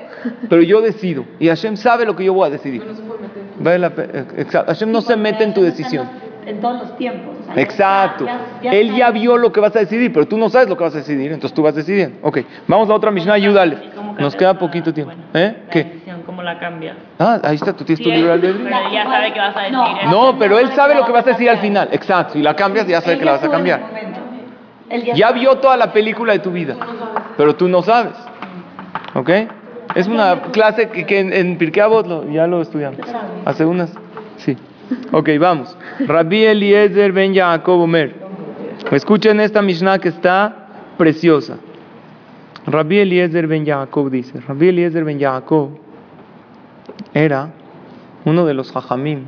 pero 0.49 0.61
yo 0.61 0.81
decido. 0.81 1.25
Y 1.39 1.47
Hashem 1.47 1.75
sabe 1.77 2.05
lo 2.05 2.15
que 2.15 2.23
yo 2.25 2.33
voy 2.33 2.47
a 2.47 2.51
decidir. 2.51 2.83
No 2.85 2.93
se 2.95 3.01
puede 3.01 3.21
meter. 3.21 3.43
Vale 3.59 3.79
la 3.79 3.89
pe- 3.91 4.09
eh, 4.13 4.25
exacto. 4.37 4.71
Hashem 4.71 4.91
no 4.91 5.01
Sí, 5.01 5.07
se 5.07 5.15
mete 5.17 5.43
en 5.43 5.53
tu 5.53 5.61
decisión. 5.61 6.07
En, 6.07 6.13
los- 6.13 6.47
en 6.47 6.61
todos 6.61 6.79
los 6.81 6.97
tiempos. 6.97 7.35
o 7.41 7.45
sea, 7.45 7.55
ya- 7.55 7.61
Exacto. 7.61 8.25
ya- 8.25 8.39
ya 8.63 8.71
Él 8.71 8.95
ya 8.95 9.11
vio 9.11 9.37
lo 9.37 9.51
que 9.53 9.59
vas 9.61 9.75
a 9.75 9.79
decidir, 9.79 10.11
pero 10.11 10.27
tú 10.27 10.37
no 10.37 10.49
sabes 10.49 10.67
lo 10.69 10.75
que 10.77 10.83
vas 10.83 10.93
a 10.95 10.97
decidir, 10.97 11.31
entonces 11.31 11.53
tú 11.55 11.61
vas 11.63 11.73
decidiendo. 11.75 12.17
Ok, 12.21 12.39
vamos 12.67 12.89
a 12.89 12.93
otra 12.93 13.11
Mishnah, 13.11 13.33
ayúdale. 13.35 13.77
¿Y 13.85 13.89
cómo 13.95 14.13
Nos 14.19 14.35
queda 14.35 14.53
la- 14.53 14.59
poquito 14.59 14.93
tiempo. 14.93 15.13
bueno, 15.15 15.27
¿Eh? 15.33 15.55
La 15.65 15.69
¿Qué? 15.71 15.83
decisión, 15.85 16.21
¿cómo 16.25 16.43
la 16.43 16.59
cambias? 16.59 16.97
Ah, 17.17 17.39
ahí 17.43 17.55
está, 17.55 17.73
tú 17.73 17.83
tienes 17.85 18.03
tu 18.03 18.09
Sí, 18.09 18.15
él- 18.15 18.29
albedrío. 18.29 18.63
Pero 18.65 18.91
ya 18.91 19.03
sabe 19.05 19.33
que 19.33 19.39
vas 19.39 19.55
a 19.55 19.59
decir 19.61 19.73
No. 19.73 20.31
No, 20.31 20.39
pero 20.39 20.59
él 20.59 20.71
sabe 20.73 20.95
lo 20.95 21.05
que 21.05 21.11
vas 21.11 21.25
a 21.25 21.29
decir 21.29 21.49
al 21.49 21.59
final. 21.59 21.87
Exacto, 21.91 22.37
y 22.37 22.41
la 22.41 22.55
cambias 22.55 22.87
ya 22.87 22.99
sabe 23.01 23.17
que 23.17 23.25
la 23.25 23.33
vas 23.33 23.43
a 23.43 23.49
cambiar. 23.49 23.81
ya 25.15 25.31
vio 25.31 25.55
toda 25.57 25.77
la 25.77 25.91
película 25.93 26.33
de 26.33 26.39
tu 26.39 26.51
vida, 26.51 26.75
pero 27.37 27.55
tú 27.55 27.67
no 27.67 27.81
sabes. 27.81 28.13
¿Ok? 29.15 29.29
Es 29.95 30.07
una 30.07 30.41
clase 30.51 30.89
que, 30.89 31.05
que 31.05 31.19
en, 31.19 31.31
en 31.33 31.57
lo- 32.07 32.29
ya 32.29 32.47
lo 32.47 32.61
estudiamos. 32.61 32.99
Hace 33.45 33.65
unas. 33.65 33.93
Sí. 34.37 34.57
Ok, 35.11 35.29
vamos. 35.39 35.77
Rabbi 36.07 36.43
Eliezer 36.45 37.11
ben 37.11 37.33
Yaakov 37.33 37.81
Omer. 37.81 38.15
Escuchen 38.91 39.39
esta 39.39 39.61
Mishnah 39.61 39.99
que 39.99 40.09
está 40.09 40.67
preciosa. 40.97 41.57
Rabbi 42.65 42.99
Eliezer 42.99 43.47
ben 43.47 43.65
Yaakov 43.65 44.09
dice: 44.09 44.39
Rabbi 44.41 44.69
Eliezer 44.69 45.03
ben 45.03 45.19
Yaakov 45.19 45.69
era 47.13 47.49
uno 48.25 48.45
de 48.45 48.53
los 48.53 48.71
jajamim 48.71 49.25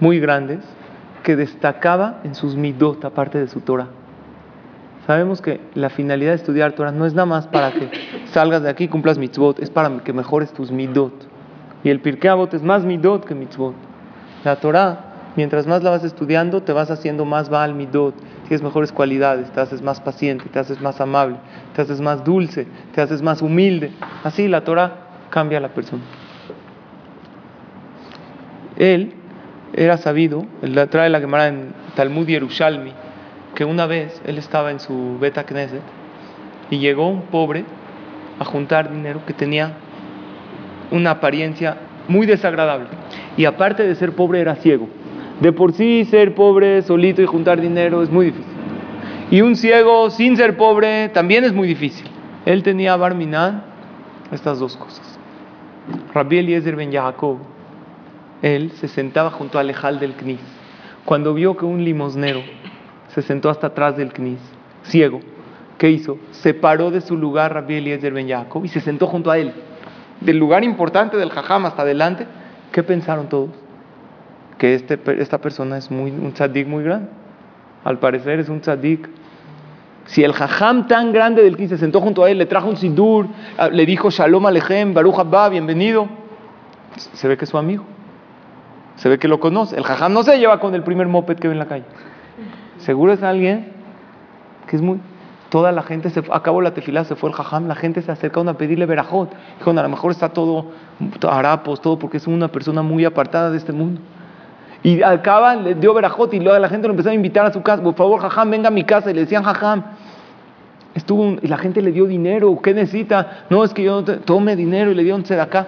muy 0.00 0.20
grandes 0.20 0.60
que 1.22 1.36
destacaba 1.36 2.20
en 2.24 2.34
sus 2.34 2.54
midot 2.56 3.04
aparte 3.04 3.38
de 3.38 3.48
su 3.48 3.60
Torah. 3.60 3.88
Sabemos 5.06 5.40
que 5.40 5.60
la 5.74 5.88
finalidad 5.88 6.32
de 6.32 6.36
estudiar 6.36 6.72
Torah 6.72 6.90
no 6.90 7.06
es 7.06 7.14
nada 7.14 7.26
más 7.26 7.46
para 7.46 7.70
que 7.70 7.88
salgas 8.32 8.62
de 8.62 8.70
aquí 8.70 8.84
y 8.84 8.88
cumplas 8.88 9.18
mitzvot, 9.18 9.60
es 9.60 9.70
para 9.70 9.98
que 9.98 10.12
mejores 10.12 10.52
tus 10.52 10.72
midot. 10.72 11.12
Y 11.84 11.90
el 11.90 12.00
Pirkei 12.00 12.30
Avot 12.30 12.52
es 12.54 12.62
más 12.62 12.84
midot 12.84 13.24
que 13.24 13.36
mitzvot. 13.36 13.74
La 14.44 14.56
Torah, 14.56 15.32
mientras 15.36 15.68
más 15.68 15.84
la 15.84 15.90
vas 15.90 16.02
estudiando, 16.02 16.62
te 16.62 16.72
vas 16.72 16.90
haciendo 16.90 17.24
más 17.24 17.48
Baal 17.48 17.74
midot, 17.74 18.16
tienes 18.48 18.62
mejores 18.62 18.90
cualidades, 18.90 19.48
te 19.52 19.60
haces 19.60 19.80
más 19.80 20.00
paciente, 20.00 20.48
te 20.48 20.58
haces 20.58 20.80
más 20.80 21.00
amable, 21.00 21.36
te 21.76 21.82
haces 21.82 22.00
más 22.00 22.24
dulce, 22.24 22.66
te 22.92 23.00
haces 23.00 23.22
más 23.22 23.42
humilde. 23.42 23.92
Así 24.24 24.48
la 24.48 24.64
Torah 24.64 24.92
cambia 25.30 25.58
a 25.58 25.60
la 25.60 25.68
persona. 25.68 26.02
Él 28.76 29.12
era 29.72 29.98
sabido, 29.98 30.46
él 30.62 30.88
trae 30.90 31.08
la 31.10 31.20
Gemara 31.20 31.46
en 31.46 31.72
Talmud 31.94 32.26
Yerushalmi, 32.26 32.92
que 33.56 33.64
una 33.64 33.86
vez 33.86 34.20
él 34.24 34.38
estaba 34.38 34.70
en 34.70 34.78
su 34.78 35.18
Beta 35.18 35.44
Knesset 35.44 35.80
y 36.70 36.78
llegó 36.78 37.08
un 37.08 37.22
pobre 37.22 37.64
a 38.38 38.44
juntar 38.44 38.92
dinero 38.92 39.22
que 39.26 39.32
tenía 39.32 39.72
una 40.90 41.12
apariencia 41.12 41.78
muy 42.06 42.26
desagradable. 42.26 42.88
Y 43.36 43.46
aparte 43.46 43.82
de 43.82 43.94
ser 43.94 44.12
pobre, 44.12 44.40
era 44.40 44.56
ciego. 44.56 44.88
De 45.40 45.52
por 45.52 45.72
sí, 45.72 46.04
ser 46.04 46.34
pobre 46.34 46.82
solito 46.82 47.22
y 47.22 47.26
juntar 47.26 47.60
dinero 47.60 48.02
es 48.02 48.10
muy 48.10 48.26
difícil. 48.26 48.52
Y 49.30 49.40
un 49.40 49.56
ciego 49.56 50.10
sin 50.10 50.36
ser 50.36 50.56
pobre 50.56 51.08
también 51.08 51.42
es 51.42 51.52
muy 51.52 51.66
difícil. 51.66 52.06
Él 52.44 52.62
tenía 52.62 52.94
Barminan 52.96 53.64
estas 54.32 54.60
dos 54.60 54.76
cosas. 54.76 55.18
Rabbi 56.12 56.38
Eliezer 56.38 56.76
ben 56.76 56.92
Jacob, 56.92 57.38
él 58.42 58.70
se 58.72 58.86
sentaba 58.86 59.30
junto 59.30 59.58
al 59.58 59.66
lejal 59.66 59.98
del 59.98 60.12
Knis. 60.12 60.40
Cuando 61.04 61.32
vio 61.34 61.56
que 61.56 61.64
un 61.64 61.84
limosnero 61.84 62.42
se 63.16 63.22
sentó 63.22 63.48
hasta 63.48 63.68
atrás 63.68 63.96
del 63.96 64.12
Knis, 64.12 64.38
ciego, 64.84 65.20
¿qué 65.78 65.90
hizo? 65.90 66.18
Se 66.32 66.52
paró 66.52 66.90
de 66.90 67.00
su 67.00 67.16
lugar 67.16 67.54
Rabbi 67.54 67.76
Eliezer 67.76 68.12
ben 68.12 68.28
Jacob 68.28 68.62
y 68.62 68.68
se 68.68 68.78
sentó 68.82 69.06
junto 69.06 69.30
a 69.30 69.38
él. 69.38 69.54
Del 70.20 70.36
lugar 70.36 70.64
importante 70.64 71.16
del 71.16 71.30
Jajam 71.30 71.64
hasta 71.64 71.80
adelante, 71.80 72.26
¿qué 72.72 72.82
pensaron 72.82 73.30
todos? 73.30 73.48
Que 74.58 74.74
este, 74.74 75.00
esta 75.18 75.38
persona 75.38 75.78
es 75.78 75.90
muy, 75.90 76.10
un 76.10 76.30
tzadik 76.34 76.68
muy 76.68 76.84
grande. 76.84 77.08
Al 77.84 77.98
parecer 77.98 78.38
es 78.38 78.50
un 78.50 78.60
tzadik. 78.60 79.08
Si 80.04 80.22
el 80.22 80.34
Jajam 80.34 80.86
tan 80.86 81.10
grande 81.10 81.42
del 81.42 81.56
Knis 81.56 81.70
se 81.70 81.78
sentó 81.78 82.02
junto 82.02 82.22
a 82.22 82.30
él, 82.30 82.36
le 82.36 82.44
trajo 82.44 82.68
un 82.68 82.76
sidur, 82.76 83.28
le 83.72 83.86
dijo 83.86 84.10
Shalom 84.10 84.44
Alejem, 84.44 84.92
Baruch 84.92 85.18
Abba, 85.18 85.48
bienvenido, 85.48 86.06
se 86.96 87.26
ve 87.28 87.38
que 87.38 87.46
es 87.46 87.50
su 87.50 87.56
amigo. 87.56 87.82
Se 88.96 89.08
ve 89.08 89.18
que 89.18 89.26
lo 89.26 89.40
conoce. 89.40 89.74
El 89.74 89.84
jajam 89.84 90.12
no 90.12 90.22
se 90.22 90.38
lleva 90.38 90.60
con 90.60 90.74
el 90.74 90.82
primer 90.82 91.06
moped 91.06 91.38
que 91.38 91.48
ve 91.48 91.54
en 91.54 91.60
la 91.60 91.66
calle. 91.66 91.84
Seguro 92.86 93.12
es 93.12 93.22
alguien 93.24 93.66
que 94.68 94.76
es 94.76 94.82
muy... 94.82 95.00
Toda 95.48 95.72
la 95.72 95.82
gente 95.82 96.10
se 96.10 96.22
acabó 96.32 96.60
la 96.60 96.72
tefilá, 96.72 97.04
se 97.04 97.16
fue 97.16 97.30
el 97.30 97.36
jajam, 97.36 97.66
la 97.66 97.74
gente 97.74 98.00
se 98.00 98.12
acercaron 98.12 98.48
a 98.48 98.54
pedirle 98.54 98.86
verajot. 98.86 99.30
Dijo, 99.58 99.70
a 99.70 99.74
lo 99.74 99.88
mejor 99.88 100.12
está 100.12 100.28
todo 100.28 100.66
harapos, 101.28 101.80
todo 101.80 101.98
porque 101.98 102.16
es 102.16 102.26
una 102.26 102.48
persona 102.48 102.82
muy 102.82 103.04
apartada 103.04 103.50
de 103.50 103.58
este 103.58 103.72
mundo. 103.72 104.00
Y 104.82 105.02
acaba, 105.02 105.56
le 105.56 105.74
dio 105.74 105.94
verajot 105.94 106.32
y 106.34 106.40
luego 106.40 106.58
la 106.58 106.68
gente 106.68 106.86
lo 106.86 106.92
empezó 106.92 107.10
a 107.10 107.14
invitar 107.14 107.44
a 107.46 107.52
su 107.52 107.62
casa. 107.62 107.82
Por 107.82 107.94
favor, 107.94 108.20
jajam, 108.20 108.50
venga 108.50 108.68
a 108.68 108.72
mi 108.72 108.84
casa. 108.84 109.10
Y 109.10 109.14
le 109.14 109.22
decían, 109.22 109.42
jajam. 109.42 109.82
Estuvo, 110.94 111.38
y 111.42 111.46
la 111.48 111.58
gente 111.58 111.82
le 111.82 111.90
dio 111.90 112.06
dinero. 112.06 112.56
¿Qué 112.62 112.72
necesita? 112.72 113.46
No, 113.50 113.64
es 113.64 113.74
que 113.74 113.82
yo 113.82 113.92
no 113.92 114.04
te, 114.04 114.16
tome 114.18 114.54
dinero 114.54 114.92
y 114.92 114.94
le 114.94 115.02
dio 115.02 115.16
un 115.16 115.24
acá. 115.40 115.66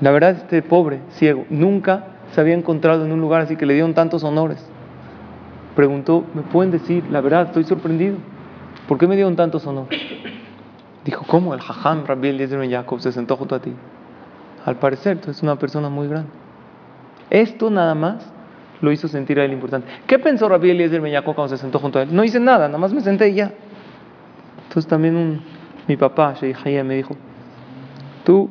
La 0.00 0.10
verdad, 0.10 0.30
este 0.30 0.62
pobre, 0.62 1.00
ciego, 1.10 1.44
nunca 1.50 2.04
se 2.32 2.40
había 2.40 2.54
encontrado 2.54 3.04
en 3.04 3.12
un 3.12 3.20
lugar 3.20 3.42
así 3.42 3.56
que 3.56 3.66
le 3.66 3.74
dieron 3.74 3.94
tantos 3.94 4.24
honores. 4.24 4.73
Preguntó, 5.74 6.24
¿me 6.34 6.42
pueden 6.42 6.70
decir? 6.70 7.04
La 7.10 7.20
verdad, 7.20 7.46
estoy 7.46 7.64
sorprendido. 7.64 8.16
¿Por 8.88 8.98
qué 8.98 9.06
me 9.06 9.16
dieron 9.16 9.34
tantos 9.34 9.66
honores? 9.66 9.98
Dijo, 11.04 11.24
¿cómo? 11.26 11.54
El 11.54 11.60
Jajam 11.60 12.04
Rabbi 12.06 12.28
Eliezer 12.28 12.58
Ben 12.58 12.70
Jacob 12.70 13.00
se 13.00 13.12
sentó 13.12 13.36
junto 13.36 13.54
a 13.54 13.60
ti. 13.60 13.72
Al 14.64 14.76
parecer, 14.76 15.18
tú 15.18 15.24
eres 15.24 15.42
una 15.42 15.56
persona 15.56 15.88
muy 15.88 16.08
grande. 16.08 16.30
Esto 17.30 17.70
nada 17.70 17.94
más 17.94 18.30
lo 18.80 18.92
hizo 18.92 19.08
sentir 19.08 19.40
a 19.40 19.44
él 19.44 19.52
importante. 19.52 19.88
¿Qué 20.06 20.18
pensó 20.18 20.48
Rabbi 20.48 20.70
Eliezer 20.70 21.00
Ben 21.00 21.12
Jacob 21.12 21.34
cuando 21.34 21.56
se 21.56 21.60
sentó 21.60 21.78
junto 21.78 21.98
a 21.98 22.02
él? 22.02 22.14
No 22.14 22.24
hice 22.24 22.40
nada, 22.40 22.68
nada 22.68 22.78
más 22.78 22.92
me 22.92 23.00
senté 23.00 23.30
y 23.30 23.34
ya. 23.34 23.52
Entonces 24.68 24.88
también 24.88 25.40
mi 25.86 25.96
papá, 25.96 26.34
Sheikh 26.34 26.84
me 26.84 26.94
dijo, 26.94 27.16
tú 28.24 28.50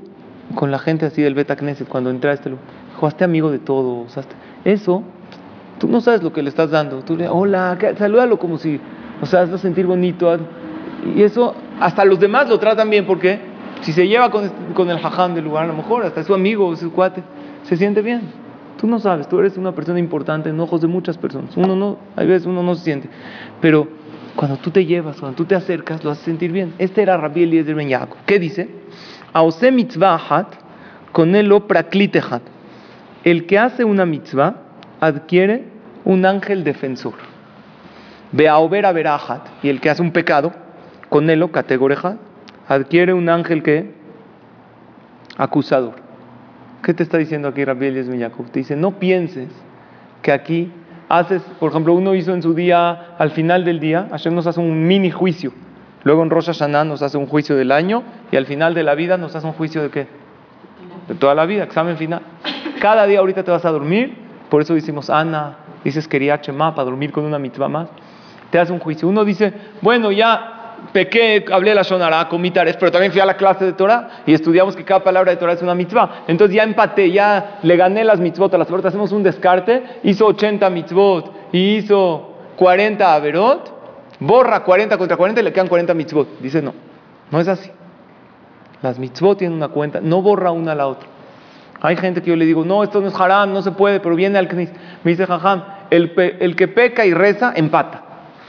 con 0.55 0.71
la 0.71 0.79
gente 0.79 1.05
así 1.05 1.21
del 1.21 1.33
Beta 1.33 1.55
Knesset 1.55 1.87
cuando 1.87 2.09
entraste, 2.09 2.49
dijo, 2.49 3.07
hazte 3.07 3.23
amigo 3.23 3.51
de 3.51 3.59
todos. 3.59 4.13
Eso, 4.65 5.03
tú 5.79 5.87
no 5.87 6.01
sabes 6.01 6.23
lo 6.23 6.31
que 6.31 6.41
le 6.41 6.49
estás 6.49 6.71
dando. 6.71 7.01
Tú 7.01 7.15
le, 7.15 7.27
hola, 7.27 7.77
salúdalo 7.97 8.37
como 8.39 8.57
si, 8.57 8.79
o 9.21 9.25
sea, 9.25 9.41
hazlo 9.41 9.57
sentir 9.57 9.85
bonito. 9.85 10.37
Y 11.15 11.21
eso, 11.23 11.55
hasta 11.79 12.05
los 12.05 12.19
demás 12.19 12.49
lo 12.49 12.59
tratan 12.59 12.89
bien, 12.89 13.05
porque 13.05 13.39
si 13.81 13.91
se 13.91 14.07
lleva 14.07 14.29
con, 14.29 14.45
este, 14.45 14.73
con 14.73 14.89
el 14.89 14.99
jajam 14.99 15.33
del 15.35 15.43
lugar, 15.43 15.65
a 15.65 15.67
lo 15.67 15.73
mejor 15.73 16.05
hasta 16.05 16.23
su 16.23 16.33
amigo, 16.33 16.75
su 16.75 16.91
cuate, 16.91 17.23
se 17.63 17.77
siente 17.77 18.01
bien. 18.01 18.21
Tú 18.79 18.87
no 18.87 18.99
sabes, 18.99 19.27
tú 19.29 19.39
eres 19.39 19.57
una 19.57 19.73
persona 19.73 19.99
importante 19.99 20.49
en 20.49 20.59
ojos 20.59 20.81
de 20.81 20.87
muchas 20.87 21.17
personas. 21.17 21.55
Uno 21.55 21.75
no, 21.75 21.97
hay 22.15 22.27
veces 22.27 22.45
uno 22.45 22.63
no 22.63 22.75
se 22.75 22.83
siente. 22.83 23.09
Pero 23.61 23.87
cuando 24.35 24.57
tú 24.57 24.71
te 24.71 24.85
llevas, 24.85 25.19
cuando 25.19 25.35
tú 25.37 25.45
te 25.45 25.55
acercas, 25.55 26.03
lo 26.03 26.11
haces 26.11 26.25
sentir 26.25 26.51
bien. 26.51 26.73
Este 26.79 27.01
era 27.01 27.17
Rabbi 27.17 27.43
Eliezer 27.43 27.75
Ben 27.75 27.87
Yaakov. 27.87 28.17
¿Qué 28.25 28.39
dice? 28.39 28.69
Aose 29.31 29.71
mitzvah 29.71 30.19
hat, 30.29 30.47
con 31.11 31.33
praklitehat. 31.67 32.41
El 33.23 33.45
que 33.45 33.57
hace 33.57 33.85
una 33.85 34.05
mitzvah 34.05 34.62
adquiere 35.05 35.65
un 36.05 36.25
ángel 36.25 36.63
defensor. 36.63 37.15
Beaober 38.31 38.85
averahat, 38.85 39.45
y 39.61 39.69
el 39.69 39.81
que 39.81 39.89
hace 39.89 40.01
un 40.01 40.11
pecado, 40.11 40.53
con 41.09 41.29
él 41.29 41.39
lo 41.39 41.51
categoreja, 41.51 42.17
adquiere 42.67 43.13
un 43.13 43.29
ángel 43.29 43.63
que 43.63 43.91
acusador. 45.37 45.95
¿Qué 46.81 46.93
te 46.93 47.03
está 47.03 47.17
diciendo 47.17 47.47
aquí 47.49 47.63
Rabbi 47.63 47.87
Eliezer 47.87 48.17
Jacob? 48.17 48.49
Te 48.49 48.59
dice, 48.59 48.75
no 48.75 48.91
pienses 48.99 49.49
que 50.21 50.31
aquí 50.31 50.71
haces, 51.09 51.41
por 51.59 51.71
ejemplo, 51.71 51.93
uno 51.93 52.15
hizo 52.15 52.33
en 52.33 52.41
su 52.41 52.53
día, 52.53 53.15
al 53.17 53.31
final 53.31 53.65
del 53.65 53.79
día, 53.79 54.07
Hashem 54.09 54.33
nos 54.33 54.47
hace 54.47 54.59
un 54.59 54.87
mini 54.87 55.11
juicio. 55.11 55.51
Luego 56.03 56.23
en 56.23 56.29
Rosh 56.29 56.47
Hashanah 56.47 56.85
nos 56.85 57.01
hace 57.01 57.17
un 57.17 57.27
juicio 57.27 57.55
del 57.55 57.71
año 57.71 58.03
y 58.31 58.37
al 58.37 58.45
final 58.45 58.73
de 58.73 58.83
la 58.83 58.95
vida 58.95 59.17
nos 59.17 59.35
hace 59.35 59.47
un 59.47 59.53
juicio 59.53 59.81
de 59.81 59.89
qué? 59.89 60.07
De 61.07 61.15
toda 61.15 61.35
la 61.35 61.45
vida, 61.45 61.63
examen 61.63 61.97
final. 61.97 62.21
Cada 62.81 63.05
día 63.05 63.19
ahorita 63.19 63.43
te 63.43 63.51
vas 63.51 63.63
a 63.63 63.71
dormir, 63.71 64.22
por 64.53 64.61
eso 64.61 64.75
decimos 64.75 65.09
Ana, 65.09 65.55
dices 65.83 66.07
quería 66.07 66.39
Chema 66.39 66.75
para 66.75 66.85
dormir 66.85 67.11
con 67.11 67.25
una 67.25 67.39
mitzvah 67.39 67.67
más. 67.67 67.89
Te 68.51 68.59
hace 68.59 68.71
un 68.71 68.77
juicio. 68.77 69.07
Uno 69.07 69.25
dice, 69.25 69.51
bueno, 69.81 70.11
ya 70.11 70.75
pequé, 70.93 71.43
hablé 71.51 71.73
la 71.73 71.81
Shonara, 71.81 72.29
comí 72.29 72.51
tares, 72.51 72.77
pero 72.77 72.91
también 72.91 73.11
fui 73.11 73.19
a 73.19 73.25
la 73.25 73.35
clase 73.35 73.65
de 73.65 73.73
Torah 73.73 74.21
y 74.27 74.33
estudiamos 74.35 74.75
que 74.75 74.83
cada 74.83 75.03
palabra 75.03 75.31
de 75.31 75.37
Torah 75.37 75.53
es 75.53 75.63
una 75.63 75.73
mitzvah. 75.73 76.25
Entonces 76.27 76.55
ya 76.55 76.61
empaté, 76.61 77.09
ya 77.09 77.57
le 77.63 77.75
gané 77.75 78.03
las 78.03 78.19
mitzvot 78.19 78.53
a 78.53 78.59
las 78.59 78.67
puertas, 78.67 78.89
hacemos 78.89 79.11
un 79.11 79.23
descarte, 79.23 79.81
hizo 80.03 80.27
80 80.27 80.69
mitzvot 80.69 81.31
y 81.51 81.77
hizo 81.77 82.35
40 82.55 83.11
averot 83.11 83.73
borra 84.19 84.63
40 84.63 84.99
contra 84.99 85.17
40 85.17 85.41
y 85.41 85.43
le 85.45 85.51
quedan 85.51 85.67
40 85.67 85.95
mitzvot. 85.95 86.27
Dice, 86.41 86.61
no, 86.61 86.75
no 87.31 87.39
es 87.39 87.47
así. 87.47 87.71
Las 88.83 88.99
mitzvot 88.99 89.39
tienen 89.39 89.57
una 89.57 89.69
cuenta, 89.69 89.99
no 89.99 90.21
borra 90.21 90.51
una 90.51 90.73
a 90.73 90.75
la 90.75 90.85
otra. 90.85 91.12
Hay 91.83 91.97
gente 91.97 92.21
que 92.21 92.29
yo 92.29 92.37
le 92.37 92.45
digo, 92.45 92.63
no, 92.63 92.81
esto 92.81 93.01
no 93.01 93.09
es 93.09 93.19
haram, 93.19 93.51
no 93.51 93.61
se 93.61 93.71
puede, 93.71 93.99
pero 93.99 94.15
viene 94.15 94.39
al 94.39 94.47
knis. 94.47 94.69
Me 95.03 95.11
dice, 95.11 95.27
jajam, 95.27 95.63
el, 95.89 96.13
el 96.39 96.55
que 96.55 96.69
peca 96.69 97.05
y 97.05 97.13
reza, 97.13 97.51
empata. 97.53 98.01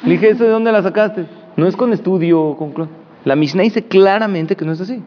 Le 0.04 0.12
dije, 0.12 0.30
¿eso 0.30 0.44
de 0.44 0.50
dónde 0.50 0.70
la 0.70 0.84
sacaste? 0.84 1.26
No 1.56 1.66
es 1.66 1.76
con 1.76 1.92
estudio, 1.92 2.54
con... 2.56 2.88
La 3.24 3.34
Mishnah 3.34 3.64
dice 3.64 3.88
claramente 3.88 4.54
que 4.54 4.64
no 4.64 4.70
es 4.70 4.80
así. 4.80 5.02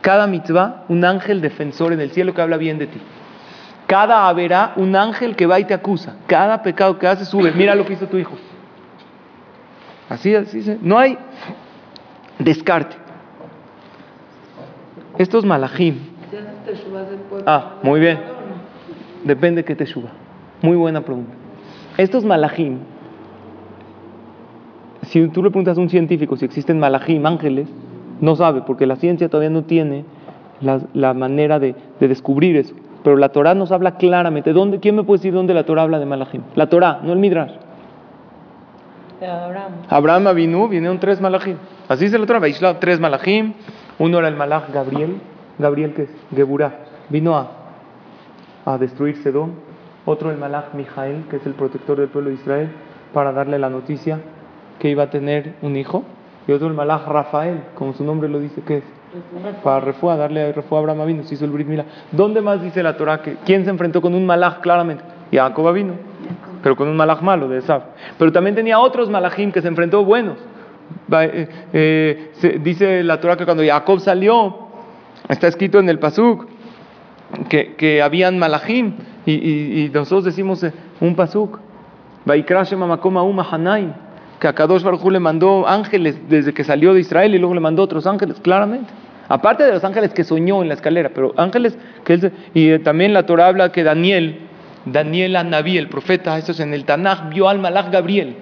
Cada 0.00 0.26
mitzvah, 0.26 0.84
un 0.88 1.04
ángel 1.04 1.42
defensor 1.42 1.92
en 1.92 2.00
el 2.00 2.10
cielo 2.10 2.32
que 2.32 2.40
habla 2.40 2.56
bien 2.56 2.78
de 2.78 2.86
ti. 2.86 3.00
Cada 3.86 4.28
haberá 4.28 4.72
un 4.76 4.96
ángel 4.96 5.36
que 5.36 5.46
va 5.46 5.60
y 5.60 5.64
te 5.64 5.74
acusa. 5.74 6.16
Cada 6.26 6.62
pecado 6.62 6.98
que 6.98 7.06
hace 7.06 7.26
sube. 7.26 7.52
Mira 7.52 7.74
lo 7.74 7.84
que 7.84 7.92
hizo 7.92 8.06
tu 8.06 8.16
hijo. 8.16 8.34
Así, 10.08 10.34
así, 10.34 10.78
no 10.80 10.98
hay 10.98 11.18
descarte. 12.38 12.96
Estos 15.18 15.44
malajim. 15.44 16.16
Ah, 17.46 17.74
muy 17.82 18.00
bien. 18.00 18.18
Depende 19.24 19.62
de 19.62 19.64
qué 19.64 19.74
te 19.74 19.86
suba. 19.86 20.10
Muy 20.62 20.76
buena 20.76 21.00
pregunta. 21.00 21.32
Estos 21.96 22.24
malajim, 22.24 22.78
si 25.02 25.26
tú 25.28 25.42
le 25.42 25.50
preguntas 25.50 25.78
a 25.78 25.80
un 25.80 25.88
científico 25.88 26.36
si 26.36 26.44
existen 26.44 26.78
malajim, 26.78 27.24
ángeles, 27.26 27.68
no 28.20 28.36
sabe, 28.36 28.62
porque 28.62 28.86
la 28.86 28.96
ciencia 28.96 29.28
todavía 29.28 29.50
no 29.50 29.64
tiene 29.64 30.04
la, 30.60 31.14
manera 31.14 31.58
de, 31.58 31.74
descubrir 32.00 32.56
eso. 32.56 32.74
Pero 33.04 33.16
la 33.16 33.30
Torah 33.30 33.54
nos 33.54 33.72
habla 33.72 33.96
claramente. 33.96 34.52
¿Dónde, 34.52 34.80
¿Quién 34.80 34.96
me 34.96 35.04
puede 35.04 35.18
decir 35.18 35.32
dónde 35.32 35.54
la 35.54 35.64
Torah 35.64 35.82
habla 35.82 35.98
de 35.98 36.06
malajim? 36.06 36.42
La 36.54 36.68
Torah, 36.68 37.00
no 37.02 37.12
el 37.12 37.18
Midrash. 37.18 37.52
Abraham. 39.20 39.72
Abraham 39.88 40.26
Avinu 40.28 40.68
vinieron 40.68 40.98
tres 41.00 41.20
malachim. 41.20 41.56
Así 41.88 42.08
se 42.08 42.18
lo 42.18 42.26
trae. 42.26 42.54
tres 42.78 43.00
malachim. 43.00 43.54
Uno 43.98 44.18
era 44.18 44.28
el 44.28 44.36
malach 44.36 44.72
Gabriel. 44.72 45.20
Gabriel, 45.58 45.94
que 45.94 46.02
es 46.02 46.10
Geburah. 46.34 46.72
Vino 47.08 47.36
a, 47.36 47.50
a 48.64 48.78
destruir 48.78 49.16
Sedón. 49.22 49.52
Otro 50.04 50.30
el 50.30 50.38
malach 50.38 50.72
Mijael, 50.74 51.24
que 51.28 51.36
es 51.36 51.46
el 51.46 51.52
protector 51.52 51.98
del 51.98 52.08
pueblo 52.08 52.30
de 52.30 52.36
Israel, 52.36 52.70
para 53.12 53.32
darle 53.32 53.58
la 53.58 53.68
noticia 53.68 54.20
que 54.78 54.88
iba 54.88 55.04
a 55.04 55.10
tener 55.10 55.54
un 55.62 55.76
hijo, 55.76 56.04
y 56.46 56.52
otro 56.52 56.68
el 56.68 56.74
malaj 56.74 57.06
Rafael, 57.06 57.60
como 57.74 57.92
su 57.92 58.04
nombre 58.04 58.28
lo 58.28 58.38
dice, 58.38 58.62
¿qué 58.66 58.78
es? 58.78 58.84
Para 59.62 59.80
refuá, 59.80 60.16
darle 60.16 60.52
refuá 60.52 60.78
a 60.78 60.80
Abraham 60.82 61.06
vino, 61.06 61.22
se 61.24 61.34
hizo 61.34 61.44
el 61.44 61.50
Brit 61.50 61.66
Milá. 61.66 61.84
¿Dónde 62.12 62.40
más 62.40 62.62
dice 62.62 62.82
la 62.82 62.96
Torah 62.96 63.22
que 63.22 63.36
quién 63.44 63.64
se 63.64 63.70
enfrentó 63.70 64.00
con 64.00 64.14
un 64.14 64.24
malaj 64.24 64.60
claramente? 64.60 65.02
Jacob 65.32 65.72
vino, 65.72 65.94
pero 66.62 66.76
con 66.76 66.88
un 66.88 66.96
malaj 66.96 67.22
malo 67.22 67.48
de 67.48 67.58
Esaf. 67.58 67.82
Pero 68.18 68.32
también 68.32 68.54
tenía 68.54 68.78
otros 68.78 69.10
malajim 69.10 69.52
que 69.52 69.60
se 69.60 69.68
enfrentó 69.68 70.04
buenos. 70.04 70.38
Eh, 71.10 71.48
eh, 71.72 72.60
dice 72.62 73.02
la 73.02 73.20
Torah 73.20 73.36
que 73.36 73.44
cuando 73.44 73.62
Jacob 73.62 74.00
salió, 74.00 74.67
está 75.28 75.48
escrito 75.48 75.78
en 75.78 75.88
el 75.88 75.98
Pasuk 75.98 76.46
que, 77.48 77.74
que 77.74 78.02
habían 78.02 78.38
malajim 78.38 78.92
y, 79.26 79.32
y- 79.32 79.90
nosotros 79.92 80.24
decimos 80.24 80.62
eh, 80.64 80.72
un 81.00 81.14
Pasuk. 81.14 81.58
Que 84.40 84.48
a 84.48 84.52
Kadosh 84.54 84.82
Baruj 84.82 85.04
le 85.10 85.18
mandó 85.20 85.66
ángeles 85.66 86.16
desde 86.28 86.52
que 86.54 86.62
salió 86.64 86.94
de 86.94 87.00
Israel 87.00 87.34
y 87.34 87.38
luego 87.38 87.54
le 87.54 87.60
mandó 87.60 87.82
otros 87.82 88.06
ángeles, 88.06 88.38
claramente. 88.40 88.90
Aparte 89.28 89.64
de 89.64 89.72
los 89.72 89.84
ángeles 89.84 90.14
que 90.14 90.24
soñó 90.24 90.62
en 90.62 90.68
la 90.68 90.74
escalera, 90.74 91.10
pero 91.14 91.34
ángeles 91.36 91.76
que 92.04 92.14
él 92.14 92.32
y 92.54 92.70
eh, 92.70 92.78
también 92.78 93.12
la 93.12 93.26
Torah 93.26 93.48
habla 93.48 93.72
que 93.72 93.82
Daniel, 93.84 94.38
Daniel 94.86 95.36
Anabí, 95.36 95.76
el 95.76 95.88
profeta, 95.88 96.38
eso 96.38 96.52
es 96.52 96.60
en 96.60 96.72
el 96.72 96.84
Tanaj, 96.84 97.28
vio 97.30 97.48
al 97.48 97.58
Malach 97.58 97.90
Gabriel 97.90 98.36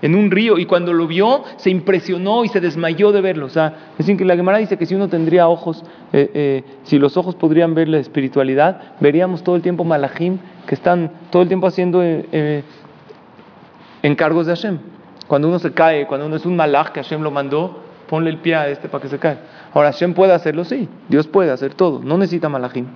en 0.00 0.14
un 0.14 0.30
río 0.30 0.58
y 0.58 0.66
cuando 0.66 0.92
lo 0.92 1.06
vio 1.06 1.44
se 1.56 1.70
impresionó 1.70 2.44
y 2.44 2.48
se 2.48 2.60
desmayó 2.60 3.12
de 3.12 3.20
verlo. 3.20 3.46
O 3.46 3.50
sea, 3.50 3.90
es 3.92 3.98
decir, 3.98 4.16
que 4.16 4.24
la 4.24 4.36
Gemara 4.36 4.58
dice 4.58 4.76
que 4.76 4.86
si 4.86 4.94
uno 4.94 5.08
tendría 5.08 5.48
ojos, 5.48 5.84
eh, 6.12 6.30
eh, 6.34 6.64
si 6.84 6.98
los 6.98 7.16
ojos 7.16 7.34
podrían 7.34 7.74
ver 7.74 7.88
la 7.88 7.98
espiritualidad, 7.98 8.94
veríamos 9.00 9.42
todo 9.42 9.56
el 9.56 9.62
tiempo 9.62 9.84
malachim 9.84 10.38
que 10.66 10.74
están 10.74 11.10
todo 11.30 11.42
el 11.42 11.48
tiempo 11.48 11.66
haciendo 11.66 12.02
eh, 12.02 12.26
eh, 12.30 12.62
encargos 14.02 14.46
de 14.46 14.54
Hashem. 14.54 14.78
Cuando 15.26 15.48
uno 15.48 15.58
se 15.58 15.72
cae, 15.72 16.06
cuando 16.06 16.26
uno 16.26 16.36
es 16.36 16.46
un 16.46 16.56
malach 16.56 16.92
que 16.92 17.02
Hashem 17.02 17.22
lo 17.22 17.30
mandó, 17.30 17.82
ponle 18.08 18.30
el 18.30 18.38
pie 18.38 18.54
a 18.54 18.68
este 18.68 18.88
para 18.88 19.02
que 19.02 19.08
se 19.08 19.18
caiga. 19.18 19.40
Ahora, 19.74 19.92
Hashem 19.92 20.14
puede 20.14 20.32
hacerlo, 20.32 20.64
sí, 20.64 20.88
Dios 21.08 21.26
puede 21.26 21.50
hacer 21.50 21.74
todo, 21.74 22.00
no 22.02 22.16
necesita 22.16 22.48
malachim. 22.48 22.86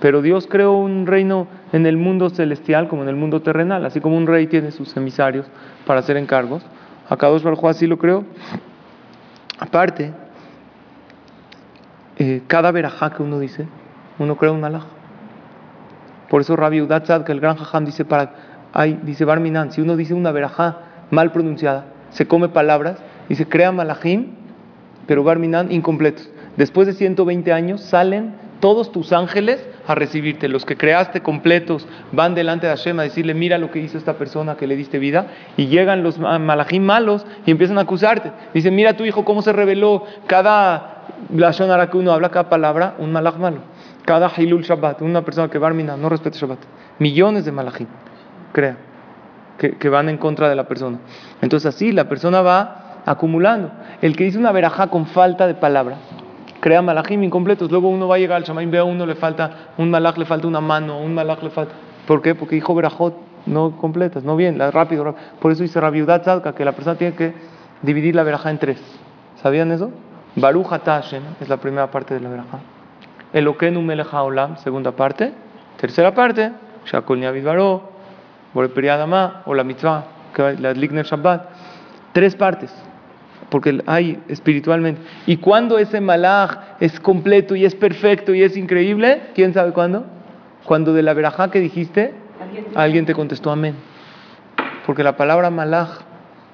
Pero 0.00 0.20
Dios 0.22 0.46
creó 0.46 0.76
un 0.76 1.06
reino 1.06 1.46
en 1.72 1.86
el 1.86 1.96
mundo 1.96 2.28
celestial 2.30 2.88
como 2.88 3.02
en 3.02 3.08
el 3.08 3.16
mundo 3.16 3.40
terrenal, 3.40 3.84
así 3.86 4.00
como 4.00 4.16
un 4.16 4.26
rey 4.26 4.46
tiene 4.46 4.70
sus 4.70 4.96
emisarios 4.96 5.46
para 5.86 6.00
hacer 6.00 6.16
encargos. 6.16 6.64
Acá 7.08 7.28
dos 7.28 7.42
Baruj 7.42 7.64
así 7.66 7.86
lo 7.86 7.98
creó. 7.98 8.24
Aparte, 9.58 10.12
eh, 12.18 12.42
cada 12.46 12.70
verajá 12.72 13.10
que 13.10 13.22
uno 13.22 13.38
dice, 13.38 13.66
uno 14.18 14.36
crea 14.36 14.52
un 14.52 14.60
malaj. 14.60 14.84
Por 16.28 16.40
eso 16.40 16.56
Rabbi 16.56 16.80
Udatzad, 16.80 17.24
que 17.24 17.32
el 17.32 17.40
gran 17.40 17.56
jajam 17.56 17.84
dice 17.84 18.04
para, 18.04 18.32
dice 19.02 19.24
Barminan, 19.24 19.70
si 19.72 19.80
uno 19.80 19.96
dice 19.96 20.12
una 20.12 20.32
verajá 20.32 20.78
mal 21.10 21.32
pronunciada, 21.32 21.86
se 22.10 22.26
come 22.26 22.48
palabras, 22.48 22.98
dice 23.28 23.46
crea 23.46 23.72
malajim, 23.72 24.32
pero 25.06 25.22
Barminan 25.22 25.70
incompletos. 25.70 26.28
Después 26.56 26.86
de 26.86 26.94
120 26.94 27.52
años 27.52 27.80
salen 27.82 28.34
todos 28.60 28.92
tus 28.92 29.12
ángeles 29.12 29.66
a 29.86 29.94
recibirte. 29.94 30.48
Los 30.48 30.64
que 30.64 30.76
creaste 30.76 31.20
completos 31.22 31.86
van 32.12 32.34
delante 32.34 32.66
de 32.66 32.72
Hashem 32.74 32.98
a 33.00 33.02
decirle, 33.04 33.34
mira 33.34 33.58
lo 33.58 33.70
que 33.70 33.78
hizo 33.80 33.98
esta 33.98 34.14
persona 34.14 34.56
que 34.56 34.66
le 34.66 34.76
diste 34.76 34.98
vida. 34.98 35.26
Y 35.56 35.66
llegan 35.66 36.02
los 36.02 36.18
ma- 36.18 36.38
malajim 36.38 36.82
malos 36.82 37.26
y 37.44 37.50
empiezan 37.50 37.78
a 37.78 37.82
acusarte. 37.82 38.32
Dicen, 38.54 38.74
mira 38.74 38.96
tu 38.96 39.04
hijo 39.04 39.24
cómo 39.24 39.42
se 39.42 39.52
reveló. 39.52 40.04
Cada 40.26 41.04
lashon 41.34 41.70
que 41.88 41.96
uno 41.96 42.12
habla, 42.12 42.30
cada 42.30 42.48
palabra, 42.48 42.94
un 42.98 43.12
malaj 43.12 43.36
malo. 43.38 43.58
Cada 44.04 44.30
hilul 44.36 44.62
shabbat, 44.62 45.02
una 45.02 45.22
persona 45.22 45.48
que 45.48 45.58
barmina, 45.58 45.96
no 45.96 46.08
respeta 46.08 46.38
shabbat. 46.38 46.58
Millones 46.98 47.44
de 47.44 47.52
malajim, 47.52 47.88
crea, 48.52 48.76
que, 49.58 49.72
que 49.76 49.88
van 49.88 50.08
en 50.08 50.16
contra 50.16 50.48
de 50.48 50.54
la 50.54 50.68
persona. 50.68 50.98
Entonces 51.42 51.74
así 51.74 51.90
la 51.92 52.08
persona 52.08 52.40
va 52.40 53.02
acumulando. 53.04 53.70
El 54.00 54.16
que 54.16 54.24
dice 54.24 54.38
una 54.38 54.52
verajá 54.52 54.86
con 54.88 55.06
falta 55.06 55.46
de 55.48 55.54
palabras, 55.54 55.98
crea 56.66 56.82
malajim 56.82 57.22
incompletos. 57.22 57.70
Luego 57.70 57.88
uno 57.88 58.08
va 58.08 58.16
a 58.16 58.18
llegar 58.18 58.38
al 58.38 58.42
shamaim, 58.42 58.68
ve 58.68 58.78
a 58.78 58.82
uno 58.82 59.06
le 59.06 59.14
falta, 59.14 59.68
un 59.78 59.88
malaj 59.88 60.18
le 60.18 60.24
falta 60.24 60.48
una 60.48 60.60
mano, 60.60 60.98
un 60.98 61.14
malaj 61.14 61.40
le 61.44 61.50
falta. 61.50 61.72
¿Por 62.08 62.20
qué? 62.20 62.34
Porque 62.34 62.56
dijo 62.56 62.74
verajot 62.74 63.14
no 63.46 63.76
completas, 63.76 64.24
no 64.24 64.34
bien, 64.34 64.58
rápido, 64.58 65.04
rápido. 65.04 65.24
Por 65.38 65.52
eso 65.52 65.62
dice 65.62 65.80
Rabiudat 65.80 66.22
Tzadka 66.22 66.56
que 66.56 66.64
la 66.64 66.72
persona 66.72 66.96
tiene 66.96 67.14
que 67.14 67.34
dividir 67.82 68.16
la 68.16 68.24
verajá 68.24 68.50
en 68.50 68.58
tres. 68.58 68.82
¿Sabían 69.40 69.70
eso? 69.70 69.92
Baruch 70.34 70.66
Hashem 70.66 71.22
es 71.40 71.48
la 71.48 71.58
primera 71.58 71.88
parte 71.88 72.14
de 72.14 72.20
la 72.20 72.30
verajá. 72.30 72.58
Elokenu 73.32 73.80
melech 73.80 74.12
haolam, 74.12 74.56
segunda 74.56 74.90
parte. 74.90 75.32
Tercera 75.76 76.12
parte, 76.14 76.50
Shakol 76.84 77.20
Niavid 77.20 77.44
Baro, 77.44 77.92
Boreperi 78.52 78.88
Adama, 78.88 79.42
o 79.46 79.54
la 79.54 79.62
mitzvah, 79.62 80.04
la 80.58 80.72
Ligner 80.72 81.04
Shabbat. 81.04 81.48
Tres 82.12 82.34
partes, 82.34 82.74
porque 83.50 83.80
hay 83.86 84.18
espiritualmente. 84.28 85.00
¿Y 85.26 85.36
cuando 85.36 85.78
ese 85.78 86.00
malaj 86.00 86.58
es 86.80 86.98
completo 87.00 87.54
y 87.54 87.64
es 87.64 87.74
perfecto 87.74 88.34
y 88.34 88.42
es 88.42 88.56
increíble? 88.56 89.22
¿Quién 89.34 89.54
sabe 89.54 89.72
cuándo? 89.72 90.04
Cuando 90.64 90.92
de 90.92 91.02
la 91.02 91.14
verajá 91.14 91.50
que 91.50 91.60
dijiste, 91.60 92.14
alguien 92.74 93.06
te 93.06 93.14
contestó 93.14 93.50
amén. 93.50 93.74
Porque 94.84 95.02
la 95.02 95.16
palabra 95.16 95.50
malaj 95.50 96.00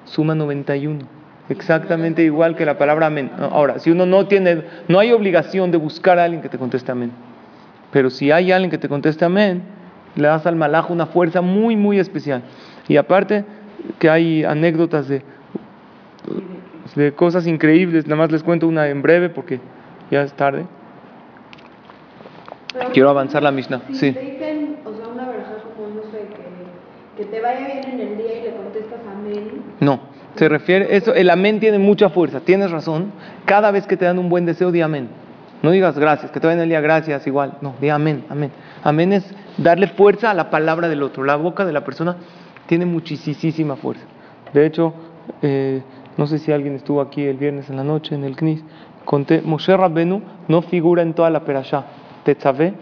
suma 0.05 0.35
91. 0.35 1.05
Exactamente 1.49 2.23
igual 2.23 2.55
que 2.55 2.65
la 2.65 2.77
palabra 2.77 3.07
amén. 3.07 3.31
Ahora, 3.39 3.79
si 3.79 3.91
uno 3.91 4.05
no 4.05 4.27
tiene, 4.27 4.63
no 4.87 4.99
hay 4.99 5.11
obligación 5.11 5.71
de 5.71 5.77
buscar 5.77 6.19
a 6.19 6.23
alguien 6.23 6.41
que 6.41 6.49
te 6.49 6.57
conteste 6.57 6.91
amén. 6.91 7.11
Pero 7.91 8.09
si 8.09 8.31
hay 8.31 8.51
alguien 8.51 8.71
que 8.71 8.77
te 8.77 8.89
conteste 8.89 9.25
amén, 9.25 9.63
le 10.15 10.27
das 10.27 10.45
al 10.45 10.55
malaj 10.55 10.89
una 10.89 11.07
fuerza 11.07 11.41
muy, 11.41 11.75
muy 11.75 11.99
especial. 11.99 12.43
Y 12.87 12.97
aparte 12.97 13.45
que 13.99 14.09
hay 14.09 14.43
anécdotas 14.43 15.07
de, 15.07 15.21
de 16.95 17.13
cosas 17.13 17.47
increíbles, 17.47 18.05
nada 18.07 18.17
más 18.21 18.31
les 18.31 18.43
cuento 18.43 18.67
una 18.67 18.87
en 18.87 19.01
breve 19.01 19.29
porque 19.29 19.59
ya 20.11 20.21
es 20.21 20.33
tarde. 20.33 20.65
Pero, 22.73 22.89
Quiero 22.91 23.09
avanzar 23.09 23.43
la 23.43 23.51
Mishnah. 23.51 23.81
Si 23.89 23.95
Sí. 23.95 24.11
te 24.11 24.19
dicen, 24.21 24.77
o 24.85 24.93
sea, 24.95 25.07
una 25.07 25.27
verajá 25.27 25.51
como, 25.75 25.89
no 25.95 26.01
sé, 26.11 26.27
que, 27.15 27.23
que 27.23 27.29
te 27.29 27.41
vaya 27.41 27.59
bien 27.67 27.83
en 27.93 27.99
el 27.99 28.17
día 28.17 28.39
y 28.39 28.43
le 28.43 28.55
contestas 28.55 28.99
amén. 29.07 29.61
No, 29.79 29.99
se 30.35 30.49
refiere, 30.49 30.95
eso, 30.95 31.13
el 31.13 31.29
amén 31.29 31.59
tiene 31.59 31.77
mucha 31.77 32.09
fuerza, 32.09 32.39
tienes 32.39 32.71
razón. 32.71 33.11
Cada 33.45 33.69
vez 33.71 33.85
que 33.85 33.95
te 33.97 34.05
dan 34.05 34.17
un 34.17 34.29
buen 34.29 34.45
deseo, 34.45 34.71
di 34.71 34.81
amén. 34.81 35.07
No 35.61 35.71
digas 35.71 35.97
gracias, 35.97 36.31
que 36.31 36.39
te 36.39 36.47
vayan 36.47 36.61
el 36.63 36.69
día 36.69 36.81
gracias, 36.81 37.25
igual. 37.27 37.57
No, 37.61 37.75
di 37.79 37.89
amén, 37.89 38.25
amén. 38.29 38.51
Amén 38.83 39.13
es 39.13 39.23
darle 39.57 39.87
fuerza 39.87 40.31
a 40.31 40.33
la 40.33 40.49
palabra 40.49 40.89
del 40.89 41.03
otro. 41.03 41.23
La 41.23 41.35
boca 41.37 41.63
de 41.65 41.71
la 41.73 41.85
persona 41.85 42.17
tiene 42.65 42.85
muchísima 42.85 43.75
fuerza. 43.77 44.03
De 44.51 44.65
hecho, 44.65 44.93
eh, 45.41 45.81
no 46.17 46.27
sé 46.27 46.39
si 46.39 46.51
alguien 46.51 46.75
estuvo 46.75 47.01
aquí 47.01 47.23
el 47.23 47.37
viernes 47.37 47.69
en 47.69 47.77
la 47.77 47.83
noche 47.83 48.15
en 48.15 48.23
el 48.23 48.35
CNIS. 48.35 48.63
Conté, 49.05 49.41
Moshe 49.41 49.75
Rabbenu 49.75 50.21
no 50.47 50.61
figura 50.61 51.01
en 51.01 51.13
toda 51.13 51.29
la 51.29 51.41
perashá. 51.41 51.85
Tetzaveh 52.23 52.73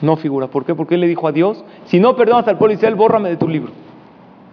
no 0.00 0.16
figura. 0.16 0.46
¿Por 0.46 0.64
qué? 0.64 0.74
Porque 0.74 0.94
él 0.94 1.00
le 1.00 1.08
dijo 1.08 1.26
a 1.28 1.32
Dios, 1.32 1.64
si 1.84 2.00
no 2.00 2.16
perdonas 2.16 2.46
al 2.48 2.56
pueblo 2.56 2.72
de 2.72 2.76
Israel, 2.76 2.94
bórrame 2.94 3.30
de 3.30 3.36
tu 3.36 3.48
libro 3.48 3.72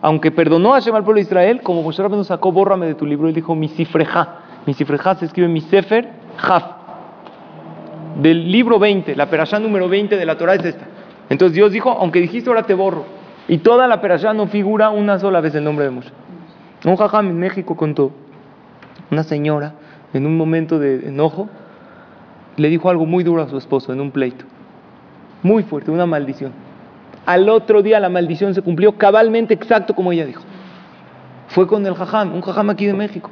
aunque 0.05 0.29
perdonó 0.29 0.75
a 0.75 0.75
Hashem 0.75 0.93
al 0.93 1.03
pueblo 1.03 1.17
de 1.17 1.23
Israel, 1.23 1.61
como 1.63 1.81
Moshe 1.81 1.99
Rabbeinu 1.99 2.23
sacó, 2.23 2.51
bórrame 2.51 2.85
de 2.85 2.93
tu 2.93 3.07
libro, 3.07 3.27
él 3.27 3.33
dijo, 3.33 3.55
mi 3.55 3.69
cifreja. 3.69 4.35
Mi 4.67 4.75
cifreja 4.75 5.15
se 5.15 5.25
escribe 5.25 5.47
mi 5.47 5.61
sefer 5.61 6.07
jaf. 6.37 6.63
Del 8.21 8.51
libro 8.51 8.77
20, 8.77 9.15
la 9.15 9.27
perashá 9.31 9.57
número 9.57 9.89
20 9.89 10.15
de 10.15 10.25
la 10.27 10.37
Torah 10.37 10.53
es 10.53 10.63
esta. 10.63 10.85
Entonces 11.27 11.55
Dios 11.55 11.71
dijo, 11.71 11.89
aunque 11.89 12.21
dijiste 12.21 12.51
ahora 12.51 12.61
te 12.61 12.75
borro. 12.75 13.03
Y 13.47 13.57
toda 13.57 13.87
la 13.87 13.99
perashá 13.99 14.31
no 14.31 14.45
figura 14.45 14.91
una 14.91 15.17
sola 15.17 15.41
vez 15.41 15.55
el 15.55 15.63
nombre 15.63 15.85
de 15.85 15.91
Moshe. 15.91 16.11
Un 16.85 16.95
jajam 16.97 17.27
en 17.27 17.39
México 17.39 17.75
contó, 17.75 18.11
una 19.09 19.23
señora 19.23 19.73
en 20.13 20.25
un 20.25 20.37
momento 20.37 20.77
de 20.77 21.07
enojo 21.07 21.49
le 22.57 22.69
dijo 22.69 22.89
algo 22.89 23.05
muy 23.05 23.23
duro 23.23 23.41
a 23.41 23.49
su 23.49 23.57
esposo 23.57 23.91
en 23.91 23.99
un 23.99 24.11
pleito. 24.11 24.45
Muy 25.41 25.63
fuerte, 25.63 25.91
una 25.91 26.05
maldición. 26.05 26.51
Al 27.25 27.49
otro 27.49 27.81
día 27.81 27.99
la 27.99 28.09
maldición 28.09 28.53
se 28.53 28.61
cumplió 28.61 28.97
cabalmente 28.97 29.53
exacto 29.53 29.95
como 29.95 30.11
ella 30.11 30.25
dijo. 30.25 30.43
Fue 31.47 31.67
con 31.67 31.85
el 31.85 31.95
jajam, 31.95 32.33
un 32.33 32.41
jajam 32.41 32.69
aquí 32.69 32.85
de 32.85 32.93
México. 32.93 33.31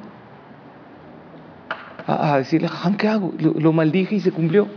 A, 2.08 2.38
decirle, 2.39 2.68
jajam, 2.68 2.95
¿qué 2.97 3.08
hago? 3.08 3.34
Lo, 3.38 3.72
maldije 3.72 4.16
y 4.16 4.20
se 4.20 4.32
cumplió. 4.32 4.68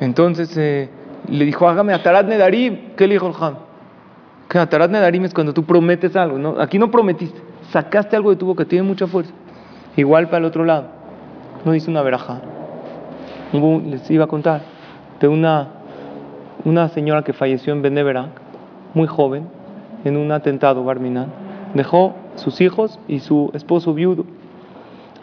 Entonces 0.00 0.56
eh, 0.56 0.90
le 1.28 1.44
dijo, 1.44 1.66
hágame 1.68 1.92
atarat 1.92 2.26
nedarim. 2.26 2.94
¿Qué 2.96 3.06
le 3.06 3.14
dijo 3.14 3.26
el 3.26 3.32
jajam? 3.32 3.71
Que 4.52 4.58
atarat 4.58 4.90
nedarim 4.90 5.24
es 5.24 5.32
cuando 5.32 5.54
tú 5.54 5.64
prometes 5.64 6.14
algo. 6.14 6.36
¿no? 6.36 6.60
Aquí 6.60 6.78
no 6.78 6.90
prometiste, 6.90 7.40
sacaste 7.70 8.16
algo 8.16 8.28
de 8.28 8.36
tu 8.36 8.44
boca, 8.44 8.66
tiene 8.66 8.86
mucha 8.86 9.06
fuerza. 9.06 9.32
Igual 9.96 10.26
para 10.26 10.40
el 10.40 10.44
otro 10.44 10.66
lado. 10.66 10.88
No 11.64 11.72
dice 11.72 11.90
una 11.90 12.02
verajá. 12.02 12.42
Hubo- 13.54 13.80
les 13.80 14.10
iba 14.10 14.24
a 14.24 14.28
contar 14.28 14.60
de 15.20 15.28
una 15.28 15.68
una 16.66 16.88
señora 16.90 17.22
que 17.22 17.32
falleció 17.32 17.72
en 17.72 17.80
Beneverak, 17.80 18.28
muy 18.94 19.06
joven, 19.08 19.48
en 20.04 20.16
un 20.18 20.30
atentado 20.30 20.84
Barminan, 20.84 21.26
dejó 21.74 22.14
sus 22.36 22.60
hijos 22.60 23.00
y 23.08 23.20
su 23.20 23.50
esposo 23.54 23.94
viudo. 23.94 24.26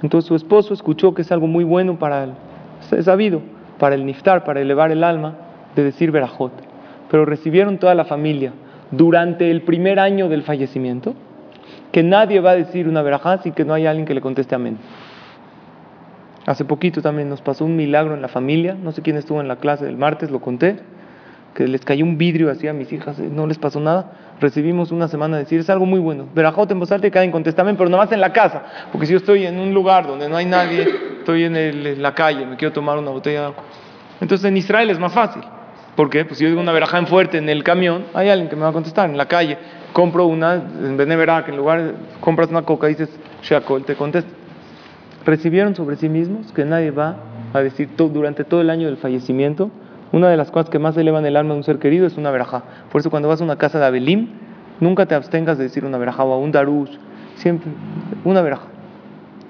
Entonces 0.02 0.28
su 0.28 0.36
esposo 0.36 0.74
escuchó 0.74 1.14
que 1.14 1.22
es 1.22 1.32
algo 1.32 1.46
muy 1.48 1.64
bueno 1.64 1.98
para 2.00 2.24
él, 2.26 2.32
es 2.92 3.06
sabido, 3.06 3.42
para 3.78 3.94
el 3.96 4.06
niftar, 4.08 4.44
para 4.44 4.60
elevar 4.60 4.92
el 4.92 5.02
alma, 5.04 5.36
de 5.78 5.84
decir 5.84 6.12
verajot. 6.12 6.52
Pero 7.10 7.24
recibieron 7.26 7.78
toda 7.78 7.94
la 7.96 8.04
familia 8.04 8.52
durante 8.92 9.52
el 9.52 9.62
primer 9.62 10.00
año 10.00 10.30
del 10.30 10.44
fallecimiento 10.44 11.16
que 11.92 12.04
nadie 12.04 12.40
va 12.40 12.52
a 12.52 12.56
decir 12.56 12.88
una 12.88 13.02
verajá 13.02 13.40
sin 13.40 13.54
que 13.54 13.66
no 13.66 13.74
haya 13.74 13.90
alguien 13.90 14.06
que 14.06 14.14
le 14.14 14.22
conteste 14.22 14.56
amén. 14.56 14.78
Hace 16.46 16.66
poquito 16.66 17.02
también 17.02 17.30
nos 17.30 17.42
pasó 17.42 17.66
un 17.66 17.76
milagro 17.76 18.14
en 18.14 18.22
la 18.22 18.28
familia, 18.28 18.76
no 18.76 18.92
sé 18.92 19.02
quién 19.02 19.18
estuvo 19.18 19.42
en 19.42 19.48
la 19.48 19.58
clase 19.58 19.86
del 19.86 19.98
martes, 19.98 20.32
lo 20.32 20.40
conté, 20.40 20.78
que 21.54 21.68
les 21.68 21.84
cayó 21.84 22.06
un 22.06 22.18
vidrio 22.18 22.50
así 22.50 22.68
a 22.68 22.74
mis 22.74 22.92
hijas, 22.92 23.20
eh, 23.20 23.30
no 23.32 23.46
les 23.48 23.58
pasó 23.58 23.80
nada. 23.80 24.12
Recibimos 24.40 24.92
una 24.92 25.08
semana 25.08 25.38
de 25.38 25.44
decir, 25.44 25.60
es 25.60 25.70
algo 25.70 25.86
muy 25.86 26.00
bueno. 26.00 26.28
Verajot 26.34 26.72
en 26.72 26.80
voz 26.80 26.92
alta 26.92 27.08
y 27.08 27.12
cada 27.12 27.30
contesta 27.32 27.64
amén, 27.64 27.76
pero 27.76 27.90
nomás 27.90 28.12
en 28.12 28.22
la 28.22 28.32
casa, 28.32 28.64
porque 28.92 29.06
si 29.06 29.14
yo 29.14 29.18
estoy 29.18 29.46
en 29.46 29.60
un 29.60 29.74
lugar 29.74 30.08
donde 30.08 30.30
no 30.30 30.38
hay 30.38 30.46
nadie, 30.46 30.88
estoy 31.20 31.44
en, 31.44 31.56
en 31.56 32.02
la 32.02 32.14
calle, 32.14 32.46
me 32.46 32.56
quiero 32.56 32.74
tomar 32.74 32.98
una 32.98 33.12
botella. 33.12 33.52
Entonces 34.22 34.46
en 34.46 34.58
Israel 34.58 34.90
es 34.90 35.00
más 35.00 35.14
fácil. 35.14 35.44
¿Por 36.00 36.10
qué? 36.10 36.24
Pues 36.24 36.38
si 36.38 36.46
yo 36.46 36.50
digo 36.50 36.62
una 36.62 36.72
verajá 36.72 36.98
en 36.98 37.08
fuerte 37.08 37.40
en 37.40 37.50
el 37.50 37.62
camión, 37.62 38.06
hay 38.14 38.30
alguien 38.30 38.50
que 38.50 38.56
me 38.56 38.62
va 38.62 38.70
a 38.70 38.72
contestar. 38.72 39.10
En 39.10 39.18
la 39.18 39.26
calle, 39.26 39.58
compro 39.92 40.28
una, 40.28 40.54
en 40.54 40.96
Beneverak, 40.96 41.50
en 41.50 41.58
lugar 41.58 41.92
compras 42.22 42.50
una 42.50 42.62
coca, 42.62 42.88
dices 42.88 43.10
Shakol, 43.44 43.84
te 43.84 43.96
contesta. 43.96 44.32
Recibieron 45.26 45.76
sobre 45.76 45.98
sí 45.98 46.08
mismos 46.08 46.54
que 46.54 46.64
nadie 46.64 46.92
va 46.92 47.18
a 47.54 47.60
decir 47.60 47.98
to- 47.98 48.08
durante 48.08 48.46
todo 48.46 48.62
el 48.62 48.70
año 48.70 48.88
del 48.88 48.96
fallecimiento. 48.96 49.72
Una 50.14 50.30
de 50.30 50.38
las 50.38 50.52
cosas 50.52 50.70
que 50.70 50.80
más 50.80 50.96
elevan 50.96 51.26
el 51.26 51.36
alma 51.36 51.52
de 51.52 51.58
un 51.58 51.64
ser 51.66 51.80
querido 51.80 52.08
es 52.08 52.16
una 52.16 52.32
verajá. 52.32 52.64
Por 52.90 53.02
eso 53.02 53.10
cuando 53.10 53.28
vas 53.28 53.42
a 53.42 53.44
una 53.44 53.58
casa 53.58 53.78
de 53.78 53.86
Abelim, 53.86 54.30
nunca 54.80 55.06
te 55.06 55.16
abstengas 55.16 55.58
de 55.58 55.66
decir 55.66 55.84
una 55.84 55.98
verajá 55.98 56.24
o 56.24 56.32
a 56.34 56.38
un 56.38 56.54
darush. 56.54 56.96
Siempre 57.36 57.70
una 58.24 58.42
verajá. 58.42 58.68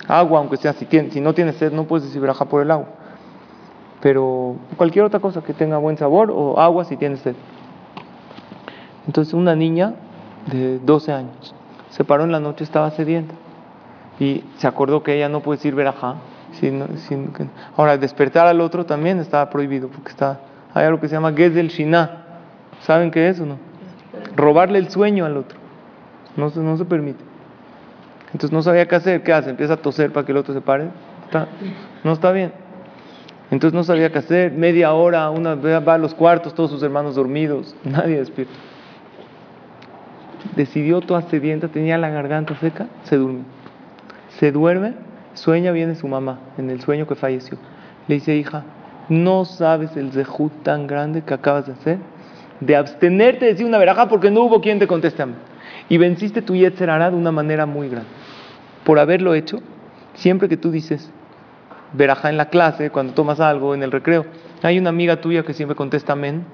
Agua, 0.08 0.40
aunque 0.40 0.58
sea, 0.58 0.74
si, 0.74 0.88
si 1.12 1.22
no 1.22 1.36
tienes 1.36 1.58
sed, 1.58 1.72
no 1.74 1.84
puedes 1.84 2.08
decir 2.08 2.20
verajá 2.20 2.46
por 2.46 2.64
el 2.64 2.72
agua 2.72 2.88
pero 4.02 4.56
cualquier 4.78 5.06
otra 5.06 5.20
cosa 5.20 5.42
que 5.42 5.54
tenga 5.54 5.78
buen 5.78 5.98
sabor 5.98 6.32
o 6.32 6.60
agua 6.60 6.86
si 6.86 6.96
tienes 6.98 7.20
sed. 7.20 7.36
Entonces 9.08 9.34
una 9.34 9.56
niña 9.56 9.94
de 10.52 10.80
12 10.80 11.12
años 11.12 11.54
se 11.90 12.04
paró 12.04 12.24
en 12.24 12.32
la 12.32 12.40
noche, 12.40 12.64
estaba 12.64 12.92
sedienta 12.92 13.34
y 14.20 14.44
se 14.58 14.68
acordó 14.68 15.02
que 15.04 15.16
ella 15.16 15.30
no 15.30 15.42
puede 15.42 15.58
decir 15.58 15.76
verajá. 15.76 16.16
sino- 16.54 16.88
sin 17.08 17.28
que- 17.28 17.46
Ahora, 17.78 17.96
despertar 17.98 18.48
al 18.48 18.60
otro 18.60 18.84
también 18.84 19.20
estaba 19.20 19.52
prohibido 19.52 19.88
porque 19.88 20.10
está, 20.10 20.40
hay 20.74 20.86
algo 20.86 21.00
que 21.00 21.08
se 21.08 21.14
llama 21.14 21.32
Gezel 21.32 21.68
Shiná. 21.68 22.24
¿Saben 22.82 23.12
qué 23.12 23.30
es 23.30 23.40
o 23.40 23.46
no? 23.46 23.58
Robarle 24.36 24.80
el 24.80 24.90
sueño 24.90 25.26
al 25.26 25.38
otro. 25.38 25.60
No 26.36 26.50
se, 26.50 26.60
no 26.60 26.76
se 26.76 26.86
permite. 26.86 27.24
Entonces 28.34 28.52
no 28.52 28.64
sabía 28.64 28.88
qué 28.88 28.96
hacer. 28.96 29.22
¿Qué 29.22 29.32
hace? 29.32 29.52
Empieza 29.52 29.74
a 29.74 29.78
toser 29.78 30.12
para 30.12 30.26
que 30.26 30.32
el 30.32 30.40
otro 30.40 30.56
se 30.56 30.62
pare. 30.62 30.86
No 32.04 32.14
está 32.14 32.32
bien. 32.32 32.52
Entonces 33.52 33.74
no 33.74 33.84
sabía 33.84 34.12
qué 34.12 34.20
hacer, 34.20 34.52
media 34.52 34.94
hora, 34.94 35.30
una 35.30 35.56
va 35.56 35.94
a 35.96 35.98
los 35.98 36.14
cuartos, 36.14 36.54
todos 36.54 36.70
sus 36.70 36.84
hermanos 36.84 37.16
dormidos, 37.16 37.76
nadie 37.84 38.18
despierta. 38.18 38.54
Decidió 40.56 41.02
toda 41.02 41.22
sedienta, 41.24 41.68
tenía 41.68 41.98
la 41.98 42.10
garganta 42.10 42.56
seca, 42.60 42.88
se 43.04 43.18
durmió. 43.18 43.44
Se 44.38 44.52
duerme, 44.52 44.94
sueña, 45.34 45.72
viene 45.72 45.96
su 45.96 46.08
mamá 46.08 46.40
en 46.58 46.70
el 46.70 46.82
sueño 46.82 47.08
que 47.08 47.16
falleció. 47.16 47.58
Le 48.08 48.16
dice, 48.16 48.36
hija, 48.36 48.64
no 49.10 49.46
sabes 49.46 49.98
el 49.98 50.12
zehut 50.12 50.64
tan 50.64 50.88
grande 50.88 51.24
que 51.24 51.34
acabas 51.34 51.66
de 51.66 51.74
hacer 51.74 51.98
de 52.60 52.76
abstenerte 52.76 53.46
de 53.46 53.52
decir 53.52 53.66
una 53.66 53.78
verajá 53.78 54.08
porque 54.10 54.32
no 54.32 54.42
hubo 54.42 54.62
quien 54.62 54.80
te 54.80 54.88
conteste 54.88 55.22
a 55.22 55.26
mí. 55.26 55.34
Y 55.88 55.98
venciste 55.98 56.42
tu 56.42 56.56
Yetzer 56.56 56.90
Hará 56.90 57.10
de 57.10 57.18
una 57.18 57.32
manera 57.32 57.66
muy 57.66 57.90
grande. 57.90 58.10
Por 58.84 59.00
haberlo 59.00 59.34
hecho, 59.34 59.62
siempre 60.14 60.50
que 60.50 60.58
tú 60.58 60.72
dices, 60.72 61.10
verajá 61.94 62.30
en 62.30 62.38
la 62.38 62.50
clase, 62.50 62.90
cuando 62.90 63.14
tomas 63.14 63.40
algo, 63.40 63.74
en 63.74 63.84
el 63.84 63.92
recreo. 63.92 64.26
Hay 64.62 64.78
una 64.78 64.90
amiga 64.90 65.22
tuya 65.22 65.44
que 65.44 65.54
siempre 65.54 65.76
contesta 65.76 66.14
amén. 66.14 66.46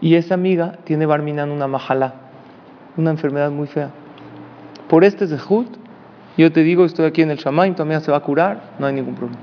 Y 0.00 0.14
esa 0.14 0.34
amiga 0.34 0.78
tiene 0.84 1.06
barminan 1.06 1.50
una 1.50 1.66
majalá, 1.66 2.14
una 2.96 3.10
enfermedad 3.10 3.50
muy 3.50 3.66
fea. 3.66 3.90
Por 4.88 5.04
este 5.04 5.26
zehut, 5.26 5.68
yo 6.36 6.50
te 6.50 6.62
digo, 6.62 6.84
estoy 6.84 7.06
aquí 7.06 7.22
en 7.22 7.30
el 7.30 7.36
Shamaim, 7.36 7.74
tu 7.74 7.82
amiga 7.82 8.00
se 8.00 8.10
va 8.10 8.16
a 8.16 8.20
curar, 8.20 8.62
no 8.78 8.86
hay 8.86 8.94
ningún 8.94 9.14
problema. 9.14 9.40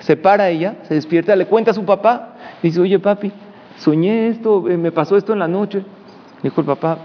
Se 0.00 0.16
para 0.16 0.48
ella, 0.48 0.76
se 0.82 0.94
despierta, 0.94 1.36
le 1.36 1.46
cuenta 1.46 1.70
a 1.70 1.74
su 1.74 1.84
papá, 1.84 2.34
dice, 2.62 2.80
oye 2.80 2.98
papi, 2.98 3.32
soñé 3.78 4.28
esto, 4.28 4.68
eh, 4.68 4.76
me 4.76 4.90
pasó 4.90 5.16
esto 5.16 5.32
en 5.32 5.38
la 5.38 5.48
noche. 5.48 5.84
Dijo 6.42 6.60
el 6.60 6.66
papá, 6.66 6.98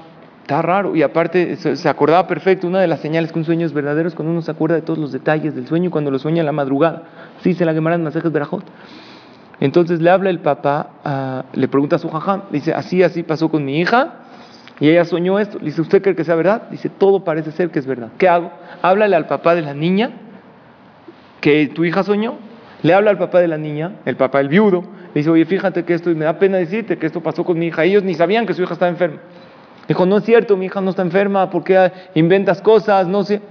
está 0.52 0.62
raro. 0.62 0.96
Y 0.96 1.02
aparte 1.02 1.56
se, 1.56 1.90
acordaba 1.90 2.28
perfecto, 2.28 2.68
una 2.68 2.82
de 2.82 2.88
las 2.88 3.00
señales 3.00 3.32
que 3.32 3.40
un 3.40 3.46
sueño 3.46 3.66
es 3.66 3.74
verdadero 3.74 4.08
es 4.10 4.16
cuando 4.16 4.32
uno 4.32 4.42
se 4.42 4.52
acuerda 4.52 4.76
de 4.76 4.82
todos 4.82 5.00
los 5.00 5.12
detalles 5.12 5.56
del 5.56 5.68
sueño 5.68 5.90
cuando 5.90 6.12
lo 6.12 6.20
sueña 6.20 6.42
en 6.42 6.46
la 6.46 6.52
madrugada. 6.52 7.04
Sí, 7.42 7.54
se 7.54 7.64
la 7.64 7.74
quemarán 7.74 8.04
masajes 8.04 8.32
Berajot. 8.32 8.66
Entonces 9.62 10.02
le 10.02 10.10
habla 10.10 10.30
el 10.30 10.40
papá, 10.40 11.46
le 11.54 11.68
pregunta 11.68 11.96
a 11.96 12.00
su 12.00 12.10
jajam, 12.10 12.44
dice, 12.52 12.74
así, 12.74 13.04
así 13.04 13.24
pasó 13.24 13.50
con 13.50 13.64
mi 13.64 13.80
hija, 13.80 14.16
y 14.80 14.90
ella 14.90 15.06
soñó 15.06 15.40
esto. 15.40 15.60
Le 15.60 15.66
dice, 15.66 15.82
¿usted 15.82 16.02
cree 16.02 16.16
que 16.16 16.24
sea 16.24 16.36
verdad? 16.36 16.64
Dice, 16.72 16.90
todo 16.90 17.24
parece 17.24 17.52
ser 17.52 17.70
que 17.70 17.78
es 17.78 17.86
verdad. 17.86 18.10
¿Qué 18.18 18.28
hago? 18.28 18.52
Háblale 18.82 19.16
al 19.16 19.28
papá 19.28 19.54
de 19.54 19.62
la 19.62 19.76
niña 19.76 20.12
que 21.40 21.68
tu 21.68 21.86
hija 21.86 22.04
soñó. 22.04 22.38
Le 22.82 22.96
habla 22.96 23.12
al 23.12 23.20
papá 23.20 23.40
de 23.40 23.48
la 23.48 23.60
niña, 23.60 23.98
el 24.06 24.16
papá, 24.16 24.40
el 24.40 24.50
viudo, 24.50 24.82
le 25.14 25.20
dice, 25.20 25.30
oye, 25.30 25.46
fíjate 25.46 25.86
que 25.86 25.94
esto, 25.94 26.10
y 26.10 26.16
me 26.16 26.26
da 26.26 26.40
pena 26.40 26.58
decirte 26.58 26.98
que 26.98 27.06
esto 27.06 27.22
pasó 27.22 27.46
con 27.46 27.60
mi 27.60 27.68
hija. 27.68 27.84
Ellos 27.84 28.04
ni 28.04 28.16
sabían 28.16 28.48
que 28.48 28.56
su 28.56 28.64
hija 28.64 28.74
estaba 28.74 28.90
enferma. 28.90 29.20
Dijo, 29.92 30.06
no 30.06 30.20
es 30.20 30.24
cierto, 30.24 30.56
mi 30.56 30.68
hija 30.68 30.80
no 30.80 30.92
está 30.92 31.02
enferma, 31.02 31.50
¿por 31.50 31.66
qué 31.66 31.92
inventas 32.16 32.62
cosas? 32.62 33.08
No 33.08 33.26
sé. 33.26 33.42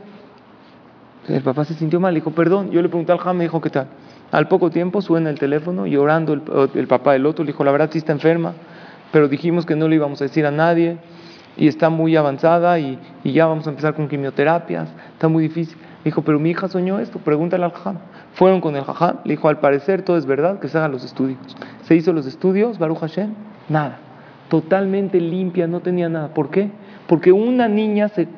El 1.29 1.43
papá 1.43 1.67
se 1.67 1.75
sintió 1.75 2.01
mal, 2.01 2.15
dijo, 2.15 2.31
perdón. 2.31 2.71
Yo 2.71 2.81
le 2.81 2.89
pregunté 2.89 3.13
al 3.13 3.19
jam, 3.19 3.37
me 3.37 3.45
dijo, 3.45 3.61
¿qué 3.61 3.69
tal? 3.69 3.89
Al 4.33 4.49
poco 4.49 4.71
tiempo 4.71 5.03
suena 5.03 5.29
el 5.29 5.39
teléfono, 5.39 5.87
llorando 5.87 6.33
el, 6.33 6.43
el 6.75 6.87
papá 6.87 7.13
del 7.13 7.27
otro, 7.27 7.45
le 7.45 7.53
dijo, 7.53 7.63
la 7.63 7.73
verdad 7.73 7.91
sí 7.93 7.99
está 7.99 8.13
enferma, 8.13 8.55
pero 9.13 9.29
dijimos 9.29 9.67
que 9.67 9.77
no 9.77 9.87
le 9.87 9.97
íbamos 9.97 10.23
a 10.23 10.25
decir 10.25 10.47
a 10.47 10.51
nadie 10.51 10.97
y 11.59 11.69
está 11.69 11.91
muy 11.91 12.17
avanzada 12.17 12.79
y, 12.79 12.99
y 13.23 13.33
ya 13.33 13.45
vamos 13.45 13.67
a 13.67 13.71
empezar 13.71 13.93
con 13.93 14.09
quimioterapias, 14.09 14.89
está 15.13 15.29
muy 15.29 15.43
difícil. 15.43 15.77
Dijo, 16.07 16.23
pero 16.23 16.39
mi 16.39 16.53
hija 16.53 16.69
soñó 16.69 17.01
esto, 17.01 17.19
pregúntale 17.19 17.67
al 17.67 17.73
jajam. 17.73 17.99
Fueron 18.33 18.63
con 18.63 18.77
el 18.77 18.85
jajam, 18.85 19.17
le 19.25 19.35
dijo, 19.35 19.47
al 19.51 19.59
parecer 19.59 20.01
todo 20.01 20.17
es 20.17 20.25
verdad, 20.25 20.59
que 20.59 20.69
se 20.69 20.79
hagan 20.79 20.91
los 20.91 21.05
estudios. 21.05 21.39
Se 21.83 21.95
hizo 21.97 22.15
los 22.15 22.25
estudios, 22.25 22.79
Baruch 22.79 23.01
Hashem, 23.01 23.35
nada. 23.69 23.99
Totalmente 24.51 25.19
limpia, 25.19 25.67
no 25.67 25.81
tenía 25.81 26.11
nada. 26.11 26.35
¿Por 26.35 26.51
qué? 26.51 26.71
Porque 27.07 27.33
una 27.33 27.69
niña 27.69 28.09
se 28.09 28.29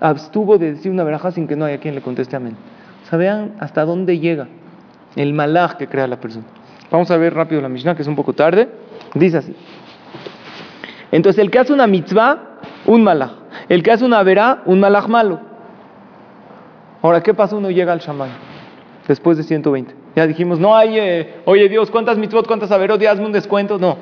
abstuvo 0.00 0.58
de 0.58 0.72
decir 0.72 0.92
una 0.92 1.04
veraja 1.04 1.30
sin 1.30 1.46
que 1.48 1.56
no 1.56 1.64
haya 1.64 1.78
quien 1.78 1.94
le 1.94 2.02
conteste 2.02 2.36
amén. 2.36 2.56
O 3.04 3.08
sea, 3.08 3.18
vean 3.18 3.52
hasta 3.60 3.84
dónde 3.86 4.18
llega 4.18 4.48
el 5.16 5.32
malaj 5.32 5.76
que 5.76 5.86
crea 5.86 6.06
la 6.06 6.20
persona. 6.20 6.44
Vamos 6.90 7.10
a 7.10 7.16
ver 7.16 7.32
rápido 7.32 7.62
la 7.62 7.68
Mishnah, 7.68 7.94
que 7.94 8.02
es 8.02 8.08
un 8.08 8.16
poco 8.16 8.32
tarde. 8.32 8.68
Dice 9.14 9.38
así. 9.38 9.54
Entonces, 11.12 11.42
el 11.42 11.50
que 11.50 11.60
hace 11.60 11.72
una 11.72 11.86
mitzvah, 11.86 12.58
un 12.86 13.02
malaj. 13.02 13.30
El 13.68 13.82
que 13.82 13.92
hace 13.92 14.04
una 14.04 14.22
verá, 14.22 14.62
un 14.66 14.80
malaj 14.80 15.08
malo. 15.08 15.40
Ahora, 17.00 17.22
¿qué 17.22 17.32
pasa? 17.32 17.56
Uno 17.56 17.70
llega 17.70 17.92
al 17.92 18.00
Shammai 18.00 18.30
después 19.06 19.36
de 19.36 19.44
120. 19.44 19.94
Ya 20.14 20.26
dijimos, 20.26 20.58
no 20.58 20.76
hay, 20.76 20.98
eh, 20.98 21.40
oye 21.44 21.68
Dios, 21.68 21.90
¿cuántas 21.90 22.18
mitzvot, 22.18 22.46
cuántas 22.46 22.70
averot? 22.70 23.02
Hazme 23.02 23.26
un 23.26 23.32
descuento. 23.32 23.78
No. 23.78 23.96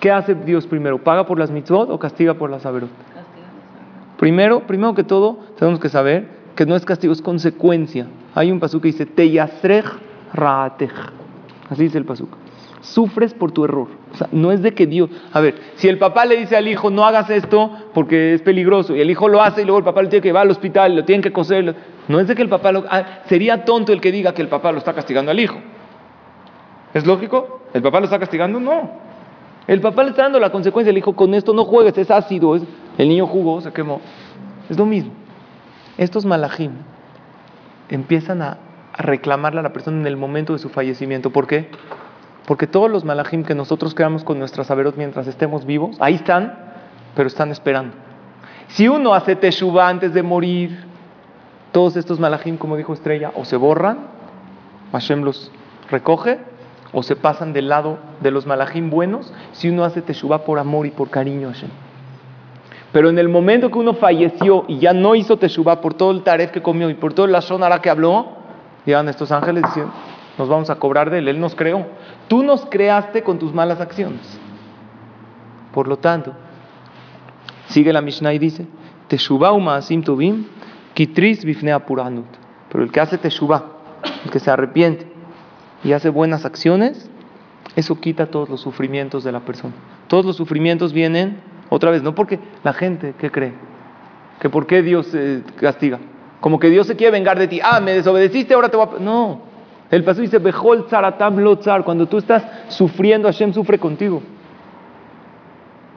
¿Qué 0.00 0.10
hace 0.10 0.34
Dios 0.34 0.66
primero? 0.66 0.98
¿Paga 0.98 1.26
por 1.26 1.38
las 1.38 1.50
mitzvot 1.50 1.90
o 1.90 1.98
castiga 1.98 2.34
por 2.34 2.50
las 2.50 2.64
averot? 2.64 2.88
Primero, 4.18 4.60
primero 4.66 4.94
que 4.94 5.04
todo, 5.04 5.38
tenemos 5.58 5.78
que 5.78 5.90
saber 5.90 6.40
que 6.54 6.66
no 6.66 6.74
es 6.74 6.84
castigo, 6.84 7.12
es 7.12 7.22
consecuencia. 7.22 8.06
Hay 8.34 8.50
un 8.50 8.60
pasuk 8.60 8.82
que 8.82 8.88
dice, 8.88 9.06
Teyasrej 9.06 9.84
raatej. 10.32 10.92
Así 11.68 11.84
dice 11.84 11.98
el 11.98 12.04
pasuk. 12.04 12.28
Sufres 12.80 13.34
por 13.34 13.52
tu 13.52 13.64
error. 13.64 13.88
O 14.12 14.16
sea, 14.16 14.28
no 14.32 14.52
es 14.52 14.62
de 14.62 14.72
que 14.72 14.86
Dios. 14.86 15.10
A 15.32 15.40
ver, 15.40 15.54
si 15.76 15.88
el 15.88 15.98
papá 15.98 16.24
le 16.24 16.36
dice 16.36 16.56
al 16.56 16.66
hijo, 16.66 16.90
no 16.90 17.04
hagas 17.04 17.28
esto 17.28 17.70
porque 17.92 18.34
es 18.34 18.42
peligroso, 18.42 18.96
y 18.96 19.00
el 19.00 19.10
hijo 19.10 19.28
lo 19.28 19.42
hace 19.42 19.62
y 19.62 19.64
luego 19.64 19.78
el 19.78 19.84
papá 19.84 20.02
lo 20.02 20.08
tiene 20.08 20.22
que 20.22 20.28
llevar 20.28 20.42
al 20.42 20.50
hospital, 20.50 20.96
lo 20.96 21.04
tienen 21.04 21.22
que 21.22 21.32
coser. 21.32 21.74
No 22.08 22.18
es 22.18 22.26
de 22.26 22.34
que 22.34 22.42
el 22.42 22.48
papá 22.48 22.72
lo. 22.72 22.84
ah, 22.88 23.20
sería 23.26 23.64
tonto 23.64 23.92
el 23.92 24.00
que 24.00 24.10
diga 24.10 24.32
que 24.32 24.42
el 24.42 24.48
papá 24.48 24.72
lo 24.72 24.78
está 24.78 24.94
castigando 24.94 25.30
al 25.30 25.38
hijo. 25.38 25.58
¿Es 26.94 27.06
lógico? 27.06 27.62
¿El 27.74 27.82
papá 27.82 28.00
lo 28.00 28.06
está 28.06 28.18
castigando? 28.18 28.58
No. 28.58 29.09
El 29.66 29.80
papá 29.80 30.02
le 30.02 30.10
está 30.10 30.22
dando 30.22 30.40
la 30.40 30.50
consecuencia. 30.50 30.92
Le 30.92 30.98
dijo, 30.98 31.14
con 31.14 31.34
esto 31.34 31.52
no 31.52 31.64
juegues, 31.64 31.96
es 31.98 32.10
ácido. 32.10 32.56
es- 32.56 32.62
El 32.98 33.08
niño 33.08 33.26
jugó, 33.26 33.60
se 33.60 33.72
quemó. 33.72 34.00
Es 34.68 34.76
lo 34.78 34.86
mismo. 34.86 35.12
Estos 35.98 36.24
malajim 36.24 36.72
empiezan 37.88 38.42
a, 38.42 38.58
a 38.96 39.02
reclamarle 39.02 39.60
a 39.60 39.62
la 39.62 39.72
persona 39.72 39.98
en 40.00 40.06
el 40.06 40.16
momento 40.16 40.52
de 40.52 40.58
su 40.58 40.68
fallecimiento. 40.68 41.30
¿Por 41.30 41.46
qué? 41.46 41.68
Porque 42.46 42.66
todos 42.66 42.90
los 42.90 43.04
malajim 43.04 43.44
que 43.44 43.54
nosotros 43.54 43.94
creamos 43.94 44.24
con 44.24 44.38
nuestras 44.38 44.66
saberot 44.68 44.96
mientras 44.96 45.26
estemos 45.26 45.66
vivos, 45.66 45.96
ahí 46.00 46.14
están, 46.14 46.54
pero 47.14 47.26
están 47.28 47.50
esperando. 47.50 47.94
Si 48.68 48.88
uno 48.88 49.14
hace 49.14 49.36
teshuva 49.36 49.88
antes 49.88 50.14
de 50.14 50.22
morir, 50.22 50.84
todos 51.72 51.96
estos 51.96 52.18
malajim, 52.18 52.56
como 52.56 52.76
dijo 52.76 52.92
Estrella, 52.92 53.30
o 53.34 53.44
se 53.44 53.56
borran, 53.56 53.98
Hashem 54.92 55.22
los 55.22 55.50
recoge, 55.90 56.38
o 56.92 57.02
se 57.02 57.16
pasan 57.16 57.52
del 57.52 57.68
lado 57.68 57.98
de 58.20 58.30
los 58.30 58.46
malajim 58.46 58.90
buenos, 58.90 59.32
si 59.52 59.68
uno 59.68 59.84
hace 59.84 60.02
teshuva 60.02 60.44
por 60.44 60.58
amor 60.58 60.86
y 60.86 60.90
por 60.90 61.10
cariño 61.10 61.48
a 61.48 61.52
Hashem. 61.52 61.70
Pero 62.92 63.08
en 63.08 63.18
el 63.18 63.28
momento 63.28 63.70
que 63.70 63.78
uno 63.78 63.94
falleció 63.94 64.64
y 64.66 64.78
ya 64.78 64.92
no 64.92 65.14
hizo 65.14 65.36
teshuva 65.36 65.80
por 65.80 65.94
todo 65.94 66.10
el 66.10 66.22
taref 66.22 66.50
que 66.50 66.62
comió 66.62 66.90
y 66.90 66.94
por 66.94 67.12
todo 67.12 67.26
el 67.26 67.32
lashon 67.32 67.62
hara 67.62 67.80
que 67.80 67.90
habló, 67.90 68.26
llegan 68.84 69.08
estos 69.08 69.30
ángeles 69.30 69.62
diciendo, 69.64 69.92
nos 70.38 70.48
vamos 70.48 70.70
a 70.70 70.76
cobrar 70.76 71.10
de 71.10 71.18
él, 71.18 71.28
él 71.28 71.40
nos 71.40 71.54
creó. 71.54 71.86
Tú 72.26 72.42
nos 72.42 72.66
creaste 72.66 73.22
con 73.22 73.38
tus 73.38 73.54
malas 73.54 73.80
acciones. 73.80 74.40
Por 75.72 75.86
lo 75.86 75.98
tanto, 75.98 76.32
Sigue 77.70 77.92
la 77.92 78.00
Mishnah 78.00 78.34
y 78.34 78.38
dice, 78.40 78.66
Teshuvah 79.06 79.52
umaasim 79.52 80.02
tovim, 80.02 80.44
kitris 80.92 81.44
bifnei 81.44 81.72
apuranut. 81.72 82.26
Pero 82.68 82.82
el 82.82 82.90
que 82.90 83.00
hace 83.00 83.16
teshuvah, 83.16 83.62
el 84.24 84.30
que 84.30 84.40
se 84.40 84.50
arrepiente 84.50 85.09
y 85.82 85.92
hace 85.92 86.08
buenas 86.08 86.44
acciones, 86.44 87.10
eso 87.76 88.00
quita 88.00 88.26
todos 88.26 88.48
los 88.48 88.60
sufrimientos 88.60 89.24
de 89.24 89.32
la 89.32 89.40
persona. 89.40 89.74
Todos 90.08 90.24
los 90.24 90.36
sufrimientos 90.36 90.92
vienen, 90.92 91.40
otra 91.68 91.90
vez, 91.90 92.02
no 92.02 92.14
porque 92.14 92.38
la 92.64 92.72
gente, 92.72 93.14
¿qué 93.18 93.30
cree? 93.30 93.52
Que 94.40 94.48
por 94.50 94.66
qué 94.66 94.82
Dios 94.82 95.10
eh, 95.14 95.42
castiga. 95.60 95.98
Como 96.40 96.58
que 96.58 96.70
Dios 96.70 96.86
se 96.86 96.96
quiere 96.96 97.12
vengar 97.12 97.38
de 97.38 97.48
ti. 97.48 97.60
Ah, 97.62 97.80
me 97.80 97.92
desobedeciste, 97.92 98.54
ahora 98.54 98.68
te 98.68 98.76
voy 98.76 98.86
a... 98.96 99.00
No. 99.00 99.42
El 99.90 100.04
paso 100.04 100.20
dice, 100.20 100.38
Bejol 100.38 100.86
tzaratam 100.86 101.38
lo 101.38 101.58
tzar. 101.58 101.84
Cuando 101.84 102.06
tú 102.06 102.18
estás 102.18 102.44
sufriendo, 102.68 103.28
Hashem 103.28 103.52
sufre 103.52 103.78
contigo. 103.78 104.22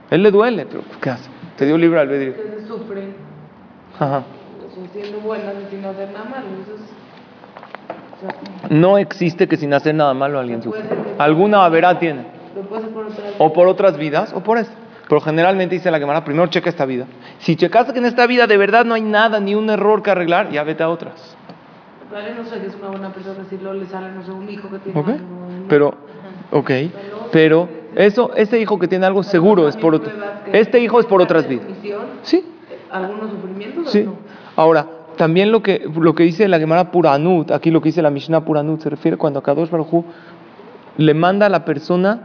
Él 0.09 0.21
le 0.21 0.31
duele, 0.31 0.65
pero 0.65 0.83
¿qué 1.01 1.11
hace? 1.11 1.29
Te 1.57 1.65
dio 1.65 1.77
libre 1.77 1.99
albedrío. 1.99 2.33
Que 2.33 2.59
se 2.59 2.67
sufre, 2.67 3.07
Ajá. 3.99 4.23
siendo 4.91 5.19
sin 5.69 5.85
hacer 5.85 6.11
nada 6.11 6.25
malo. 6.25 6.47
No 8.69 8.97
existe 8.97 9.47
que 9.47 9.57
sin 9.57 9.73
hacer 9.73 9.95
nada 9.95 10.13
malo 10.13 10.39
alguien 10.39 10.61
sufra. 10.61 10.81
Alguna 11.17 11.65
haberá 11.65 11.99
tiene. 11.99 12.25
O 13.39 13.51
por 13.53 13.67
otras 13.67 13.97
vidas 13.97 14.33
o 14.33 14.41
por 14.41 14.57
esta. 14.57 14.73
Pero 15.07 15.19
generalmente 15.21 15.75
dice 15.75 15.91
la 15.91 15.99
Gemara, 15.99 16.23
primero 16.23 16.47
checa 16.47 16.69
esta 16.69 16.85
vida. 16.85 17.05
Si 17.39 17.55
checaste 17.55 17.93
que 17.93 17.99
en 17.99 18.05
esta 18.05 18.25
vida 18.25 18.47
de 18.47 18.57
verdad 18.57 18.85
no 18.85 18.93
hay 18.93 19.01
nada, 19.01 19.39
ni 19.39 19.53
un 19.53 19.69
error 19.69 20.01
que 20.01 20.11
arreglar, 20.11 20.49
ya 20.49 20.63
vete 20.63 20.81
a 20.83 20.89
otras. 20.89 21.35
Vale, 22.11 22.33
no 22.35 22.45
sé 22.45 22.59
que 22.61 22.67
es 22.67 22.75
una 22.75 22.89
buena 22.89 23.09
persona 23.11 23.39
luego 23.61 23.73
le 23.73 23.85
sale, 23.87 24.11
no 24.11 24.23
sé, 24.23 24.31
un 24.31 24.47
hijo 24.49 24.69
que 24.69 24.79
tiene 24.79 24.99
¿Ok? 24.99 25.07
algo. 25.09 25.65
Pero, 25.67 25.93
ok. 26.51 26.71
Pero 27.31 27.67
eso, 27.95 28.31
ese 28.35 28.59
hijo 28.59 28.79
que 28.79 28.87
tiene 28.87 29.05
algo 29.05 29.23
seguro 29.23 29.67
es 29.67 29.75
por 29.75 29.95
otro. 29.95 30.11
Este 30.51 30.79
hijo 30.79 30.99
es 30.99 31.05
por 31.05 31.21
otras 31.21 31.47
vidas. 31.47 31.65
Sí, 32.21 32.45
algunos 32.91 33.31
sufrimientos. 33.31 33.91
sí. 33.91 34.07
Ahora, 34.55 34.85
también 35.23 35.53
lo 35.53 35.63
que, 35.63 35.89
lo 35.95 36.15
que 36.15 36.23
dice 36.23 36.49
la 36.49 36.59
Gemara 36.59 36.91
Puranut, 36.91 37.49
aquí 37.51 37.71
lo 37.71 37.79
que 37.79 37.87
dice 37.87 38.01
la 38.01 38.09
Mishnah 38.09 38.43
Puranut, 38.43 38.81
se 38.81 38.89
refiere 38.89 39.15
cuando 39.15 39.39
a 39.39 39.41
Kadosh 39.41 39.69
Baruj 39.69 40.03
le 40.97 41.13
manda 41.13 41.45
a 41.45 41.49
la 41.49 41.63
persona 41.63 42.23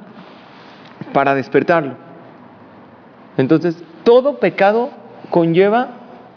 para 1.12 1.36
despertarlo. 1.36 1.92
Entonces, 3.36 3.80
todo 4.02 4.40
pecado 4.40 4.90
conlleva 5.30 5.90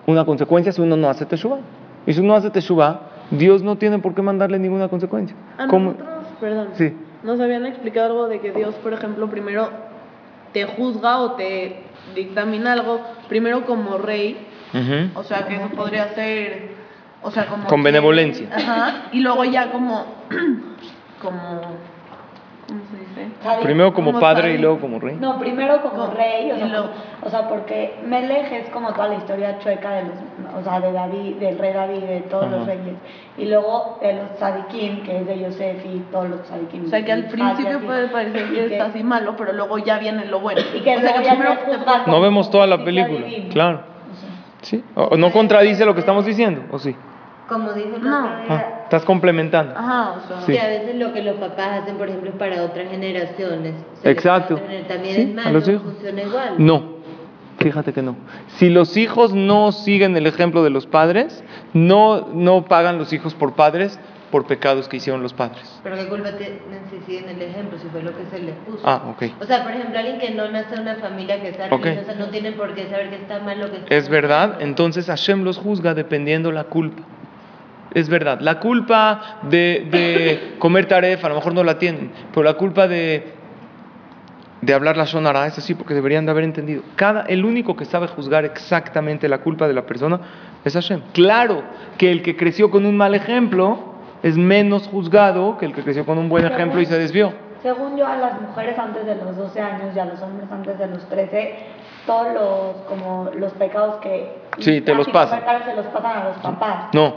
una 0.06 0.24
consecuencia 0.24 0.72
si 0.72 0.84
uno 0.84 0.96
no 0.96 1.10
hace 1.10 1.26
teshuva. 1.26 1.58
Y 2.06 2.14
si 2.14 2.20
uno 2.20 2.36
hace 2.36 2.52
teshuva, 2.52 3.08
Dios 3.32 3.64
no 3.64 3.78
tiene 3.78 3.98
por 3.98 4.14
qué 4.14 4.22
mandarle 4.22 4.60
ninguna 4.60 4.88
consecuencia. 4.88 5.36
A 5.58 5.66
¿Cómo? 5.66 5.94
nosotros, 5.94 6.26
perdón, 6.40 6.68
Sí. 6.74 6.94
nos 7.24 7.40
habían 7.40 7.66
explicado 7.66 8.06
algo 8.06 8.28
de 8.28 8.40
que 8.40 8.52
Dios, 8.52 8.76
por 8.76 8.94
ejemplo, 8.94 9.28
primero 9.32 9.68
te 10.54 10.66
juzga 10.66 11.18
o 11.22 11.32
te 11.32 11.78
dictamina 12.14 12.74
algo, 12.74 13.00
primero 13.30 13.66
como 13.66 13.98
rey, 13.98 14.38
Ujú. 14.74 15.20
o 15.20 15.24
sea 15.24 15.46
que 15.48 15.56
eso 15.56 15.70
podría 15.70 16.10
ser, 16.10 16.72
o 17.22 17.32
sea, 17.32 17.46
como... 17.48 17.68
Con 17.68 17.80
que- 17.80 17.86
benevolencia. 17.86 18.48
Ajá, 18.56 19.04
y 19.12 19.20
luego 19.20 19.44
ya 19.46 19.72
como, 19.72 20.06
como, 21.22 21.62
¿cómo 22.68 22.82
se 22.90 22.98
dice? 23.00 23.32
Primero 23.64 23.94
como 23.94 24.12
Como 24.12 24.20
padre 24.22 24.50
y 24.50 24.52
sadik. 24.54 24.62
luego 24.62 24.80
como 24.80 25.00
rey. 25.00 25.18
No, 25.20 25.38
primero 25.40 25.82
como 25.82 26.06
Como- 26.06 26.14
rey, 26.14 26.52
o 26.52 26.56
y 26.56 26.60
sea, 26.60 26.68
luego- 26.68 26.88
como- 26.90 27.02
o 27.28 27.30
sea, 27.30 27.48
porque 27.50 28.00
Melech 28.06 28.52
es 28.52 28.70
como 28.70 28.94
toda 28.94 29.10
la 29.10 29.16
historia 29.16 29.60
chueca 29.60 29.92
de 29.92 30.04
los, 30.04 30.14
o 30.60 30.64
sea, 30.64 30.80
de 30.80 30.92
David, 30.92 31.36
del 31.36 31.60
rey 31.60 31.74
David, 31.74 32.00
de 32.04 32.22
todos 32.22 32.46
Ajá. 32.46 32.56
los 32.58 32.66
reyes. 32.66 32.96
Y 33.38 33.46
luego 33.46 34.00
de 34.02 34.14
los 34.14 34.36
tzadikim, 34.38 35.04
que 35.04 35.18
es 35.18 35.28
de 35.28 35.40
Yosef 35.40 35.86
y 35.86 36.00
todos 36.12 36.30
los 36.30 36.42
tzadikim. 36.44 36.86
O 36.86 36.90
sea 36.90 37.04
que 37.06 37.12
al 37.12 37.20
y 37.20 37.24
principio 37.24 37.78
así. 37.78 37.86
puede 37.86 38.08
parecer 38.08 38.48
Y 38.52 38.56
que 38.70 38.76
es 38.78 38.82
así 38.82 39.04
malo, 39.04 39.36
pero 39.38 39.54
luego 39.54 39.78
ya 39.78 40.00
viene 40.00 40.26
lo 40.26 40.40
bueno. 40.40 40.62
Y 40.76 40.80
que 40.80 40.98
o 40.98 41.00
sea 41.02 41.14
que 41.14 41.28
primero 41.30 41.56
juzga 41.66 42.04
No 42.08 42.22
vemos 42.22 42.50
toda 42.50 42.66
la 42.68 42.84
película. 42.84 43.26
Claro. 43.52 43.91
O 44.62 44.66
sea, 44.66 44.80
¿Sí? 44.80 44.84
¿O 44.96 45.04
o 45.04 45.18
no 45.18 45.32
contradice 45.32 45.86
lo 45.86 45.94
que 45.94 46.00
estamos 46.02 46.26
diciendo? 46.26 46.62
¿O 46.72 46.80
sí? 46.80 46.96
Como 47.48 47.74
dijo 47.74 47.96
el 47.98 48.04
No. 48.04 48.30
Ah, 48.50 48.64
estás 48.84 49.04
complementando. 49.04 49.74
Ajá, 49.78 50.12
o 50.12 50.28
sea... 50.28 50.42
Sí. 50.42 50.54
que 50.54 50.60
a 50.60 50.68
veces 50.68 50.96
lo 50.96 51.12
que 51.14 51.22
los 51.22 51.36
papás 51.36 51.82
hacen, 51.82 51.98
por 51.98 52.08
ejemplo, 52.08 52.30
es 52.30 52.36
para 52.38 52.64
otras 52.64 52.90
generaciones. 52.90 53.74
se 54.02 54.08
les 54.08 54.18
Exacto. 54.18 54.56
También 54.88 55.16
Sí, 55.16 55.22
es 55.22 55.32
a 55.32 55.42
malo, 55.42 55.52
los 55.60 55.68
hijos. 55.68 55.84
funciona 55.84 56.22
igual. 56.22 56.54
No, 56.60 56.84
fíjate 57.60 57.92
que 57.92 58.02
no. 58.02 58.16
Si 58.58 58.70
los 58.70 58.96
hijos 58.96 59.34
no 59.34 59.72
siguen 59.74 60.16
el 60.16 60.28
ejemplo 60.28 60.64
de 60.64 60.70
los 60.70 60.86
padres, 60.88 61.44
no, 61.74 62.28
no 62.34 62.66
pagan 62.66 62.98
los 62.98 63.12
hijos 63.12 63.34
por 63.34 63.54
padres 63.54 64.00
por 64.32 64.48
pecados 64.48 64.88
que 64.88 64.98
hicieron 64.98 65.22
los 65.22 65.34
padres. 65.34 65.80
Pero 65.84 65.96
qué 65.98 66.08
culpa 66.08 66.32
tienen 66.38 66.60
si 66.90 67.00
siguen 67.06 67.30
el 67.30 67.42
ejemplo, 67.42 67.78
si 67.78 67.88
fue 67.90 68.02
lo 68.02 68.16
que 68.16 68.26
se 68.32 68.40
les 68.40 68.56
puso. 68.66 68.80
Ah, 68.84 69.04
ok. 69.10 69.24
O 69.42 69.46
sea, 69.46 69.64
por 69.64 69.74
ejemplo, 69.74 70.00
alguien 70.00 70.20
que 70.20 70.32
no 70.32 70.50
nace 70.50 70.74
en 70.76 70.82
una 70.82 70.96
familia 70.96 71.42
que 71.42 71.54
sea 71.54 71.68
Ok. 71.70 71.84
religiosa 71.84 72.16
no 72.16 72.30
tiene 72.30 72.54
por 72.54 72.74
qué 72.74 72.88
saber 72.90 73.10
que 73.10 73.18
está 73.18 73.40
mal 73.40 73.60
lo 73.60 73.70
que 73.70 73.78
está 73.78 73.94
Es 73.96 74.10
verdad, 74.10 74.62
entonces 74.62 75.08
Hashem 75.08 75.44
los 75.44 75.58
juzga 75.58 75.94
dependiendo 75.94 76.52
la 76.52 76.64
culpa. 76.64 77.04
Es 77.94 78.08
verdad, 78.08 78.40
la 78.40 78.60
culpa 78.62 79.40
de, 79.44 79.86
de 79.92 80.56
comer 80.60 80.86
taref 80.88 81.24
a 81.26 81.30
lo 81.30 81.36
mejor 81.36 81.54
no 81.54 81.64
la 81.64 81.78
tienen, 81.78 82.10
pero 82.34 82.44
la 82.46 82.54
culpa 82.54 82.88
de, 82.88 83.34
de 84.62 84.74
hablar 84.74 84.96
la 84.96 85.04
shonara 85.04 85.46
es 85.48 85.58
así 85.58 85.74
porque 85.74 85.94
deberían 85.94 86.26
de 86.26 86.32
haber 86.32 86.46
entendido. 86.46 86.84
Cada, 86.96 87.24
el 87.24 87.44
único 87.44 87.76
que 87.76 87.84
sabe 87.84 88.08
juzgar 88.08 88.46
exactamente 88.46 89.28
la 89.28 89.40
culpa 89.40 89.68
de 89.68 89.74
la 89.74 89.82
persona 89.86 90.22
es 90.64 90.74
Hashem. 90.74 91.02
Claro 91.12 91.64
que 91.98 92.12
el 92.12 92.22
que 92.22 92.38
creció 92.38 92.72
con 92.72 92.86
un 92.86 92.96
mal 92.96 93.14
ejemplo 93.14 93.91
es 94.24 94.38
menos 94.38 94.88
juzgado 94.88 95.58
que 95.58 95.66
el 95.66 95.74
que 95.74 95.84
creció 95.84 96.06
con 96.06 96.18
un 96.18 96.30
buen 96.30 96.46
ejemplo 96.46 96.80
y 96.82 96.86
se 96.86 96.98
desvió. 96.98 97.34
Según 97.62 97.96
yo, 97.96 98.08
a 98.08 98.16
las 98.18 98.42
mujeres 98.42 98.78
antes 98.80 99.06
de 99.06 99.16
los 99.16 99.36
12 99.38 99.62
años 99.62 99.96
y 99.96 100.00
a 100.00 100.06
los 100.06 100.22
hombres 100.22 100.52
antes 100.52 100.80
de 100.80 100.88
los 100.88 101.08
13, 101.10 101.56
todos 102.08 102.34
los, 102.34 102.76
como 102.88 103.30
los 103.36 103.54
pecados 103.54 103.98
que... 104.02 104.36
Sí, 104.58 104.82
te 104.82 104.96
los 104.96 105.08
pasan. 105.10 105.42
se 105.66 105.76
los 105.76 105.86
pasan 105.88 106.18
a 106.18 106.24
los 106.30 106.38
papás. 106.38 106.76
No, 106.94 107.08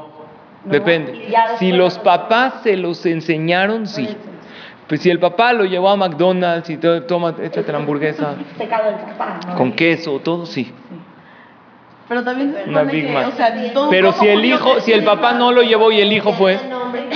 No, 0.64 0.70
depende. 0.70 1.28
Si 1.58 1.72
los 1.72 1.98
papás 1.98 2.54
se 2.62 2.76
los 2.76 3.04
enseñaron, 3.06 3.86
sí. 3.86 4.16
Pues 4.86 5.00
si 5.00 5.08
el 5.10 5.18
papá 5.18 5.54
lo 5.54 5.64
llevó 5.64 5.88
a 5.88 5.96
McDonald's 5.96 6.68
y 6.68 6.76
te- 6.76 7.00
toma, 7.02 7.34
échate 7.42 7.72
la 7.72 7.78
hamburguesa 7.78 8.34
Pecado 8.58 8.90
del 8.90 8.96
papá, 8.96 9.40
¿no? 9.48 9.54
con 9.56 9.72
queso, 9.72 10.20
todo, 10.20 10.44
sí. 10.44 10.70
Pero 12.08 12.22
también 12.22 12.52
se 12.52 12.68
Una 12.68 12.80
supone 12.80 12.92
Big 12.92 13.06
que, 13.06 13.12
Mac. 13.12 13.28
o 13.28 13.30
sea, 13.32 13.72
todo 13.72 13.88
Pero 13.90 14.12
si 14.12 14.28
el 14.28 14.44
hijo, 14.44 14.80
si 14.80 14.92
el 14.92 15.04
papá 15.04 15.32
no 15.32 15.52
lo 15.52 15.62
llevó 15.62 15.90
y 15.90 16.00
el 16.00 16.12
hijo 16.12 16.32
fue, 16.34 16.58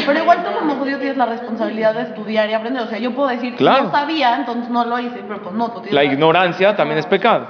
Pero 0.07 0.19
igual 0.19 0.45
tú 0.45 0.51
como 0.59 0.75
judío 0.77 0.99
tienes 0.99 1.17
la 1.19 1.27
responsabilidad 1.27 1.95
de 1.95 2.03
estudiar 2.03 2.49
y 2.49 2.55
aprender. 2.55 2.83
O 2.83 2.87
sea, 2.87 2.99
yo 2.99 3.11
puedo 3.13 3.29
decir, 3.29 3.55
Claro. 3.57 3.85
no 3.85 3.91
sabía, 3.91 4.35
entonces 4.37 4.71
no 4.71 4.85
lo 4.87 4.99
hice, 4.99 5.21
pero 5.29 5.43
pues 5.43 5.55
no, 5.55 5.67
tú 5.69 5.81
tienes 5.81 5.93
la 5.93 6.05
la- 6.05 6.13
ignorancia 6.13 6.75
también 6.75 6.99
es 6.99 7.07
pecado. 7.07 7.47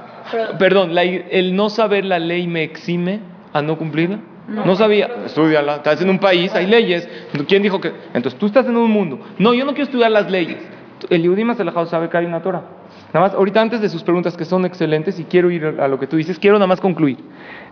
Perdón, 0.59 0.93
la 0.93 1.03
el 1.03 1.55
no 1.55 1.69
saber 1.69 2.03
la 2.05 2.19
ley 2.19 2.45
me 2.47 2.63
exime 2.63 3.21
a 3.53 3.61
no 3.61 3.77
cumplirla. 3.77 4.19
No, 4.49 4.75
sabía, 4.75 5.07
estudiala. 5.25 5.75
Estás 5.75 6.01
en 6.01 6.09
un 6.09 6.17
país, 6.19 6.53
hay 6.55 6.65
leyes. 6.65 7.07
¿Quién 7.47 7.61
dijo 7.61 7.79
que? 7.79 7.93
Entonces 8.13 8.37
tú 8.39 8.47
estás 8.47 8.65
en 8.65 8.75
un 8.75 8.89
mundo. 8.91 9.19
No, 9.37 9.53
yo 9.53 9.63
no 9.63 9.71
quiero 9.73 9.83
estudiar 9.85 10.09
las 10.11 10.29
leyes. 10.29 10.57
El 11.09 11.21
Yudima 11.23 11.53
Selajao 11.53 11.85
sabe 11.85 12.09
que 12.09 12.17
hay 12.17 12.25
una 12.25 12.41
Torah. 12.41 12.63
Nada 13.13 13.25
más, 13.25 13.33
ahorita 13.33 13.59
antes 13.59 13.81
de 13.81 13.89
sus 13.89 14.03
preguntas 14.03 14.37
que 14.37 14.45
son 14.45 14.65
excelentes 14.65 15.19
y 15.19 15.23
quiero 15.23 15.49
ir 15.49 15.65
a 15.65 15.87
lo 15.87 15.99
que 15.99 16.05
tú 16.05 16.17
dices, 16.17 16.37
quiero 16.37 16.57
nada 16.57 16.67
más 16.67 16.79
concluir. 16.79 17.17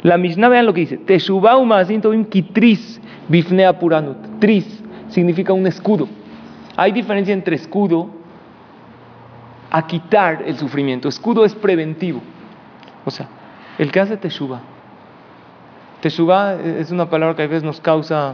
La 0.02 0.18
Mishnah, 0.18 0.50
vean 0.50 0.66
lo 0.66 0.74
que 0.74 0.82
dice. 0.82 0.98
Teshuvah 0.98 1.58
umaasim 1.58 2.02
tovim 2.02 2.26
kitris 2.26 3.00
bifnea 3.30 3.78
puranut. 3.78 4.18
Tris 4.40 4.84
significa 5.10 5.54
un 5.54 5.68
escudo. 5.68 6.08
Hay 6.76 6.92
diferencia 6.92 7.34
entre 7.34 7.56
escudo 7.56 8.10
a 9.70 9.86
quitar 9.86 10.44
el 10.46 10.58
sufrimiento. 10.58 11.08
Escudo 11.08 11.46
es 11.46 11.54
preventivo. 11.54 12.22
O 13.06 13.12
sea, 13.12 13.28
el 13.78 13.92
que 13.92 14.00
hace 14.00 14.18
teshuva. 14.18 14.62
Teshuva 16.02 16.56
es 16.56 16.90
una 16.90 17.10
palabra 17.10 17.36
que 17.36 17.44
a 17.44 17.48
veces 17.48 17.64
nos 17.64 17.80
causa 17.80 18.34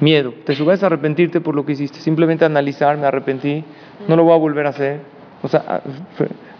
miedo. 0.00 0.34
Teshuva 0.44 0.74
es 0.74 0.82
arrepentirte 0.82 1.40
por 1.40 1.54
lo 1.54 1.64
que 1.64 1.72
hiciste. 1.72 2.00
Simplemente 2.00 2.44
analizar, 2.44 2.98
me 2.98 3.06
arrepentí, 3.06 3.64
no 4.08 4.16
lo 4.16 4.24
voy 4.24 4.34
a 4.34 4.38
volver 4.38 4.66
a 4.66 4.70
hacer. 4.70 5.15
O 5.42 5.48
sea, 5.48 5.82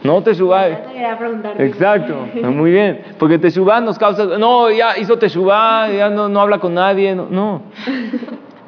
no 0.02 0.22
teshuva. 0.22 0.68
Eso 0.68 0.88
quería 0.92 1.18
preguntarte. 1.18 1.66
Exacto, 1.66 2.26
muy 2.52 2.70
bien. 2.70 3.02
Porque 3.18 3.38
Teshuvah 3.38 3.80
nos 3.80 3.98
causa, 3.98 4.24
no, 4.38 4.70
ya 4.70 4.96
hizo 4.98 5.18
Teshuvah, 5.18 5.90
ya 5.90 6.10
no, 6.10 6.28
no 6.28 6.40
habla 6.40 6.58
con 6.58 6.74
nadie. 6.74 7.14
No, 7.14 7.26
no. 7.30 7.62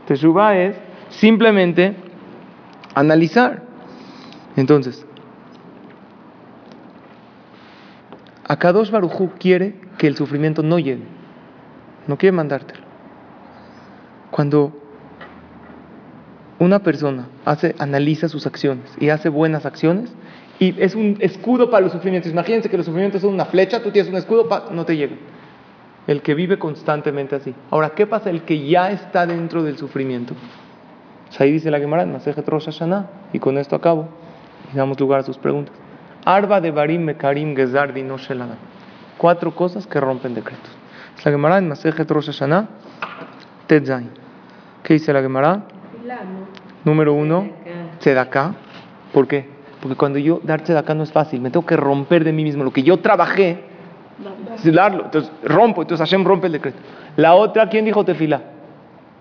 Teshuvah 0.07 0.57
es 0.57 0.77
simplemente 1.11 1.95
analizar. 2.95 3.63
Entonces, 4.57 5.07
Akadosh 8.49 8.91
Barujú 8.91 9.31
quiere 9.39 9.75
que 9.99 10.07
el 10.07 10.17
sufrimiento 10.17 10.63
no 10.63 10.79
llegue, 10.79 11.05
no 12.07 12.17
quiere 12.17 12.33
mandártelo. 12.33 12.81
Cuando 14.31 14.73
una 16.59 16.81
persona 16.81 17.29
hace, 17.45 17.75
analiza 17.79 18.29
sus 18.29 18.47
acciones 18.47 18.93
y 18.99 19.11
hace 19.11 19.29
buenas 19.29 19.65
acciones, 19.67 20.11
y 20.59 20.75
es 20.83 20.95
un 20.97 21.17
escudo 21.21 21.71
para 21.71 21.83
los 21.85 21.93
sufrimientos. 21.93 22.33
Imagínense 22.33 22.69
que 22.69 22.77
los 22.77 22.87
sufrimientos 22.87 23.21
son 23.23 23.33
una 23.35 23.45
flecha, 23.45 23.81
tú 23.83 23.91
tienes 23.93 24.11
un 24.11 24.17
escudo, 24.19 24.49
pa- 24.49 24.65
no 24.73 24.85
te 24.85 24.97
llega. 24.97 25.15
El 26.09 26.21
que 26.23 26.35
vive 26.35 26.59
constantemente 26.59 27.37
así. 27.37 27.55
Ahora, 27.71 27.91
¿qué 27.91 28.07
pasa? 28.07 28.31
El 28.31 28.43
que 28.43 28.67
ya 28.67 28.91
está 28.91 29.27
dentro 29.27 29.63
del 29.63 29.77
sufrimiento. 29.79 30.35
Pues 31.27 31.41
ahí 31.41 31.53
dice 31.53 31.71
la 31.71 31.79
Gemara, 31.79 32.05
Masejet 32.07 32.49
Rosh 32.49 32.65
Hashanah, 32.65 33.07
y 33.33 33.39
con 33.39 33.57
esto 33.59 33.77
acabo, 33.77 34.09
y 34.73 34.77
damos 34.77 34.99
lugar 34.99 35.21
a 35.21 35.23
sus 35.23 35.37
preguntas. 35.39 35.75
Arba 36.25 36.61
de 36.61 36.71
Barim 36.73 37.03
Mekarim 37.03 37.55
Gezardi 37.55 38.03
no. 38.03 38.17
Cuatro 39.17 39.55
cosas 39.55 39.87
que 39.87 40.01
rompen 40.01 40.35
decretos. 40.35 40.71
Es 41.17 41.25
la 41.25 41.31
Gemara 41.31 41.59
en 41.59 41.69
Masejet 41.69 42.11
Rosh 42.11 42.27
Hashanah, 42.27 42.67
Tetzain. 43.67 44.11
¿Qué 44.83 44.95
dice 44.95 45.13
la 45.13 45.21
Gemara? 45.21 45.63
Número 46.85 47.13
uno, 47.13 47.49
Tzedaká. 47.99 48.55
¿Por 49.13 49.27
qué? 49.27 49.49
Porque 49.81 49.97
cuando 49.97 50.19
yo 50.19 50.41
dar 50.43 50.61
Tzedaká 50.63 50.95
no 50.95 51.03
es 51.03 51.13
fácil. 51.13 51.41
Me 51.41 51.51
tengo 51.51 51.67
que 51.67 51.77
romper 51.77 52.25
de 52.25 52.33
mí 52.33 52.45
mismo. 52.45 52.65
Lo 52.65 52.73
que 52.73 52.83
yo 52.83 52.99
trabajé, 52.99 53.65
es 54.55 54.73
darlo. 54.75 55.05
Entonces 55.05 55.31
rompo. 55.45 55.83
Entonces 55.83 56.07
Hashem 56.09 56.25
rompe 56.25 56.47
el 56.47 56.53
decreto. 56.55 56.79
La 57.17 57.35
otra, 57.35 57.69
¿quién 57.69 57.85
dijo 57.85 58.05
tefila? 58.05 58.41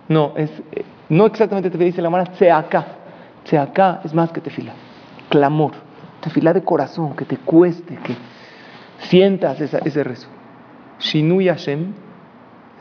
No, 0.08 0.34
es, 0.38 0.49
eh, 0.72 0.84
no 1.10 1.26
exactamente 1.26 1.70
tefila, 1.70 1.86
dice 1.86 2.01
la 2.01 2.08
Gemara, 2.10 2.26
Tzedaká. 2.32 2.86
Tzedaká 3.43 4.01
es 4.03 4.14
más 4.14 4.32
que 4.32 4.41
tefila. 4.41 4.74
Clamor. 5.30 5.72
Tefila 6.22 6.53
de 6.53 6.64
corazón, 6.64 7.16
que 7.16 7.26
te 7.26 7.38
cueste, 7.38 7.95
que 7.97 8.16
sientas 8.99 9.60
esa- 9.62 9.80
ese 9.80 10.03
rezo. 10.03 10.28
Shinui 10.99 11.47
Hashem 11.47 11.93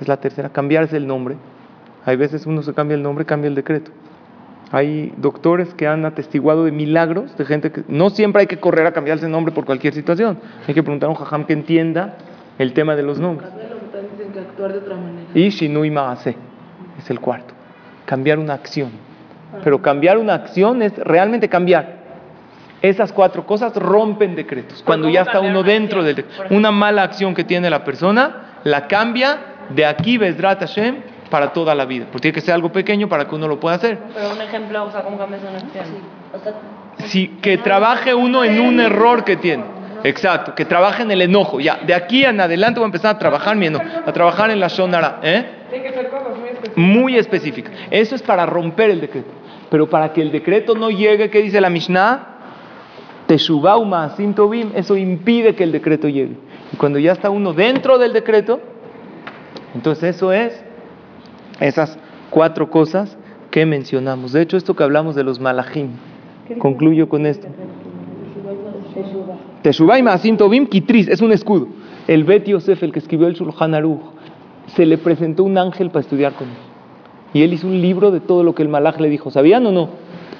es 0.00 0.08
la 0.08 0.16
tercera, 0.16 0.48
cambiarse 0.48 0.96
el 0.96 1.06
nombre. 1.06 1.36
Hay 2.06 2.16
veces 2.16 2.46
uno 2.46 2.62
se 2.62 2.72
cambia 2.72 2.94
el 2.94 3.02
nombre, 3.02 3.24
cambia 3.26 3.48
el 3.48 3.54
decreto. 3.54 3.90
Hay 4.72 5.12
doctores 5.16 5.72
que 5.74 5.86
han 5.86 6.04
atestiguado 6.04 6.64
de 6.64 6.72
milagros 6.72 7.36
de 7.36 7.44
gente 7.44 7.70
que 7.70 7.84
no 7.88 8.10
siempre 8.10 8.40
hay 8.40 8.46
que 8.46 8.58
correr 8.58 8.86
a 8.86 8.92
cambiarse 8.92 9.26
el 9.26 9.32
nombre 9.32 9.54
por 9.54 9.64
cualquier 9.64 9.94
situación. 9.94 10.38
Hay 10.66 10.74
que 10.74 10.82
preguntar 10.82 11.08
a 11.08 11.10
un 11.10 11.16
jajam 11.16 11.44
que 11.44 11.52
entienda 11.52 12.16
el 12.58 12.72
tema 12.72 12.96
de 12.96 13.02
los 13.02 13.20
nombres. 13.20 13.48
Acá 13.48 13.62
lo 13.70 13.80
que 13.80 13.86
también 13.86 14.16
dicen 14.16 14.32
que 14.32 14.40
actuar 14.40 14.72
de 14.72 14.78
otra 14.78 14.96
manera. 14.96 15.26
Y 15.34 15.50
Shinui 15.50 15.90
Maase 15.90 16.36
es 16.98 17.10
el 17.10 17.20
cuarto. 17.20 17.54
Cambiar 18.06 18.38
una 18.38 18.54
acción. 18.54 18.90
Pero 19.62 19.80
cambiar 19.80 20.18
una 20.18 20.34
acción 20.34 20.82
es 20.82 20.96
realmente 20.98 21.48
cambiar. 21.48 21.96
Esas 22.82 23.12
cuatro 23.12 23.46
cosas 23.46 23.74
rompen 23.76 24.34
decretos. 24.34 24.82
Cuando 24.84 25.06
¿cómo 25.06 25.14
ya 25.14 25.22
está 25.22 25.40
uno 25.40 25.62
dentro 25.62 26.02
del 26.02 26.16
decreto. 26.16 26.54
Una 26.54 26.72
mala 26.72 27.04
acción 27.04 27.34
que 27.34 27.44
tiene 27.44 27.70
la 27.70 27.84
persona, 27.84 28.60
la 28.64 28.88
cambia 28.88 29.38
de 29.70 29.86
aquí, 29.86 30.18
Bezrat 30.18 30.60
Hashem, 30.60 30.96
para 31.30 31.52
toda 31.52 31.74
la 31.74 31.84
vida. 31.84 32.06
Porque 32.06 32.22
tiene 32.22 32.34
que 32.34 32.40
ser 32.40 32.54
algo 32.54 32.70
pequeño 32.70 33.08
para 33.08 33.26
que 33.28 33.34
uno 33.34 33.48
lo 33.48 33.58
pueda 33.60 33.76
hacer. 33.76 33.98
Pero 34.14 34.32
un 34.32 34.40
ejemplo, 34.40 34.84
o 34.84 34.90
sea, 34.90 35.02
¿cómo 35.02 35.18
cambias 35.18 35.42
una 35.42 35.58
acción? 35.58 35.84
O 36.32 36.38
sea, 36.38 37.06
Si 37.08 37.28
que 37.28 37.58
trabaje 37.58 38.14
uno 38.14 38.44
en 38.44 38.60
un 38.60 38.80
error 38.80 39.24
que 39.24 39.36
tiene. 39.36 39.64
Exacto, 40.04 40.54
que 40.54 40.64
trabaje 40.64 41.02
en 41.02 41.10
el 41.10 41.22
enojo. 41.22 41.58
Ya, 41.58 41.80
de 41.84 41.94
aquí 41.94 42.24
en 42.24 42.40
adelante 42.40 42.78
voy 42.78 42.84
a 42.84 42.88
empezar 42.88 43.16
a 43.16 43.18
trabajar 43.18 43.56
mi 43.56 43.66
enojo, 43.66 43.84
a 44.04 44.12
trabajar 44.12 44.50
en 44.50 44.60
la 44.60 44.68
shonara. 44.68 45.20
¿eh? 45.22 45.44
Tiene 45.70 45.84
que 45.84 45.94
ser 45.94 46.10
cosas 46.10 46.36
muy 46.38 46.48
específicas. 46.48 46.76
muy 46.76 47.18
específica. 47.18 47.70
Eso 47.90 48.14
es 48.14 48.22
para 48.22 48.46
romper 48.46 48.90
el 48.90 49.00
decreto. 49.00 49.30
Pero 49.70 49.90
para 49.90 50.12
que 50.12 50.22
el 50.22 50.30
decreto 50.30 50.74
no 50.76 50.90
llegue, 50.90 51.28
¿qué 51.28 51.42
dice 51.42 51.60
la 51.60 51.70
Mishnah? 51.70 52.34
Teshuvah 53.26 53.76
u'ma'asim 53.78 54.34
tovim, 54.34 54.70
eso 54.76 54.96
impide 54.96 55.56
que 55.56 55.64
el 55.64 55.72
decreto 55.72 56.08
llegue. 56.08 56.36
Y 56.72 56.76
cuando 56.76 57.00
ya 57.00 57.12
está 57.12 57.30
uno 57.30 57.52
dentro 57.52 57.98
del 57.98 58.12
decreto, 58.12 58.60
entonces 59.74 60.14
eso 60.14 60.32
es 60.32 60.64
esas 61.60 61.98
cuatro 62.30 62.70
cosas 62.70 63.16
que 63.50 63.66
mencionamos. 63.66 64.32
De 64.32 64.42
hecho, 64.42 64.56
esto 64.56 64.74
que 64.74 64.82
hablamos 64.82 65.14
de 65.14 65.24
los 65.24 65.40
malachim, 65.40 65.90
concluyo 66.58 67.08
con 67.08 67.26
esto. 67.26 67.48
Teshuvah 69.62 69.98
y 69.98 70.02
Ma'asim 70.02 70.36
Kitris, 70.68 71.08
es 71.08 71.20
un 71.20 71.32
escudo. 71.32 71.68
El 72.06 72.24
Bet 72.24 72.46
Yosef, 72.46 72.82
el 72.82 72.92
que 72.92 72.98
escribió 72.98 73.26
el 73.26 73.34
Shulchan 73.34 73.74
Aruch, 73.74 74.00
se 74.68 74.86
le 74.86 74.98
presentó 74.98 75.44
un 75.44 75.58
ángel 75.58 75.90
para 75.90 76.00
estudiar 76.00 76.34
con 76.34 76.48
él. 76.48 76.54
Y 77.34 77.42
él 77.42 77.52
hizo 77.52 77.66
un 77.66 77.80
libro 77.80 78.10
de 78.10 78.20
todo 78.20 78.44
lo 78.44 78.54
que 78.54 78.62
el 78.62 78.68
malach 78.68 78.98
le 79.00 79.08
dijo. 79.08 79.30
¿Sabían 79.30 79.66
o 79.66 79.72
no? 79.72 79.88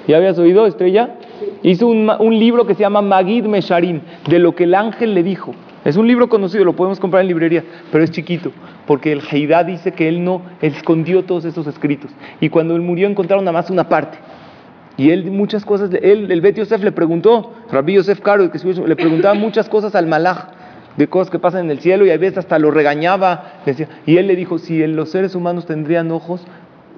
¿Ya 0.07 0.17
habías 0.17 0.39
oído, 0.39 0.65
Estrella? 0.65 1.15
Hizo 1.63 1.87
un, 1.87 2.09
un 2.19 2.39
libro 2.39 2.65
que 2.65 2.73
se 2.73 2.81
llama 2.81 3.01
Magid 3.01 3.45
Mesharim, 3.45 4.01
de 4.29 4.39
lo 4.39 4.55
que 4.55 4.63
el 4.63 4.73
ángel 4.73 5.13
le 5.13 5.23
dijo. 5.23 5.53
Es 5.87 5.95
un 5.95 6.05
libro 6.05 6.27
conocido, 6.27 6.65
lo 6.65 6.75
podemos 6.75 6.99
comprar 6.99 7.21
en 7.21 7.29
librería, 7.29 7.63
pero 7.93 8.03
es 8.03 8.11
chiquito, 8.11 8.51
porque 8.85 9.13
el 9.13 9.21
Heidá 9.31 9.63
dice 9.63 9.93
que 9.93 10.09
él 10.09 10.21
no 10.21 10.41
escondió 10.61 11.23
todos 11.23 11.45
esos 11.45 11.65
escritos. 11.65 12.11
Y 12.41 12.49
cuando 12.49 12.75
él 12.75 12.81
murió 12.81 13.07
encontraron 13.07 13.45
nada 13.45 13.57
más 13.57 13.69
una 13.69 13.87
parte. 13.87 14.17
Y 14.97 15.11
él 15.11 15.31
muchas 15.31 15.63
cosas, 15.63 15.89
él, 16.01 16.29
el 16.29 16.41
Bet 16.41 16.57
Yosef 16.57 16.83
le 16.83 16.91
preguntó, 16.91 17.53
Rabbi 17.71 17.93
Yosef 17.93 18.19
Caro, 18.19 18.43
le 18.43 18.95
preguntaba 18.97 19.33
muchas 19.33 19.69
cosas 19.69 19.95
al 19.95 20.07
malach, 20.07 20.49
de 20.97 21.07
cosas 21.07 21.31
que 21.31 21.39
pasan 21.39 21.63
en 21.63 21.71
el 21.71 21.79
cielo, 21.79 22.05
y 22.05 22.09
a 22.09 22.17
veces 22.17 22.39
hasta 22.39 22.59
lo 22.59 22.69
regañaba. 22.69 23.61
decía- 23.65 23.87
y 24.05 24.17
él 24.17 24.27
le 24.27 24.35
dijo, 24.35 24.57
si 24.57 24.85
los 24.87 25.11
seres 25.11 25.35
humanos 25.35 25.67
tendrían 25.67 26.11
ojos 26.11 26.45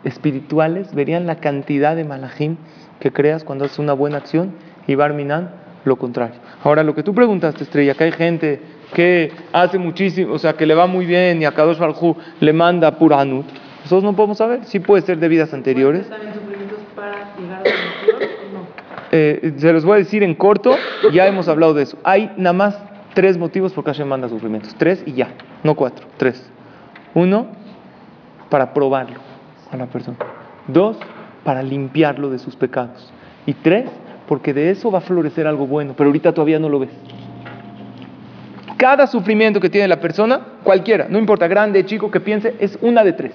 espirituales, 0.04 0.96
verían 0.96 1.28
la 1.28 1.36
cantidad 1.36 1.96
de 1.96 2.06
malachim 2.06 2.56
que 3.00 3.12
creas 3.12 3.44
cuando 3.44 3.66
haces 3.66 3.78
una 3.78 3.94
buena 3.94 4.18
acción, 4.18 4.54
y 4.88 4.96
Barminan 4.96 5.52
lo 5.86 5.98
contrario. 5.98 6.40
Ahora, 6.64 6.84
lo 6.84 6.96
que 6.96 7.04
tú 7.04 7.14
preguntaste, 7.14 7.64
Estrella, 7.64 7.94
que 7.94 8.06
hay 8.06 8.12
gente 8.12 8.78
que 8.94 9.32
hace 9.54 9.78
muchísimo, 9.78 10.34
o 10.34 10.40
sea, 10.40 10.54
que 10.54 10.66
le 10.66 10.76
va 10.76 10.88
muy 10.88 11.06
bien 11.06 11.42
y 11.42 11.46
a 11.46 11.52
Kadosh 11.52 11.78
Baruj 11.78 12.02
Hu 12.02 12.18
le 12.40 12.54
manda 12.54 12.98
Puranut, 12.98 13.46
nosotros 13.84 14.04
no 14.04 14.16
podemos 14.16 14.38
saber, 14.38 14.66
sí 14.66 14.80
puede 14.80 15.04
ser 15.04 15.20
de 15.20 15.28
vidas 15.28 15.54
anteriores. 15.54 16.08
También 16.10 16.34
para 16.96 17.36
llegar 17.38 17.62
a 17.62 17.64
la 17.64 18.26
no. 18.54 18.68
Eh, 19.12 19.54
se 19.58 19.74
los 19.74 19.86
voy 19.86 19.96
a 19.96 19.98
decir 19.98 20.22
en 20.24 20.36
corto, 20.36 20.76
ya 21.12 21.28
hemos 21.28 21.48
hablado 21.48 21.74
de 21.74 21.84
eso. 21.84 21.98
Hay 22.04 22.32
nada 22.38 22.54
más 22.54 22.78
tres 23.14 23.38
motivos 23.38 23.74
por 23.74 23.84
qué 23.84 23.92
Hashem 23.92 24.08
manda 24.08 24.30
sufrimientos. 24.30 24.76
Tres 24.78 25.04
y 25.06 25.14
ya, 25.14 25.30
no 25.64 25.76
cuatro, 25.76 26.06
tres. 26.18 26.50
Uno, 27.14 27.48
para 28.50 28.74
probarlo 28.74 29.20
a 29.72 29.78
la 29.78 29.86
persona. 29.88 30.18
Dos, 30.68 30.98
para 31.44 31.64
limpiarlo 31.64 32.30
de 32.30 32.40
sus 32.40 32.56
pecados. 32.56 33.12
Y 33.46 33.54
tres, 33.54 33.90
porque 34.28 34.54
de 34.54 34.72
eso 34.72 34.92
va 34.92 35.00
a 35.00 35.02
florecer 35.02 35.48
algo 35.48 35.66
bueno, 35.66 35.94
pero 35.98 36.10
ahorita 36.10 36.34
todavía 36.34 36.60
no 36.60 36.70
lo 36.70 36.80
ves. 36.80 36.92
Cada 38.80 39.07
sufrimiento 39.07 39.59
que 39.59 39.69
tiene 39.69 39.89
la 39.89 39.99
persona, 39.99 40.39
cualquiera, 40.63 41.07
no 41.09 41.19
importa, 41.19 41.49
grande, 41.49 41.86
chico, 41.86 42.09
que 42.09 42.21
piense, 42.21 42.55
es 42.59 42.80
una 42.82 43.03
de 43.03 43.11
tres. 43.11 43.34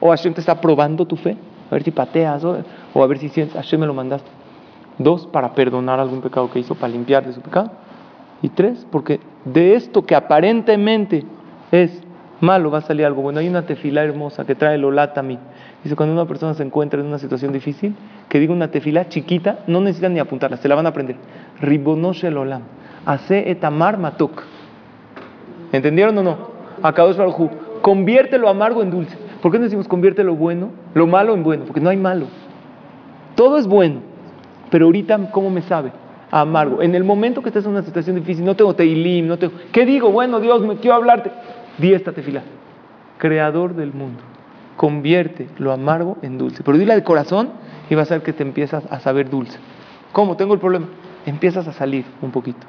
O 0.00 0.10
Hashem 0.10 0.34
te 0.34 0.40
está 0.40 0.60
probando 0.60 1.06
tu 1.06 1.14
fe, 1.14 1.36
a 1.70 1.74
ver 1.74 1.84
si 1.84 1.92
pateas, 1.92 2.42
o, 2.42 2.58
o 2.92 3.04
a 3.04 3.06
ver 3.06 3.18
si 3.18 3.28
sientes, 3.28 3.54
Hashem 3.54 3.78
me 3.78 3.86
lo 3.86 3.94
mandaste. 3.94 4.28
Dos, 4.98 5.28
para 5.28 5.54
perdonar 5.54 6.00
algún 6.00 6.20
pecado 6.20 6.50
que 6.50 6.58
hizo, 6.58 6.74
para 6.74 6.92
limpiar 6.92 7.24
de 7.24 7.32
su 7.32 7.40
pecado. 7.40 7.70
Y 8.42 8.48
tres, 8.48 8.84
porque 8.90 9.20
de 9.44 9.76
esto 9.76 10.04
que 10.04 10.16
aparentemente 10.16 11.24
es 11.70 12.02
malo 12.40 12.72
va 12.72 12.78
a 12.78 12.82
salir 12.82 13.06
algo 13.06 13.22
bueno. 13.22 13.38
Hay 13.38 13.48
una 13.48 13.66
tefila 13.66 14.02
hermosa 14.02 14.44
que 14.44 14.56
trae 14.56 14.74
el 14.74 14.84
Olatami. 14.84 15.38
Dice, 15.84 15.94
cuando 15.94 16.12
una 16.12 16.26
persona 16.26 16.54
se 16.54 16.64
encuentra 16.64 16.98
en 16.98 17.06
una 17.06 17.20
situación 17.20 17.52
difícil, 17.52 17.94
que 18.28 18.40
diga 18.40 18.52
una 18.52 18.72
tefila 18.72 19.08
chiquita, 19.08 19.60
no 19.68 19.80
necesitan 19.80 20.12
ni 20.12 20.18
apuntarla, 20.18 20.56
se 20.56 20.66
la 20.66 20.74
van 20.74 20.86
a 20.86 20.88
aprender. 20.88 21.14
Ribonosh 21.60 22.24
el 22.24 22.36
Olam. 22.36 22.62
Hace 23.06 23.50
etamar 23.50 23.98
matok. 23.98 24.42
¿Entendieron 25.72 26.16
o 26.18 26.22
no? 26.22 26.36
Akadosh 26.82 27.16
Baruj 27.16 27.50
convierte 27.82 28.38
lo 28.38 28.48
amargo 28.48 28.82
en 28.82 28.90
dulce. 28.90 29.16
¿Por 29.40 29.50
qué 29.50 29.58
no 29.58 29.64
decimos 29.64 29.88
convierte 29.88 30.22
lo 30.22 30.34
bueno, 30.34 30.70
lo 30.94 31.06
malo 31.06 31.34
en 31.34 31.42
bueno? 31.42 31.64
Porque 31.64 31.80
no 31.80 31.90
hay 31.90 31.96
malo. 31.96 32.26
Todo 33.34 33.58
es 33.58 33.66
bueno. 33.66 34.00
Pero 34.70 34.86
ahorita, 34.86 35.30
¿cómo 35.32 35.50
me 35.50 35.62
sabe? 35.62 35.92
Amargo. 36.30 36.82
En 36.82 36.94
el 36.94 37.04
momento 37.04 37.42
que 37.42 37.48
estés 37.48 37.64
en 37.64 37.72
una 37.72 37.82
situación 37.82 38.16
difícil, 38.16 38.44
no 38.44 38.54
tengo 38.54 38.74
teilim, 38.74 39.26
no 39.26 39.38
tengo... 39.38 39.54
¿Qué 39.72 39.84
digo? 39.86 40.12
Bueno, 40.12 40.40
Dios, 40.40 40.60
me 40.62 40.76
quiero 40.76 40.96
hablarte. 40.96 41.30
Di 41.78 41.92
esta 41.92 42.12
tefila. 42.12 42.42
Creador 43.18 43.74
del 43.74 43.92
mundo. 43.92 44.22
Convierte 44.76 45.48
lo 45.58 45.72
amargo 45.72 46.18
en 46.22 46.38
dulce. 46.38 46.62
Pero 46.62 46.78
dile 46.78 46.94
de 46.94 47.02
corazón 47.02 47.50
y 47.88 47.94
va 47.94 48.02
a 48.02 48.06
ser 48.06 48.22
que 48.22 48.32
te 48.32 48.42
empiezas 48.42 48.84
a 48.90 49.00
saber 49.00 49.28
dulce. 49.28 49.58
¿Cómo? 50.12 50.36
Tengo 50.36 50.54
el 50.54 50.60
problema. 50.60 50.86
Empiezas 51.26 51.66
a 51.66 51.72
salir 51.72 52.04
un 52.22 52.30
poquito. 52.30 52.66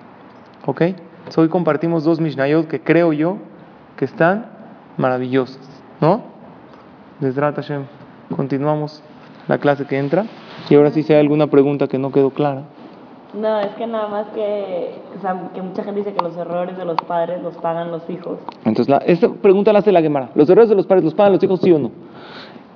¿Ok? 0.66 0.82
Entonces, 0.82 1.38
hoy 1.38 1.49
compartimos 1.49 2.03
dos 2.03 2.20
Mishnayot 2.20 2.68
que 2.68 2.82
creo 2.82 3.14
yo 3.14 3.38
que 3.97 4.05
están 4.05 4.47
maravillosas. 4.97 5.59
¿No? 5.99 6.22
Desde 7.20 7.41
Hashem. 7.41 7.86
Continuamos 8.36 9.03
la 9.47 9.57
clase 9.57 9.86
que 9.86 9.97
entra. 9.97 10.26
Y 10.70 10.76
ahora 10.76 10.91
sí, 10.91 11.03
si 11.03 11.14
hay 11.14 11.20
alguna 11.20 11.47
pregunta 11.47 11.88
que 11.88 11.97
no 11.97 12.12
quedó 12.12 12.32
clara. 12.32 12.64
No, 13.34 13.59
es 13.62 13.72
que 13.76 13.88
nada 13.88 14.09
más 14.09 14.28
que, 14.30 14.95
o 15.18 15.22
sea, 15.22 15.49
que 15.53 15.62
mucha 15.62 15.84
gente 15.84 15.99
dice 15.99 16.14
que 16.14 16.24
los 16.24 16.36
errores 16.36 16.78
de 16.78 16.84
los 16.84 16.97
padres 17.07 17.41
los 17.41 17.55
pagan 17.57 17.89
los 17.89 18.09
hijos. 18.09 18.39
Entonces, 18.66 18.89
la, 18.89 18.97
esta 18.97 19.30
pregunta 19.30 19.72
la 19.72 19.80
hace 19.80 19.91
la 19.91 20.01
Gemara. 20.01 20.32
¿Los 20.36 20.49
errores 20.49 20.70
de 20.70 20.76
los 20.76 20.86
padres 20.86 21.05
los 21.05 21.14
pagan 21.14 21.34
los 21.34 21.43
hijos, 21.43 21.62
sí 21.62 21.72
o 21.72 21.80
no? 21.80 21.91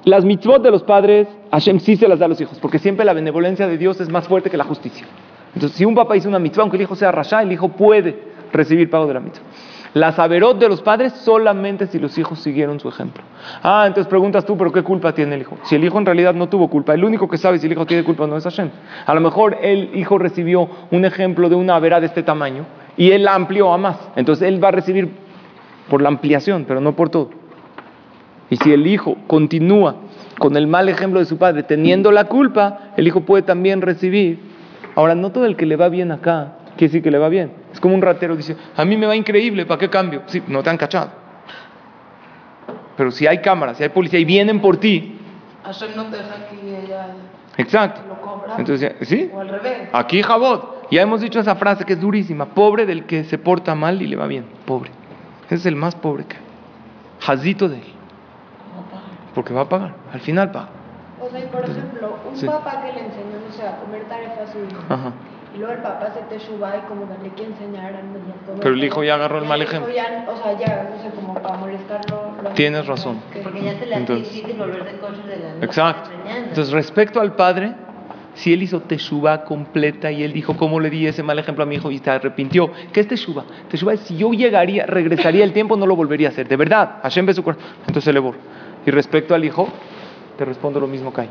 Las 0.05 0.23
mitzvot 0.23 0.61
de 0.61 0.71
los 0.71 0.83
padres, 0.83 1.27
Hashem 1.51 1.79
sí 1.79 1.97
se 1.97 2.07
las 2.07 2.19
da 2.19 2.25
a 2.25 2.29
los 2.29 2.39
hijos, 2.39 2.59
porque 2.59 2.79
siempre 2.79 3.05
la 3.05 3.13
benevolencia 3.13 3.67
de 3.67 3.77
Dios 3.77 3.99
es 3.99 4.09
más 4.09 4.27
fuerte 4.27 4.49
que 4.49 4.55
la 4.55 4.63
justicia. 4.63 5.05
Entonces, 5.55 5.77
si 5.77 5.85
un 5.85 5.95
papá 5.95 6.15
hizo 6.15 6.29
una 6.29 6.37
mitzvah, 6.37 6.63
aunque 6.63 6.77
el 6.77 6.83
hijo 6.83 6.95
sea 6.95 7.11
rasha, 7.11 7.41
el 7.41 7.51
hijo 7.51 7.69
puede 7.69 8.19
recibir 8.51 8.89
pago 8.89 9.07
de 9.07 9.13
la 9.15 9.19
mitzvah. 9.19 9.43
Las 9.95 10.19
averot 10.19 10.59
de 10.59 10.67
los 10.67 10.81
padres 10.81 11.13
solamente 11.13 11.87
si 11.87 11.99
los 11.99 12.17
hijos 12.17 12.39
siguieron 12.39 12.81
su 12.81 12.89
ejemplo. 12.89 13.23
Ah, 13.63 13.85
entonces 13.87 14.09
preguntas 14.09 14.45
tú, 14.45 14.57
pero 14.57 14.69
¿qué 14.69 14.83
culpa 14.83 15.13
tiene 15.13 15.35
el 15.35 15.41
hijo? 15.41 15.57
Si 15.63 15.75
el 15.75 15.85
hijo 15.85 15.97
en 15.97 16.05
realidad 16.05 16.33
no 16.33 16.49
tuvo 16.49 16.69
culpa, 16.69 16.93
el 16.93 17.05
único 17.05 17.29
que 17.29 17.37
sabe 17.37 17.59
si 17.59 17.67
el 17.67 17.71
hijo 17.71 17.85
tiene 17.85 18.03
culpa 18.03 18.27
no 18.27 18.35
es 18.35 18.43
Hashem. 18.43 18.69
A 19.05 19.13
lo 19.13 19.21
mejor 19.21 19.57
el 19.61 19.91
hijo 19.95 20.17
recibió 20.17 20.69
un 20.91 21.05
ejemplo 21.05 21.47
de 21.47 21.55
una 21.55 21.79
verá 21.79 22.01
de 22.01 22.07
este 22.07 22.23
tamaño 22.23 22.65
y 22.97 23.11
él 23.11 23.23
la 23.23 23.35
amplió 23.35 23.71
a 23.71 23.77
más. 23.77 23.97
Entonces 24.17 24.49
él 24.49 24.61
va 24.61 24.67
a 24.67 24.71
recibir 24.71 25.09
por 25.89 26.01
la 26.01 26.09
ampliación, 26.09 26.65
pero 26.67 26.81
no 26.81 26.93
por 26.93 27.09
todo. 27.09 27.29
Y 28.49 28.57
si 28.57 28.73
el 28.73 28.85
hijo 28.87 29.15
continúa 29.27 29.95
con 30.37 30.57
el 30.57 30.67
mal 30.67 30.89
ejemplo 30.89 31.21
de 31.21 31.25
su 31.25 31.37
padre, 31.37 31.63
teniendo 31.63 32.11
la 32.11 32.25
culpa, 32.25 32.91
el 32.97 33.07
hijo 33.07 33.21
puede 33.21 33.43
también 33.43 33.81
recibir. 33.81 34.54
Ahora, 34.95 35.15
no 35.15 35.31
todo 35.31 35.45
el 35.45 35.55
que 35.55 35.65
le 35.65 35.75
va 35.75 35.89
bien 35.89 36.11
acá 36.11 36.53
quiere 36.75 36.91
decir 36.91 37.03
que 37.03 37.11
le 37.11 37.17
va 37.17 37.29
bien. 37.29 37.51
Es 37.71 37.79
como 37.79 37.95
un 37.95 38.01
ratero 38.01 38.35
dice, 38.35 38.55
a 38.75 38.85
mí 38.85 38.97
me 38.97 39.05
va 39.05 39.15
increíble, 39.15 39.65
¿para 39.65 39.79
qué 39.79 39.89
cambio? 39.89 40.23
Sí, 40.27 40.43
no 40.47 40.61
te 40.63 40.69
han 40.69 40.77
cachado. 40.77 41.09
Pero 42.97 43.11
si 43.11 43.27
hay 43.27 43.39
cámaras, 43.41 43.77
si 43.77 43.83
hay 43.83 43.89
policía 43.89 44.19
y 44.19 44.25
vienen 44.25 44.61
por 44.61 44.77
ti, 44.77 45.19
Hashem 45.63 45.95
no 45.95 46.05
te 46.05 46.17
deja 46.17 46.47
que 46.47 46.85
ella 46.85 47.07
exacto. 47.57 48.01
lo 48.07 48.21
cobra. 48.21 48.55
Entonces, 48.57 48.93
¿sí? 49.01 49.31
O 49.33 49.39
al 49.39 49.49
revés. 49.49 49.89
Aquí 49.91 50.21
Jabot. 50.21 50.89
Ya 50.91 51.01
hemos 51.01 51.21
dicho 51.21 51.39
esa 51.39 51.55
frase 51.55 51.83
que 51.83 51.93
es 51.93 52.01
durísima. 52.01 52.45
Pobre 52.45 52.85
del 52.85 53.05
que 53.05 53.23
se 53.23 53.39
porta 53.39 53.73
mal 53.73 54.01
y 54.01 54.07
le 54.07 54.15
va 54.15 54.27
bien. 54.27 54.45
Pobre. 54.65 54.91
Ese 55.45 55.55
es 55.55 55.65
el 55.65 55.75
más 55.75 55.95
pobre 55.95 56.25
que 56.25 56.37
hay. 56.37 56.43
Jazito 57.19 57.67
de 57.67 57.77
él. 57.77 57.93
Porque 59.33 59.53
va 59.53 59.61
a 59.61 59.69
pagar. 59.69 59.95
Al 60.13 60.19
final 60.19 60.51
paga. 60.51 60.69
O 61.25 61.29
sea, 61.29 61.39
y 61.39 61.47
por 61.47 61.63
ejemplo, 61.63 62.17
un 62.29 62.37
Sí. 62.37 62.45
papá 62.45 62.81
que 62.83 62.93
le 62.93 62.99
enseñó, 63.05 63.39
no 63.45 63.51
sé, 63.51 63.67
a 63.67 63.77
comer 63.77 64.03
tarefa 64.05 64.43
a 64.43 64.47
su 64.47 64.59
hijo. 64.59 64.81
Ajá. 64.89 65.11
Y 65.55 65.57
luego 65.57 65.73
el 65.73 65.79
papá 65.79 66.09
se 66.13 66.19
te 66.35 66.39
suba 66.45 66.75
y 66.77 66.81
como 66.87 67.07
que 67.07 67.23
le 67.23 67.29
quiere 67.33 67.51
enseñar 67.53 67.93
a 67.95 68.01
comer. 68.01 68.59
Pero 68.61 68.73
el 68.75 68.83
hijo 68.83 69.03
ya 69.03 69.15
agarró 69.15 69.39
el 69.39 69.45
mal 69.45 69.61
ejemplo. 69.61 69.93
ya, 69.93 70.25
o 70.29 70.35
sea, 70.35 70.51
ya, 70.59 70.89
no 70.91 71.01
sé, 71.01 71.15
como 71.15 71.33
para 71.33 71.57
molestarlo. 71.57 72.31
lo- 72.43 72.49
Tienes 72.51 72.85
razón. 72.85 73.21
que- 73.31 73.39
Porque 73.39 73.63
ya 73.63 73.73
se 73.79 73.85
le 73.85 73.95
hace 73.95 74.01
Entonces- 74.01 74.33
difícil 74.33 74.57
volverse 74.57 74.97
kosher 74.97 75.25
de 75.25 75.37
la 75.37 75.53
noche 75.53 75.65
Exacto. 75.65 76.09
la. 76.25 76.37
Entonces, 76.37 76.71
respecto 76.71 77.21
al 77.21 77.33
padre, 77.35 77.73
si 78.33 78.51
él 78.51 78.61
hizo 78.63 78.81
teshuva 78.81 79.45
completa 79.45 80.11
y 80.11 80.23
él 80.23 80.33
dijo, 80.33 80.57
¿cómo 80.57 80.79
le 80.81 80.89
di 80.89 81.07
ese 81.07 81.23
mal 81.23 81.39
ejemplo 81.39 81.63
a 81.63 81.67
mi 81.67 81.75
hijo? 81.75 81.89
Y 81.89 81.99
se 81.99 82.09
arrepintió. 82.11 82.69
¿Qué 82.91 82.99
es 82.99 83.07
teshuva? 83.07 83.45
Teshuva 83.69 83.93
es 83.93 84.01
si 84.01 84.17
yo 84.17 84.31
llegaría, 84.33 84.85
regresaría 84.85 85.45
el 85.45 85.53
tiempo, 85.53 85.77
no 85.77 85.87
lo 85.87 85.95
volvería 85.95 86.27
a 86.27 86.31
hacer. 86.31 86.47
De 86.49 86.57
verdad, 86.57 86.97
Hashem 87.01 87.25
ve 87.25 87.33
su 87.33 87.41
corazón. 87.43 87.63
Entonces 87.87 88.13
le 88.13 88.19
borro. 88.19 88.37
Y 88.85 88.91
respecto 88.91 89.33
al 89.33 89.45
hijo, 89.45 89.69
te 90.37 90.45
respondo 90.45 90.79
lo 90.79 90.87
mismo 90.87 91.13
hay. 91.15 91.29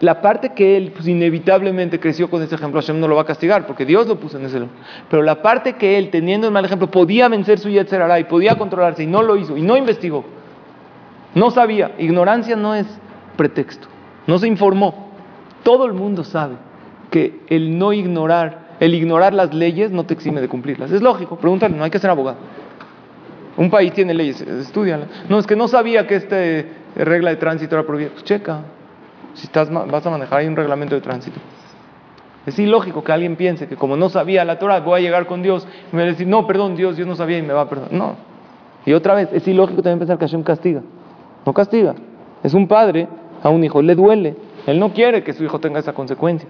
La 0.00 0.20
parte 0.20 0.52
que 0.52 0.76
él 0.76 0.92
pues, 0.92 1.08
inevitablemente 1.08 1.98
creció 1.98 2.30
con 2.30 2.40
ese 2.42 2.54
ejemplo, 2.54 2.80
Hashem 2.80 3.00
no 3.00 3.08
lo 3.08 3.16
va 3.16 3.22
a 3.22 3.24
castigar 3.24 3.66
porque 3.66 3.84
Dios 3.84 4.06
lo 4.06 4.20
puso 4.20 4.38
en 4.38 4.46
ese 4.46 4.60
lugar. 4.60 4.74
Pero 5.10 5.22
la 5.22 5.42
parte 5.42 5.74
que 5.74 5.98
él, 5.98 6.10
teniendo 6.10 6.46
el 6.46 6.52
mal 6.52 6.64
ejemplo, 6.64 6.88
podía 6.88 7.28
vencer 7.28 7.58
su 7.58 7.68
Yetzer 7.68 8.02
y 8.20 8.24
podía 8.24 8.56
controlarse 8.56 9.02
y 9.02 9.06
no 9.06 9.22
lo 9.22 9.36
hizo 9.36 9.56
y 9.56 9.62
no 9.62 9.76
investigó, 9.76 10.24
no 11.34 11.50
sabía. 11.50 11.92
Ignorancia 11.98 12.54
no 12.54 12.74
es 12.74 12.86
pretexto. 13.36 13.88
No 14.26 14.38
se 14.38 14.46
informó. 14.46 15.08
Todo 15.64 15.84
el 15.86 15.94
mundo 15.94 16.22
sabe 16.22 16.54
que 17.10 17.40
el 17.48 17.78
no 17.78 17.92
ignorar, 17.92 18.76
el 18.80 18.94
ignorar 18.94 19.34
las 19.34 19.52
leyes 19.52 19.90
no 19.90 20.04
te 20.04 20.14
exime 20.14 20.40
de 20.40 20.48
cumplirlas. 20.48 20.92
Es 20.92 21.02
lógico, 21.02 21.36
pregúntale, 21.36 21.76
no 21.76 21.82
hay 21.82 21.90
que 21.90 21.98
ser 21.98 22.10
abogado. 22.10 22.36
Un 23.56 23.70
país 23.70 23.92
tiene 23.92 24.14
leyes, 24.14 24.40
estudiala. 24.40 25.06
No, 25.28 25.38
es 25.38 25.46
que 25.46 25.56
no 25.56 25.66
sabía 25.66 26.06
que 26.06 26.14
esta 26.14 26.36
regla 27.04 27.30
de 27.30 27.36
tránsito 27.36 27.74
era 27.74 27.86
prohibida. 27.86 28.10
Pues 28.12 28.24
checa. 28.24 28.60
Si 29.34 29.46
estás, 29.46 29.70
vas 29.70 30.06
a 30.06 30.10
manejar, 30.10 30.40
hay 30.40 30.46
un 30.46 30.56
reglamento 30.56 30.94
de 30.94 31.00
tránsito. 31.00 31.38
Es 32.46 32.58
ilógico 32.58 33.04
que 33.04 33.12
alguien 33.12 33.36
piense 33.36 33.68
que 33.68 33.76
como 33.76 33.96
no 33.96 34.08
sabía 34.08 34.44
la 34.44 34.58
Torah, 34.58 34.80
voy 34.80 35.00
a 35.00 35.02
llegar 35.02 35.26
con 35.26 35.42
Dios 35.42 35.66
y 35.92 35.96
me 35.96 36.02
va 36.02 36.08
a 36.08 36.12
decir, 36.12 36.26
no, 36.26 36.46
perdón, 36.46 36.76
Dios, 36.76 36.96
Dios 36.96 37.06
no 37.06 37.14
sabía 37.14 37.38
y 37.38 37.42
me 37.42 37.52
va 37.52 37.62
a 37.62 37.68
perdonar. 37.68 37.92
No. 37.92 38.16
Y 38.86 38.94
otra 38.94 39.14
vez, 39.14 39.28
es 39.32 39.46
ilógico 39.46 39.82
también 39.82 39.98
pensar 39.98 40.18
que 40.18 40.24
Hashem 40.24 40.42
castiga. 40.42 40.80
No 41.44 41.52
castiga. 41.52 41.94
Es 42.42 42.54
un 42.54 42.66
padre 42.66 43.06
a 43.42 43.50
un 43.50 43.62
hijo, 43.62 43.82
le 43.82 43.94
duele. 43.94 44.36
Él 44.66 44.78
no 44.78 44.92
quiere 44.92 45.22
que 45.22 45.34
su 45.34 45.44
hijo 45.44 45.58
tenga 45.60 45.78
esa 45.78 45.92
consecuencia. 45.92 46.48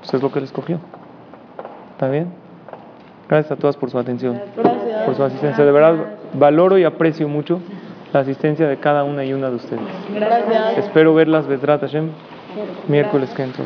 Pues 0.00 0.12
es 0.12 0.22
lo 0.22 0.32
que 0.32 0.40
él 0.40 0.44
escogió. 0.44 0.80
¿Está 1.92 2.08
bien? 2.08 2.32
Gracias 3.28 3.52
a 3.52 3.56
todas 3.56 3.76
por 3.76 3.90
su 3.90 3.98
atención, 3.98 4.40
Gracias. 4.56 5.02
por 5.04 5.14
su 5.14 5.22
asistencia. 5.22 5.64
De 5.64 5.70
verdad, 5.70 5.94
valoro 6.34 6.76
y 6.78 6.84
aprecio 6.84 7.28
mucho 7.28 7.60
la 8.12 8.20
asistencia 8.20 8.68
de 8.68 8.76
cada 8.78 9.04
una 9.04 9.24
y 9.24 9.32
una 9.32 9.48
de 9.50 9.56
ustedes. 9.56 9.80
Gracias. 10.14 10.78
Espero 10.78 11.14
verlas, 11.14 11.46
Bezrat 11.46 11.80
Hashem, 11.80 12.10
miércoles 12.88 13.30
que 13.30 13.42
entro. 13.42 13.64